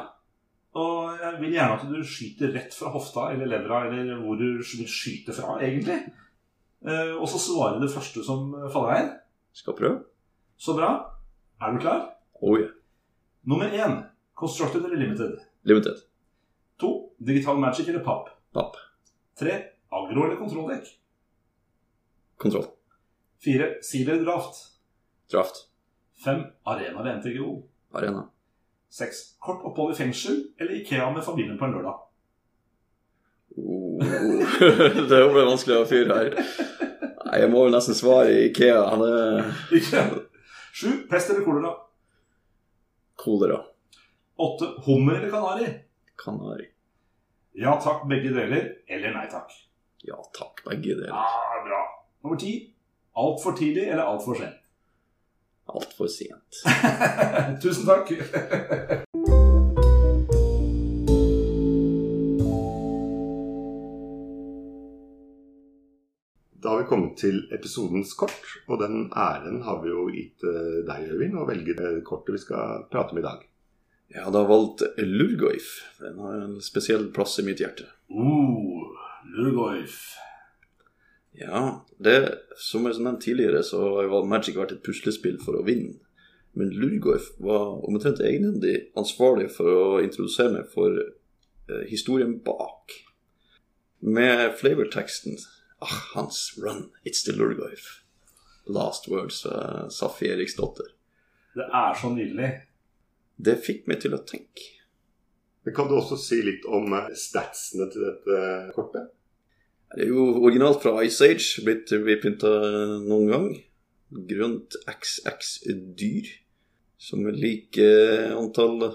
Og 0.76 1.16
jeg 1.20 1.40
vil 1.40 1.52
gjerne 1.54 1.76
at 1.78 1.84
du 1.88 2.02
skyter 2.04 2.50
rett 2.52 2.74
fra 2.76 2.90
hofta 2.92 3.30
eller 3.32 3.46
levra, 3.48 3.86
eller 3.88 4.18
hvor 4.20 4.36
du 4.36 4.58
vil 4.60 4.88
skyte 4.88 5.32
fra, 5.32 5.54
egentlig. 5.64 6.02
Eh, 6.84 7.14
og 7.16 7.24
så 7.32 7.38
svarer 7.40 7.80
det 7.80 7.88
første 7.94 8.24
som 8.24 8.50
faller 8.72 8.98
inn. 9.00 9.10
skal 9.56 9.72
prøve. 9.78 10.02
Så 10.58 10.74
bra. 10.76 10.90
Er 11.62 11.72
du 11.72 11.78
klar? 11.80 12.02
Oh 12.42 12.58
yeah. 12.58 12.70
Nummer 13.46 13.70
én. 13.72 14.02
Constructed 14.34 14.84
eller 14.84 14.96
limited? 15.00 15.38
Limited. 15.64 16.02
To. 16.78 16.90
Digital 17.24 17.56
magic 17.56 17.88
eller 17.88 18.04
pap? 18.04 18.28
Pap. 18.52 18.76
Tre. 19.38 19.54
Agro 19.92 20.24
eller 20.26 20.36
kontrolldekk? 20.36 20.86
Kontroll. 22.36 22.66
Fire. 23.40 23.76
Sealer 23.82 24.20
draft. 24.24 24.60
Draft. 25.32 25.70
Fem. 26.24 26.42
Arena 26.64 27.00
eller 27.00 27.16
NTGO? 27.20 27.62
Arena. 27.92 28.26
Seks. 28.90 29.36
Kort 29.42 29.64
opphold 29.66 29.92
i 29.94 29.96
fengsel 29.98 30.42
eller 30.58 30.72
Ikea 30.80 31.10
med 31.12 31.24
familien 31.24 31.58
på 31.58 31.64
en 31.64 31.74
lørdag? 31.76 32.02
Oh, 33.56 34.00
det 35.10 35.20
ble 35.32 35.44
vanskelig 35.48 35.78
å 35.80 35.88
fyre 35.88 36.16
her. 36.18 36.34
Nei, 37.26 37.40
jeg 37.42 37.50
må 37.52 37.64
jo 37.66 37.72
nesten 37.74 37.96
svare 37.96 38.34
Ikea. 38.50 38.82
Han 38.92 39.04
er 39.06 39.50
Ikea. 39.76 40.06
Sju. 40.76 40.90
Pest 41.10 41.32
eller 41.32 41.44
kolera? 41.46 41.72
kolera. 43.16 43.60
Åtte. 44.36 44.66
Hummer 44.86 45.14
eller 45.18 45.30
kanari? 45.32 45.66
Kanari. 46.20 46.66
Ja 47.56 47.72
takk, 47.80 48.04
begge 48.08 48.30
deler. 48.36 48.68
Eller 48.86 49.14
nei 49.16 49.24
takk. 49.32 49.50
Ja 50.04 50.18
takk, 50.36 50.60
begge 50.68 50.94
deler. 51.00 51.08
Ja, 51.16 51.62
bra. 51.64 51.80
Nummer 52.22 52.38
ti. 52.38 52.52
Altfor 53.16 53.56
tidlig 53.56 53.88
eller 53.88 54.04
altfor 54.04 54.36
sent? 54.38 54.60
Altfor 55.66 56.06
sent. 56.10 56.62
Tusen 57.62 57.86
takk. 57.88 58.12
Da 66.66 66.70
har 66.70 66.78
vi 66.78 66.88
kommet 66.88 67.18
til 67.18 67.44
episodens 67.54 68.14
kort, 68.18 68.46
og 68.66 68.80
den 68.82 69.10
æren 69.14 69.60
har 69.62 69.82
vi 69.82 69.90
jo 69.92 70.06
gitt 70.10 70.42
eh, 70.46 70.80
deg, 70.86 71.12
Øyvind, 71.12 71.36
å 71.38 71.46
velge 71.46 71.76
det 71.78 71.92
kortet 72.06 72.34
vi 72.34 72.42
skal 72.42 72.86
prate 72.90 73.14
om 73.14 73.20
i 73.20 73.26
dag. 73.26 73.44
Jeg 74.10 74.22
hadde 74.22 74.42
valgt 74.48 74.82
Lurgoif. 74.98 75.68
Den 76.00 76.18
har 76.22 76.40
en 76.40 76.56
spesiell 76.62 77.08
plass 77.14 77.38
i 77.42 77.46
mitt 77.46 77.62
hjerte. 77.62 77.86
Uh, 78.10 78.82
Lurgoif. 79.34 80.16
Ja, 81.36 81.84
det, 82.00 82.16
som 82.56 82.86
jeg 82.88 82.96
nevnte 83.02 83.26
tidligere, 83.26 83.62
så 83.64 83.80
har 84.08 84.28
Magic 84.28 84.56
vært 84.56 84.72
et 84.72 84.84
puslespill 84.86 85.36
for 85.42 85.58
å 85.58 85.64
vinne. 85.66 85.98
Men 86.56 86.70
Lurgoif 86.72 87.34
var 87.44 87.82
omtrent 87.84 88.22
egenhendig 88.24 88.86
ansvarlig 88.96 89.50
for 89.52 89.68
å 89.68 89.88
introdusere 90.00 90.54
meg 90.54 90.70
for 90.72 90.94
eh, 90.96 91.82
historien 91.90 92.38
bak. 92.44 92.94
Med 94.00 94.54
flavorteksten 94.56 95.36
ah, 95.84 95.98
Hans 96.14 96.54
run, 96.56 96.86
it's 97.04 97.26
the 97.26 97.36
Lurgoif. 97.36 98.06
Last 98.72 99.10
words 99.12 99.42
fra 99.44 99.90
Safi 99.92 100.30
Eriksdotter. 100.32 100.88
Det 101.56 101.68
er 101.68 102.00
så 102.00 102.08
nydelig. 102.14 102.48
Det 103.36 103.58
fikk 103.60 103.84
meg 103.92 104.00
til 104.00 104.16
å 104.16 104.22
tenke. 104.24 104.72
Men 105.66 105.76
Kan 105.76 105.90
du 105.90 105.98
også 105.98 106.16
si 106.16 106.40
litt 106.46 106.64
om 106.64 106.88
eh, 106.96 107.12
statsene 107.12 107.90
til 107.92 108.08
dette 108.08 108.40
kortet? 108.72 109.12
Det 109.94 110.06
er 110.06 110.10
jo 110.10 110.42
originalt 110.42 110.82
fra 110.82 110.98
Ice 111.06 111.24
Age, 111.24 111.62
blitt 111.64 111.92
reprinta 111.94 112.50
noen 113.04 113.30
gang. 113.30 113.46
Grønt 114.30 114.76
XX-dyr, 114.88 116.30
som 116.98 117.26
er 117.26 117.38
like 117.38 117.86
antall 118.34 118.90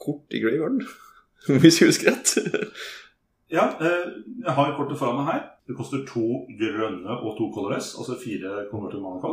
kort 0.00 0.32
i 0.32 0.40
Graveyarden, 0.40 0.84
hvis 1.60 1.78
jeg 1.80 1.92
husker 1.92 2.14
rett. 2.14 2.36
Ja, 3.46 3.68
eh, 3.78 4.06
jeg 4.42 4.52
har 4.56 4.72
kortet 4.74 4.98
foran 4.98 5.20
meg 5.20 5.28
her. 5.28 5.42
Det 5.70 5.76
koster 5.78 6.00
to 6.02 6.46
grønne 6.58 7.14
og 7.14 7.36
to 7.38 7.46
colores, 7.54 7.92
altså 7.94 8.16
fire 8.18 8.64
converted 8.72 8.98
mana. 8.98 9.30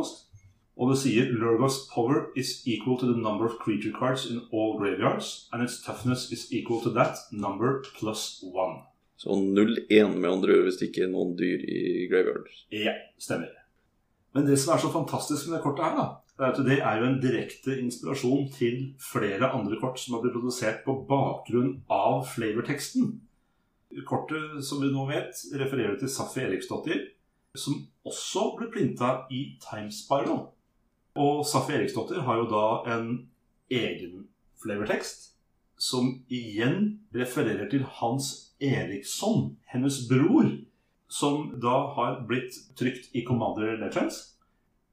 Og 0.76 0.90
det 0.90 0.98
sier 1.00 1.32
Lurgos 1.34 1.80
power 1.90 2.30
is 2.36 2.62
equal 2.66 2.98
to 2.98 3.10
the 3.10 3.18
number 3.18 3.46
of 3.46 3.58
creature 3.58 3.90
cards 3.90 4.30
in 4.30 4.40
all 4.52 4.78
graveyards, 4.78 5.48
and 5.52 5.62
its 5.62 5.82
toughness 5.82 6.30
is 6.30 6.46
equal 6.52 6.80
to 6.82 6.90
that 6.90 7.18
number 7.32 7.82
plus 7.98 8.44
one. 8.54 8.86
Så 9.16 9.34
0-1 9.38 10.16
med 10.18 10.30
andre 10.30 10.56
ord 10.56 10.66
hvis 10.68 10.80
det 10.80 10.90
ikke 10.90 11.06
er 11.06 11.12
noen 11.12 11.34
dyr 11.38 11.62
i 11.62 12.06
Graveyard. 12.10 12.50
Ja, 12.74 12.96
stemmer. 13.20 13.52
Men 14.34 14.48
det 14.48 14.58
som 14.58 14.74
er 14.74 14.82
så 14.82 14.90
fantastisk 14.90 15.46
med 15.48 15.58
det 15.58 15.64
kortet 15.64 15.86
her, 15.86 15.98
da, 15.98 16.06
det 16.34 16.42
er 16.42 16.50
at 16.50 16.64
det 16.66 16.78
er 16.80 16.98
jo 16.98 17.06
en 17.06 17.20
direkte 17.22 17.76
inspirasjon 17.78 18.48
til 18.56 18.78
flere 18.98 19.52
andre 19.54 19.78
kort 19.78 20.00
som 20.02 20.16
har 20.16 20.24
blitt 20.24 20.34
produsert 20.34 20.82
på 20.86 20.96
bakgrunn 21.06 21.76
av 21.94 22.24
flavorteksten. 22.32 23.12
Kortet, 24.08 24.58
som 24.66 24.82
vi 24.82 24.90
nå 24.90 25.04
vet, 25.06 25.38
refererer 25.54 25.94
til 26.00 26.10
Safi 26.10 26.42
Eriksdottir, 26.42 27.04
som 27.54 27.84
også 28.02 28.48
ble 28.58 28.66
printa 28.74 29.12
i 29.30 29.44
Times 29.62 30.02
Spiral. 30.02 30.48
Og 31.14 31.44
Safi 31.46 31.76
Eriksdottir 31.76 32.26
har 32.26 32.42
jo 32.42 32.50
da 32.50 32.64
en 32.96 33.12
egen 33.70 34.26
flavortekst 34.64 35.33
som 35.84 36.12
igjen 36.32 37.00
refererer 37.14 37.68
til 37.70 37.84
Hans 37.98 38.54
Eriksson, 38.60 39.56
hennes 39.68 39.98
bror, 40.08 40.48
som 41.08 41.50
da 41.60 41.74
har 41.96 42.22
blitt 42.28 42.56
trykt 42.78 43.10
i 43.12 43.24
Commander 43.26 43.76
Legends. 43.82 44.22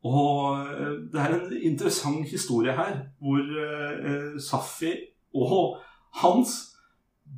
Og 0.03 0.57
eh, 0.59 0.97
det 1.13 1.21
er 1.21 1.37
en 1.37 1.53
interessant 1.71 2.27
historie 2.29 2.75
her, 2.75 3.05
hvor 3.21 3.39
eh, 3.39 4.35
Safi 4.41 4.91
og 5.37 5.79
Hans 6.21 6.57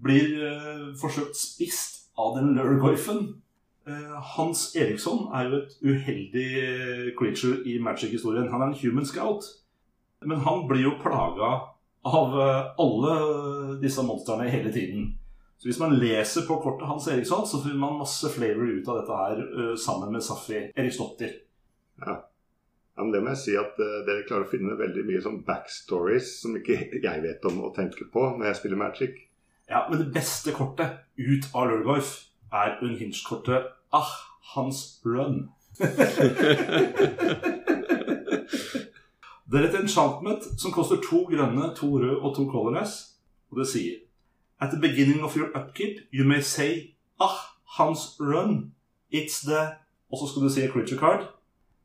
blir 0.02 0.34
eh, 0.48 0.86
forsøkt 0.98 1.38
spist 1.38 2.08
av 2.18 2.38
den 2.40 2.56
Lurgoifen. 2.58 3.36
Eh, 3.86 4.16
Hans 4.34 4.72
Eriksson 4.80 5.28
er 5.36 5.50
jo 5.50 5.60
et 5.60 5.78
uheldig 5.84 6.48
eh, 6.64 7.12
creature 7.20 7.60
i 7.70 7.78
Magic-historien. 7.84 8.50
Han 8.50 8.64
er 8.64 8.72
en 8.72 8.80
human 8.82 9.06
scout. 9.06 9.46
Men 10.24 10.42
han 10.48 10.66
blir 10.70 10.88
jo 10.88 10.98
plaga 11.04 11.73
av 12.04 12.42
eh, 12.42 12.74
alle 12.78 13.78
disse 13.82 14.04
monstrene 14.04 14.50
hele 14.52 14.72
tiden. 14.74 15.14
Så 15.58 15.70
hvis 15.70 15.80
man 15.80 15.96
leser 15.96 16.44
på 16.48 16.58
kortet 16.60 16.88
Hans 16.88 17.08
Eriksson, 17.08 17.46
så 17.48 17.62
finner 17.64 17.80
man 17.80 18.02
masse 18.02 18.30
flavor 18.34 18.68
ut 18.68 18.88
av 18.92 19.00
dette 19.00 19.20
her 19.22 19.44
eh, 19.44 19.76
sammen 19.80 20.12
med 20.12 20.26
Safi 20.26 20.60
Eriksdotter. 20.76 21.38
Ja, 22.04 22.18
men 22.98 23.14
Det 23.14 23.22
må 23.24 23.32
jeg 23.32 23.42
si 23.46 23.56
at 23.60 23.80
eh, 23.80 24.02
dere 24.08 24.26
klarer 24.28 24.48
å 24.48 24.52
finne 24.52 24.76
veldig 24.80 25.06
mye 25.08 25.24
sånn 25.24 25.40
backstories 25.48 26.36
som 26.42 26.58
ikke 26.60 26.82
jeg 27.00 27.24
vet 27.24 27.48
om 27.50 27.64
å 27.64 27.72
tenke 27.76 28.10
på 28.12 28.26
når 28.36 28.52
jeg 28.52 28.60
spiller 28.60 28.84
Magic. 28.84 29.24
Ja, 29.72 29.86
men 29.88 30.04
det 30.04 30.12
beste 30.12 30.52
kortet 30.52 31.06
ut 31.16 31.48
av 31.56 31.72
Lurgolf 31.72 32.18
er 32.54 32.78
Unhinged-kortet 32.84 33.72
Ah, 33.94 34.12
Hans 34.54 35.00
Run. 35.06 35.46
det 39.54 39.62
er 39.62 39.70
et 39.70 39.82
enchantment 39.82 40.44
som 40.58 40.72
koster 40.72 40.96
to 41.10 41.24
grønne, 41.30 41.76
to 41.76 41.88
røde 41.98 42.18
og 42.20 42.36
to 42.36 42.46
colorless. 42.52 42.92
Og 43.52 43.60
det 43.60 43.68
sier 43.68 43.92
At 44.62 44.70
the 44.72 44.82
beginning 44.82 45.24
of 45.24 45.38
your 45.38 45.48
upkeep, 45.56 45.98
you 46.14 46.26
may 46.26 46.42
say 46.42 46.72
Ah, 47.22 47.38
Hans 47.78 48.00
Run. 48.20 48.72
It's 49.14 49.46
the 49.46 49.62
Og 50.12 50.18
så 50.20 50.26
skal 50.32 50.42
du 50.44 50.50
si 50.50 50.62
a 50.62 50.72
creature 50.72 51.00
card. 51.00 51.20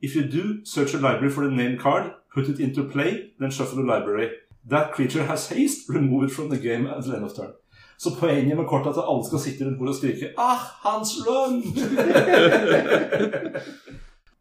If 0.02 0.10
you 0.16 0.22
do, 0.22 0.44
search 0.64 0.94
a 0.94 0.98
library 0.98 1.30
for 1.30 1.42
the 1.42 1.56
name 1.56 1.78
card, 1.80 2.04
put 2.34 2.48
it 2.48 2.58
into 2.60 2.82
play, 2.92 3.12
then 3.40 3.50
shuffle 3.50 3.76
the 3.82 3.86
library. 3.94 4.28
That 4.70 4.92
creature 4.94 5.24
has 5.24 5.48
haste, 5.48 5.78
remove 5.88 6.24
it 6.26 6.32
from 6.32 6.48
the 6.50 6.58
game 6.68 6.86
at 6.86 7.04
the 7.04 7.16
end 7.16 7.24
of 7.24 7.32
turn. 7.34 7.52
Så 7.98 8.16
poenget 8.20 8.56
med 8.56 8.66
kortet 8.66 8.96
er 8.96 9.02
at 9.02 9.08
alle 9.10 9.26
skal 9.26 9.38
sitte 9.38 9.64
rundt 9.64 9.78
bordet 9.78 9.94
og 9.94 9.98
skrike 9.98 10.26
Ah, 10.38 10.60
Hans 10.84 11.10
Run! 11.26 11.62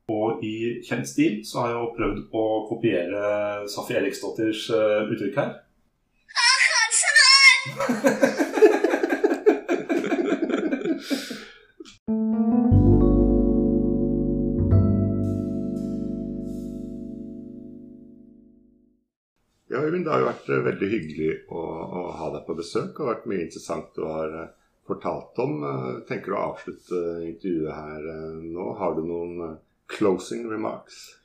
og 0.07 0.43
i 0.43 0.79
kjent 0.87 1.07
stil 1.09 1.41
så 1.43 1.59
har 1.59 1.73
jeg 1.73 1.79
jo 1.81 1.87
prøvd 1.97 2.19
å 2.39 2.43
kopiere 2.69 3.23
Safi 3.67 3.97
Eriksdotters 3.99 4.69
eh, 4.71 5.09
uttrykk 5.11 5.35
her. 5.41 5.51
Ja, 19.67 19.81
Øyvind, 19.83 20.05
det 20.05 20.13
har 20.13 20.21
jo 20.23 20.29
vært 20.29 20.47
eh, 20.47 20.63
veldig 20.69 20.87
hyggelig 20.93 21.33
å, 21.51 21.59
å 21.59 22.07
ha 22.15 22.31
deg 22.31 22.47
på 22.47 22.55
besøk. 22.55 22.95
Det 22.95 23.03
har 23.03 23.11
vært 23.11 23.27
mye 23.27 23.43
interessant 23.43 23.91
du 23.99 24.05
har 24.07 24.39
eh, 24.39 24.49
fortalt 24.87 25.43
om. 25.43 25.59
Tenker 26.07 26.31
du 26.31 26.39
å 26.39 26.45
avslutte 26.53 27.05
intervjuet 27.27 27.75
her 27.75 28.11
nå? 28.47 28.71
Har 28.79 28.95
du 28.95 29.03
noen 29.03 29.57
closing 29.87 30.49
remarks? 30.51 31.17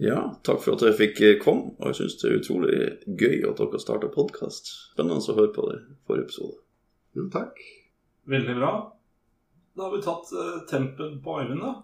Ja, 0.00 0.38
takk 0.42 0.62
for 0.64 0.74
at 0.74 0.80
dere 0.80 0.96
fikk 0.96 1.20
eh, 1.20 1.36
komme. 1.42 1.74
Og 1.78 1.90
jeg 1.90 1.98
syns 1.98 2.16
det 2.22 2.30
er 2.30 2.38
utrolig 2.38 2.78
gøy 3.20 3.42
at 3.50 3.60
dere 3.60 3.80
starta 3.82 4.08
podkast. 4.12 4.72
Spennende 4.94 5.20
å 5.20 5.36
høre 5.36 5.52
på 5.52 5.66
det 5.68 5.76
i 5.82 5.98
forrige 6.08 6.28
episode. 6.28 6.56
Jo, 7.18 7.26
takk. 7.32 7.60
Veldig 8.30 8.56
bra. 8.56 8.72
Da 9.76 9.86
har 9.86 9.92
vi 9.92 10.02
tatt 10.04 10.32
uh, 10.32 10.62
tempen 10.70 11.18
på 11.24 11.36
Øyvind, 11.42 11.60
da. 11.60 11.74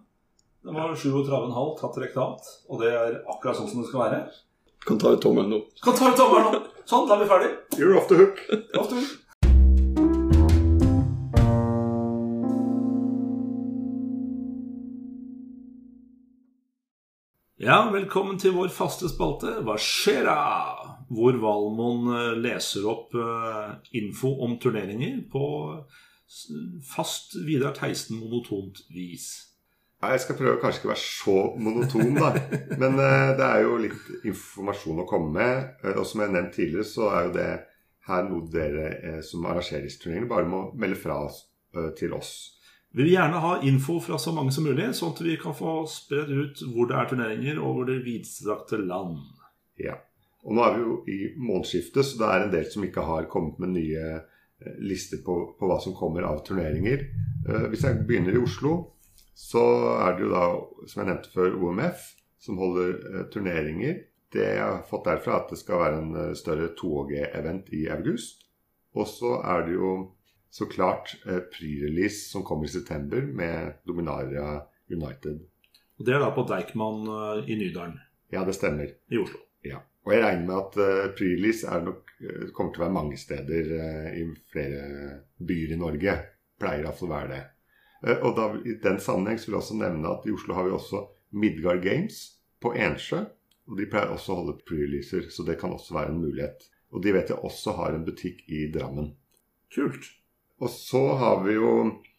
Den 0.67 0.75
var 0.75 0.97
37,5 0.97 1.77
tatt 1.81 2.01
rektalt, 2.03 2.49
og 2.67 2.81
det 2.83 2.89
er 2.91 3.21
akkurat 3.31 3.61
sånn 3.61 3.69
som 3.71 3.85
det 3.85 3.91
skal 3.91 4.03
være. 4.07 4.23
Kan 4.87 4.99
ta 5.03 5.13
ut 5.15 5.23
tommelen 5.23 5.53
nå. 5.53 5.61
Kan 5.85 5.95
ta 5.99 6.09
ut 6.11 6.19
tommelen 6.19 6.57
nå. 6.57 6.63
Sånn, 6.87 7.07
da 7.07 7.19
er 7.19 7.23
vi 7.23 7.31
ferdig. 7.31 7.53
You're 7.79 8.01
off 8.01 8.09
the 8.11 8.19
hook. 8.19 8.43
Ofte. 8.81 9.05
Ja, 17.67 17.81
velkommen 17.91 18.37
til 18.39 18.53
vår 18.55 18.69
faste 18.71 19.09
spalte 19.11 19.57
Hva 19.67 19.75
skjer 19.83 20.29
da? 20.29 20.35
Hvor 21.11 21.35
Valmon 21.43 22.13
eh, 22.15 22.37
leser 22.39 22.85
opp 22.87 23.17
eh, 23.19 23.73
info 23.99 24.31
om 24.47 24.53
turneringer 24.63 25.17
på 25.33 25.49
fast 26.87 27.35
Vidar 27.43 27.75
Theisen 27.75 28.21
monotont 28.21 28.85
vis. 28.95 29.27
Ja, 29.99 30.13
Jeg 30.15 30.23
skal 30.23 30.39
prøve 30.39 30.61
å 30.61 30.63
kanskje 30.63 30.85
ikke 30.85 30.93
være 30.93 31.03
så 31.09 31.37
monoton, 31.59 32.15
da. 32.15 32.31
Men 32.85 33.03
eh, 33.03 33.35
det 33.41 33.49
er 33.49 33.67
jo 33.67 33.81
litt 33.83 34.15
informasjon 34.31 35.03
å 35.03 35.11
komme 35.11 35.35
med. 35.35 35.87
Og 35.97 36.05
som 36.07 36.23
jeg 36.23 36.31
har 36.31 36.37
nevnt 36.39 36.55
tidligere, 36.55 36.87
så 36.87 37.11
er 37.17 37.27
jo 37.27 37.37
det 37.41 37.53
her 38.07 38.29
noe 38.31 38.47
dere 38.53 39.17
som 39.27 39.43
arrangerer 39.51 39.89
disse 39.89 40.05
turneringene, 40.05 40.31
bare 40.31 40.47
må 40.47 40.69
melde 40.79 41.03
fra 41.03 41.19
til 41.99 42.15
oss. 42.15 42.37
Vi 42.97 43.03
vil 43.03 43.13
gjerne 43.13 43.41
ha 43.45 43.59
info 43.61 43.99
fra 44.01 44.17
så 44.17 44.33
mange 44.33 44.55
som 44.57 44.65
mulig, 44.65 44.87
sånn 44.97 45.11
at 45.13 45.19
vi 45.21 45.35
kan 45.37 45.53
få 45.53 45.83
spredd 45.93 46.31
ut 46.33 46.63
hvor 46.73 46.87
det 46.89 46.95
er 46.97 47.11
turneringer 47.11 47.59
og 47.61 47.75
hvor 47.77 47.89
det 47.91 47.97
vidstrakte 48.07 48.79
land. 48.81 49.19
Ja. 49.77 49.99
Og 50.49 50.57
nå 50.57 50.65
er 50.65 50.73
vi 50.73 50.81
jo 50.87 50.95
i 51.13 51.19
månedsskiftet, 51.37 52.07
så 52.09 52.23
det 52.23 52.31
er 52.31 52.47
en 52.47 52.55
del 52.55 52.65
som 52.73 52.87
ikke 52.87 53.05
har 53.05 53.29
kommet 53.29 53.61
med 53.61 53.75
nye 53.75 54.07
eh, 54.15 54.81
lister 54.81 55.21
på, 55.27 55.37
på 55.61 55.69
hva 55.69 55.77
som 55.85 55.93
kommer 55.99 56.25
av 56.25 56.41
turneringer. 56.47 57.05
Eh, 57.45 57.69
hvis 57.69 57.85
jeg 57.85 58.01
begynner 58.09 58.39
i 58.39 58.41
Oslo, 58.41 58.75
så 59.37 59.67
er 59.99 60.17
det 60.17 60.25
jo 60.25 60.33
da, 60.33 60.49
som 60.89 61.03
jeg 61.03 61.11
nevnte 61.11 61.37
før, 61.37 61.61
OMF 61.69 62.11
som 62.49 62.65
holder 62.65 62.97
eh, 62.97 63.23
turneringer. 63.35 64.05
Det 64.33 64.49
jeg 64.55 64.65
har 64.65 64.87
fått 64.89 65.11
derfra, 65.11 65.37
er 65.37 65.45
at 65.45 65.53
det 65.53 65.61
skal 65.61 65.85
være 65.85 66.01
en 66.01 66.37
større 66.39 66.73
2G-event 66.81 67.69
i 67.77 67.91
august. 67.93 68.47
Og 68.97 69.05
så 69.05 69.37
er 69.45 69.69
det 69.69 69.77
jo 69.77 69.97
så 70.51 70.67
klart 70.71 71.17
eh, 71.27 71.41
pre-release 71.53 72.31
som 72.31 72.45
kommer 72.47 72.65
i 72.69 72.73
september 72.73 73.23
med 73.23 73.75
Dominaria 73.87 74.63
United. 74.91 75.41
Og 75.99 76.05
Det 76.07 76.15
er 76.15 76.21
da 76.23 76.31
på 76.37 76.45
Deichman 76.49 77.07
eh, 77.09 77.51
i 77.53 77.57
Nydalen 77.61 77.99
Ja, 78.33 78.45
det 78.45 78.55
stemmer. 78.57 78.91
i 79.11 79.19
Oslo. 79.19 79.39
Ja. 79.67 79.83
Og 80.07 80.13
jeg 80.15 80.23
regner 80.23 80.47
med 80.47 80.57
at 80.61 80.79
eh, 80.83 81.11
pre-release 81.19 81.67
er 81.67 81.83
nok, 81.85 82.13
eh, 82.23 82.49
kommer 82.55 82.73
til 82.73 82.83
å 82.83 82.87
være 82.87 82.97
mange 82.97 83.19
steder 83.19 83.73
eh, 83.81 84.09
i 84.23 84.25
flere 84.53 85.21
byer 85.39 85.75
i 85.75 85.81
Norge. 85.81 86.17
Pleier 86.61 86.85
iallfall 86.87 87.11
å 87.11 87.15
være 87.17 87.31
det. 87.35 87.43
Eh, 88.07 88.21
og 88.23 88.37
da, 88.39 88.49
I 88.63 88.77
den 88.83 89.01
sammenheng 89.03 89.41
vil 89.43 89.57
jeg 89.57 89.63
også 89.63 89.79
nevne 89.81 90.13
at 90.15 90.27
i 90.29 90.35
Oslo 90.37 90.55
har 90.57 90.69
vi 90.69 90.77
også 90.79 91.03
Midgard 91.37 91.83
Games 91.85 92.21
på 92.63 92.73
Ensjø. 92.79 93.25
Og 93.67 93.81
De 93.81 93.89
pleier 93.91 94.13
også 94.15 94.31
å 94.33 94.41
holde 94.41 94.61
pre-releaser, 94.63 95.27
så 95.35 95.43
det 95.43 95.59
kan 95.59 95.73
også 95.75 95.97
være 95.97 96.13
en 96.15 96.21
mulighet. 96.23 96.69
Og 96.95 97.03
de 97.03 97.13
vet 97.17 97.33
jeg 97.33 97.43
også 97.45 97.73
har 97.81 97.97
en 97.97 98.05
butikk 98.07 98.45
i 98.47 98.69
Drammen. 98.73 99.09
Kult. 99.75 100.07
Og 100.63 100.71
så 100.73 101.03
har 101.21 101.43
vi 101.45 101.57
jo 101.59 101.73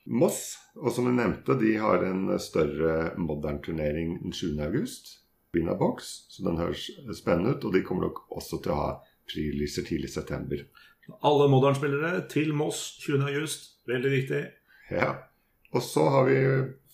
Moss, 0.07 0.55
og 0.79 0.93
som 0.95 1.09
jeg 1.09 1.17
nevnte, 1.17 1.57
de 1.59 1.73
har 1.81 2.03
en 2.07 2.29
større 2.39 3.11
modern-turnering 3.19 4.13
den 4.21 4.31
7. 4.33 4.53
august. 4.63 5.17
Bina 5.51 5.73
Box, 5.75 6.27
så 6.31 6.45
den 6.45 6.59
høres 6.61 6.85
spennende 7.17 7.55
ut. 7.55 7.65
Og 7.67 7.73
de 7.73 7.83
kommer 7.83 8.07
nok 8.07 8.21
også 8.31 8.61
til 8.63 8.71
å 8.71 8.79
ha 8.79 8.89
pre-releaser 9.27 9.87
tidlig 9.87 10.11
i 10.11 10.15
september. 10.15 10.63
Alle 11.27 11.47
Modern-spillere 11.51 12.27
til 12.31 12.53
Moss 12.55 12.97
20. 13.03 13.25
august. 13.27 13.71
Veldig 13.87 14.11
viktig. 14.11 14.41
Ja. 14.91 15.13
Og 15.75 15.83
så 15.83 16.05
har 16.13 16.27
vi 16.27 16.37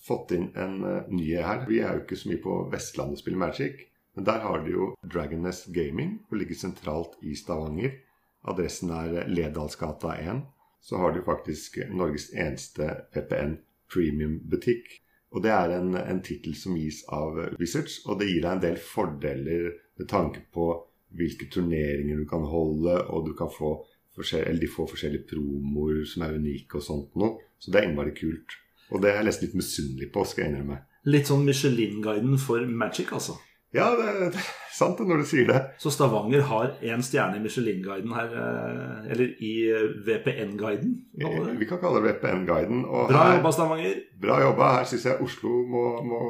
fått 0.03 0.33
inn 0.35 0.49
en 0.59 0.79
uh, 0.81 1.09
ny 1.09 1.35
her. 1.37 1.67
Vi 1.69 1.81
er 1.81 1.97
jo 1.97 2.05
ikke 2.05 2.19
så 2.19 2.31
mye 2.31 2.41
på 2.43 2.57
Vestlandet 2.73 3.19
og 3.19 3.23
spiller 3.23 3.41
Magic. 3.45 3.85
Men 4.13 4.27
der 4.29 4.41
har 4.45 4.61
de 4.61 4.73
jo 4.73 4.89
Dragon 5.05 5.41
Nest 5.45 5.71
Gaming, 5.73 6.19
og 6.29 6.37
ligger 6.37 6.57
sentralt 6.57 7.17
i 7.25 7.33
Stavanger. 7.37 7.95
Adressen 8.49 8.91
er 8.93 9.29
Ledalsgata 9.29 10.17
1. 10.21 10.43
Så 10.83 10.99
har 10.99 11.15
de 11.15 11.23
faktisk 11.23 11.79
Norges 11.95 12.27
eneste 12.35 12.89
PPN 13.13 13.55
premium-butikk. 13.93 14.99
Og 15.33 15.41
det 15.45 15.53
er 15.55 15.77
en, 15.77 15.95
en 15.97 16.21
tittel 16.25 16.55
som 16.59 16.75
gis 16.77 17.01
av 17.09 17.39
Wizards, 17.59 18.01
og 18.05 18.19
det 18.19 18.29
gir 18.29 18.43
deg 18.43 18.51
en 18.51 18.65
del 18.67 18.75
fordeler 18.77 19.71
med 19.97 20.09
tanke 20.09 20.43
på 20.53 20.67
hvilke 21.17 21.47
turneringer 21.53 22.19
du 22.21 22.27
kan 22.29 22.45
holde, 22.49 22.99
og 23.09 23.29
du 23.29 23.33
kan 23.37 23.51
få 23.53 23.79
eller 24.13 24.59
de 24.61 24.67
får 24.69 24.91
forskjellige 24.91 25.25
promoer 25.31 26.03
som 26.05 26.21
er 26.21 26.35
unike 26.37 26.77
og 26.77 26.83
sånt 26.85 27.15
noe. 27.17 27.39
Så 27.57 27.71
det 27.73 27.79
er 27.79 27.87
innmari 27.87 28.11
kult. 28.13 28.59
Og 28.93 29.01
det 29.01 29.09
er 29.09 29.15
jeg 29.17 29.25
nesten 29.25 29.47
litt 29.47 29.55
misunnelig 29.57 30.09
på, 30.13 30.25
skal 30.29 30.43
jeg 30.43 30.51
innrømme. 30.51 30.77
Litt 31.09 31.31
sånn 31.31 31.47
Michelin-guiden 31.47 32.37
for 32.37 32.61
Magic, 32.69 33.09
altså. 33.15 33.39
Ja, 33.73 33.87
det 33.97 34.05
er 34.05 34.35
sant 34.73 34.99
det 34.99 35.05
når 35.09 35.23
du 35.23 35.25
sier 35.25 35.47
det. 35.49 35.59
Så 35.81 35.89
Stavanger 35.93 36.43
har 36.45 36.75
én 36.85 37.01
stjerne 37.05 37.39
i 37.39 37.41
Michelin-guiden 37.41 38.11
her, 38.13 38.35
eh, 38.37 39.11
eller 39.13 39.31
i 39.41 39.53
eh, 39.73 39.87
VPN-guiden. 40.05 40.91
vi 41.59 41.65
kan 41.69 41.79
kalle 41.81 42.01
det 42.03 42.11
VPN-guiden. 42.21 42.83
Bra 43.09 43.23
her- 43.23 43.37
jobba, 43.39 43.51
Stavanger. 43.55 43.95
Bra 44.21 44.37
jobba. 44.43 44.67
Her 44.77 44.85
syns 44.91 45.05
jeg 45.09 45.21
Oslo 45.25 45.49
må, 45.73 45.83
må 46.05 46.21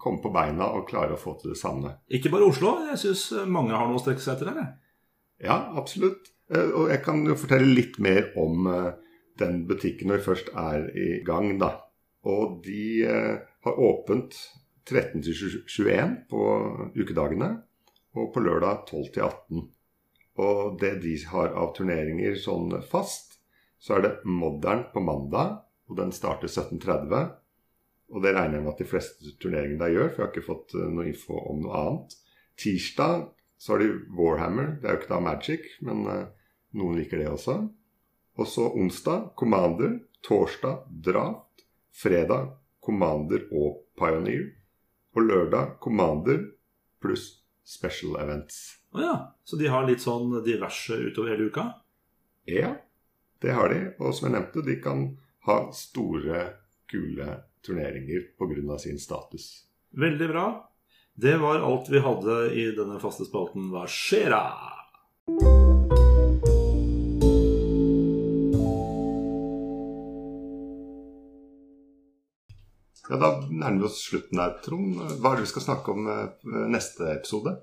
komme 0.00 0.22
på 0.24 0.32
beina 0.32 0.70
og 0.72 0.88
klare 0.88 1.12
å 1.18 1.20
få 1.20 1.36
til 1.40 1.52
det 1.52 1.60
samme. 1.60 1.92
Ikke 2.10 2.32
bare 2.32 2.48
Oslo. 2.48 2.72
Jeg 2.88 2.98
syns 3.04 3.26
mange 3.46 3.76
har 3.76 3.86
noe 3.90 4.00
å 4.00 4.04
strekke 4.04 4.24
seg 4.24 4.36
etter 4.38 4.54
her. 4.54 4.72
Ja, 5.44 5.58
absolutt. 5.76 6.32
Eh, 6.50 6.70
Og 6.72 6.88
jeg 6.88 7.02
kan 7.04 7.24
jo 7.28 7.34
fortelle 7.36 7.74
litt 7.76 7.98
mer 8.00 8.30
om 8.40 8.64
den 9.38 9.66
butikken 9.68 10.08
når 10.08 10.22
vi 10.22 10.30
først 10.32 10.48
er 10.56 10.88
i 10.96 11.20
gang, 11.28 11.58
da. 11.60 11.74
Og 12.24 12.62
de 12.64 13.04
har 13.04 13.76
åpent 13.84 14.32
13 14.86 15.22
til 15.26 15.62
21 15.66 16.12
på 16.30 16.42
ukedagene, 16.94 17.50
og 18.16 18.30
på 18.32 18.42
lørdag 18.42 18.86
12 18.86 19.08
til 19.14 19.24
18. 19.26 19.64
Og 20.46 20.76
det 20.80 20.92
de 21.02 21.16
har 21.30 21.54
av 21.56 21.72
turneringer 21.76 22.36
sånn 22.40 22.70
fast, 22.90 23.38
så 23.78 23.96
er 23.96 24.04
det 24.04 24.12
Modern 24.28 24.86
på 24.92 25.02
mandag, 25.04 25.62
og 25.86 25.98
den 26.00 26.12
starter 26.14 26.50
17.30. 26.50 27.32
Og 28.14 28.22
det 28.22 28.34
regner 28.36 28.58
jeg 28.58 28.64
med 28.64 28.72
at 28.72 28.82
de 28.82 28.88
fleste 28.88 29.32
turneringene 29.42 29.82
der 29.82 29.94
gjør, 29.94 30.10
for 30.10 30.22
jeg 30.22 30.26
har 30.26 30.34
ikke 30.34 30.48
fått 30.48 30.76
eh, 30.78 30.90
noe 30.92 31.08
info 31.10 31.38
om 31.50 31.62
noe 31.64 31.80
annet. 31.80 32.16
Tirsdag 32.60 33.26
så 33.58 33.74
har 33.74 33.82
de 33.82 33.88
Warhammer. 34.16 34.76
Det 34.80 34.88
er 34.88 34.96
jo 34.96 35.02
ikke 35.02 35.14
da 35.14 35.22
Magic, 35.24 35.66
men 35.86 36.04
eh, 36.12 36.28
noen 36.78 37.00
liker 37.00 37.22
det 37.22 37.30
også. 37.32 37.56
Og 38.36 38.50
så 38.50 38.68
onsdag 38.76 39.32
Commander. 39.38 39.98
Torsdag 40.26 40.86
Draft. 41.06 41.66
Fredag 41.96 42.52
Commander 42.84 43.46
og 43.56 43.82
Pioneer. 43.98 44.55
Og 45.16 45.24
lørdag 45.24 45.78
Commander 45.80 46.42
pluss 47.00 47.40
Special 47.66 48.18
Events. 48.20 48.76
Å 48.92 49.00
ja. 49.00 49.14
Så 49.44 49.56
de 49.56 49.70
har 49.72 49.86
litt 49.88 50.04
sånn 50.04 50.42
diverse 50.44 50.96
utover 51.08 51.32
hele 51.32 51.48
uka? 51.50 51.66
Ja, 52.46 52.76
det 53.42 53.56
har 53.56 53.72
de. 53.72 53.80
Og 53.98 54.14
som 54.14 54.28
jeg 54.28 54.36
nevnte, 54.36 54.64
de 54.66 54.76
kan 54.82 55.06
ha 55.48 55.58
store, 55.74 56.46
kule 56.86 57.40
turneringer 57.66 58.28
pga. 58.38 58.78
sin 58.78 58.98
status. 58.98 59.66
Veldig 59.90 60.28
bra. 60.28 60.46
Det 61.14 61.36
var 61.42 61.64
alt 61.64 61.88
vi 61.88 61.98
hadde 62.04 62.36
i 62.52 62.68
denne 62.76 63.00
faste 63.00 63.24
spalten 63.24 63.72
Hva 63.72 63.86
skjer 63.88 64.36
Ja, 73.10 73.16
Da 73.16 73.28
nærmer 73.50 73.78
vi 73.84 73.86
oss 73.86 74.00
slutten 74.08 74.38
her, 74.40 74.56
Trond. 74.64 74.98
Hva 75.20 75.32
er 75.32 75.38
det 75.40 75.46
vi 75.46 75.52
skal 75.54 75.62
snakke 75.68 75.92
om 75.94 76.08
eh, 76.10 76.52
neste 76.72 77.08
episode? 77.14 77.56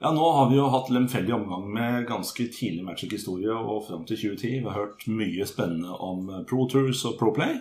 Ja, 0.00 0.10
Nå 0.12 0.24
har 0.36 0.50
vi 0.50 0.58
jo 0.58 0.66
hatt 0.72 0.90
lemfeldig 0.92 1.32
omgang 1.34 1.70
med 1.72 2.06
ganske 2.08 2.46
tidlig 2.52 2.84
Magic-historie 2.84 3.52
og 3.56 3.86
fram 3.88 4.04
til 4.08 4.18
2010. 4.20 4.50
Vi 4.60 4.68
har 4.68 4.76
hørt 4.76 5.06
mye 5.08 5.46
spennende 5.48 5.96
om 6.04 6.28
Pro 6.48 6.66
Tours 6.68 7.04
og 7.08 7.16
Pro 7.20 7.32
Play. 7.36 7.58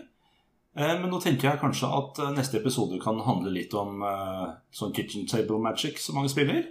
Eh, 0.76 0.96
Men 1.00 1.10
nå 1.12 1.20
tenker 1.24 1.50
jeg 1.50 1.62
kanskje 1.62 1.88
at 2.00 2.20
eh, 2.20 2.34
neste 2.36 2.60
episode 2.60 3.00
kan 3.04 3.20
handle 3.24 3.52
litt 3.56 3.74
om 3.74 4.04
eh, 4.04 4.48
sånn 4.76 4.94
kitchen 4.96 5.28
table 5.32 5.60
magic 5.64 6.00
som 6.04 6.16
mange 6.20 6.32
spiller. 6.32 6.64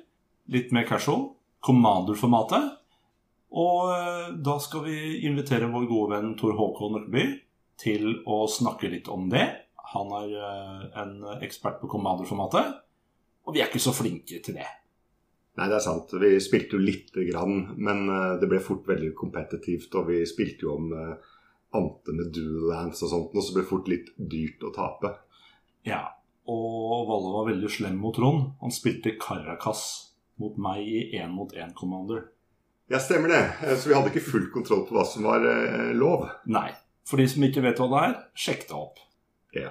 Litt 0.53 0.73
mer 0.77 0.85
casual. 0.89 1.31
Commander-formatet. 1.65 2.75
Og 3.55 3.93
eh, 3.95 4.33
da 4.45 4.59
skal 4.61 4.85
vi 4.89 4.99
invitere 5.29 5.69
vår 5.73 5.89
gode 5.89 6.17
venn 6.17 6.35
Tor 6.37 6.57
Håkon 6.59 6.97
Nøkleby 6.99 7.27
til 7.81 8.19
å 8.31 8.45
snakke 8.49 8.89
litt 8.93 9.09
om 9.09 9.29
det. 9.33 9.47
Han 9.95 10.11
er 10.19 10.33
eh, 10.35 10.87
en 11.03 11.13
ekspert 11.45 11.79
på 11.81 11.89
Commander-formatet, 11.93 12.81
og 13.47 13.55
vi 13.55 13.63
er 13.63 13.71
ikke 13.71 13.83
så 13.83 13.95
flinke 13.95 14.41
til 14.43 14.57
det. 14.59 14.67
Nei, 15.55 15.69
det 15.71 15.77
er 15.79 15.85
sant. 15.85 16.11
Vi 16.19 16.33
spilte 16.43 16.75
jo 16.75 16.83
lite 16.83 17.27
grann, 17.29 17.77
men 17.79 18.09
eh, 18.11 18.33
det 18.41 18.49
ble 18.51 18.59
fort 18.63 18.89
veldig 18.91 19.13
kompetitivt. 19.19 19.95
Og 20.01 20.11
vi 20.11 20.25
spilte 20.27 20.67
jo 20.67 20.75
om 20.81 20.91
eh, 20.99 21.31
ante 21.79 22.17
med 22.17 22.33
dual 22.35 22.73
lands 22.73 23.05
og 23.07 23.13
sånt, 23.13 23.37
og 23.37 23.47
så 23.47 23.55
ble 23.55 23.63
det 23.63 23.71
fort 23.71 23.93
litt 23.93 24.11
dyrt 24.19 24.67
å 24.67 24.73
tape. 24.75 25.13
Ja, 25.87 26.03
og 26.51 27.07
Valle 27.11 27.31
var 27.37 27.49
veldig 27.53 27.71
slem 27.71 28.01
mot 28.03 28.19
Trond. 28.19 28.51
Han 28.65 28.75
spilte 28.75 29.15
Caracas 29.21 29.85
mot 30.43 30.59
meg 30.59 30.83
i 30.83 31.05
én 31.21 31.31
mot 31.37 31.55
én 31.55 31.71
Commander. 31.79 32.33
Ja, 32.91 32.99
stemmer 33.01 33.31
det. 33.31 33.45
Så 33.79 33.89
vi 33.89 33.95
hadde 33.97 34.11
ikke 34.11 34.27
full 34.27 34.51
kontroll 34.53 34.83
på 34.89 34.99
hva 34.99 35.07
som 35.09 35.25
var 35.25 35.47
lov. 35.97 36.27
Nei. 36.51 36.69
For 37.09 37.21
de 37.21 37.29
som 37.31 37.45
ikke 37.47 37.63
vet 37.65 37.81
hva 37.81 37.89
det 37.93 38.03
er, 38.09 38.15
sjekk 38.37 38.67
det 38.69 38.77
opp. 38.77 39.01
Ja. 39.55 39.71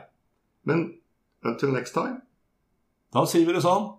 Men 0.63 0.99
until 1.43 1.71
next 1.71 1.93
time, 1.93 2.21
Da 3.13 3.25
sier 3.29 3.45
vi 3.45 3.53
det 3.53 3.61
sånn. 3.61 3.91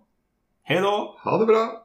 Hei 0.66 0.80
da! 0.82 0.94
ha 1.22 1.38
det 1.38 1.46
bra! 1.46 1.84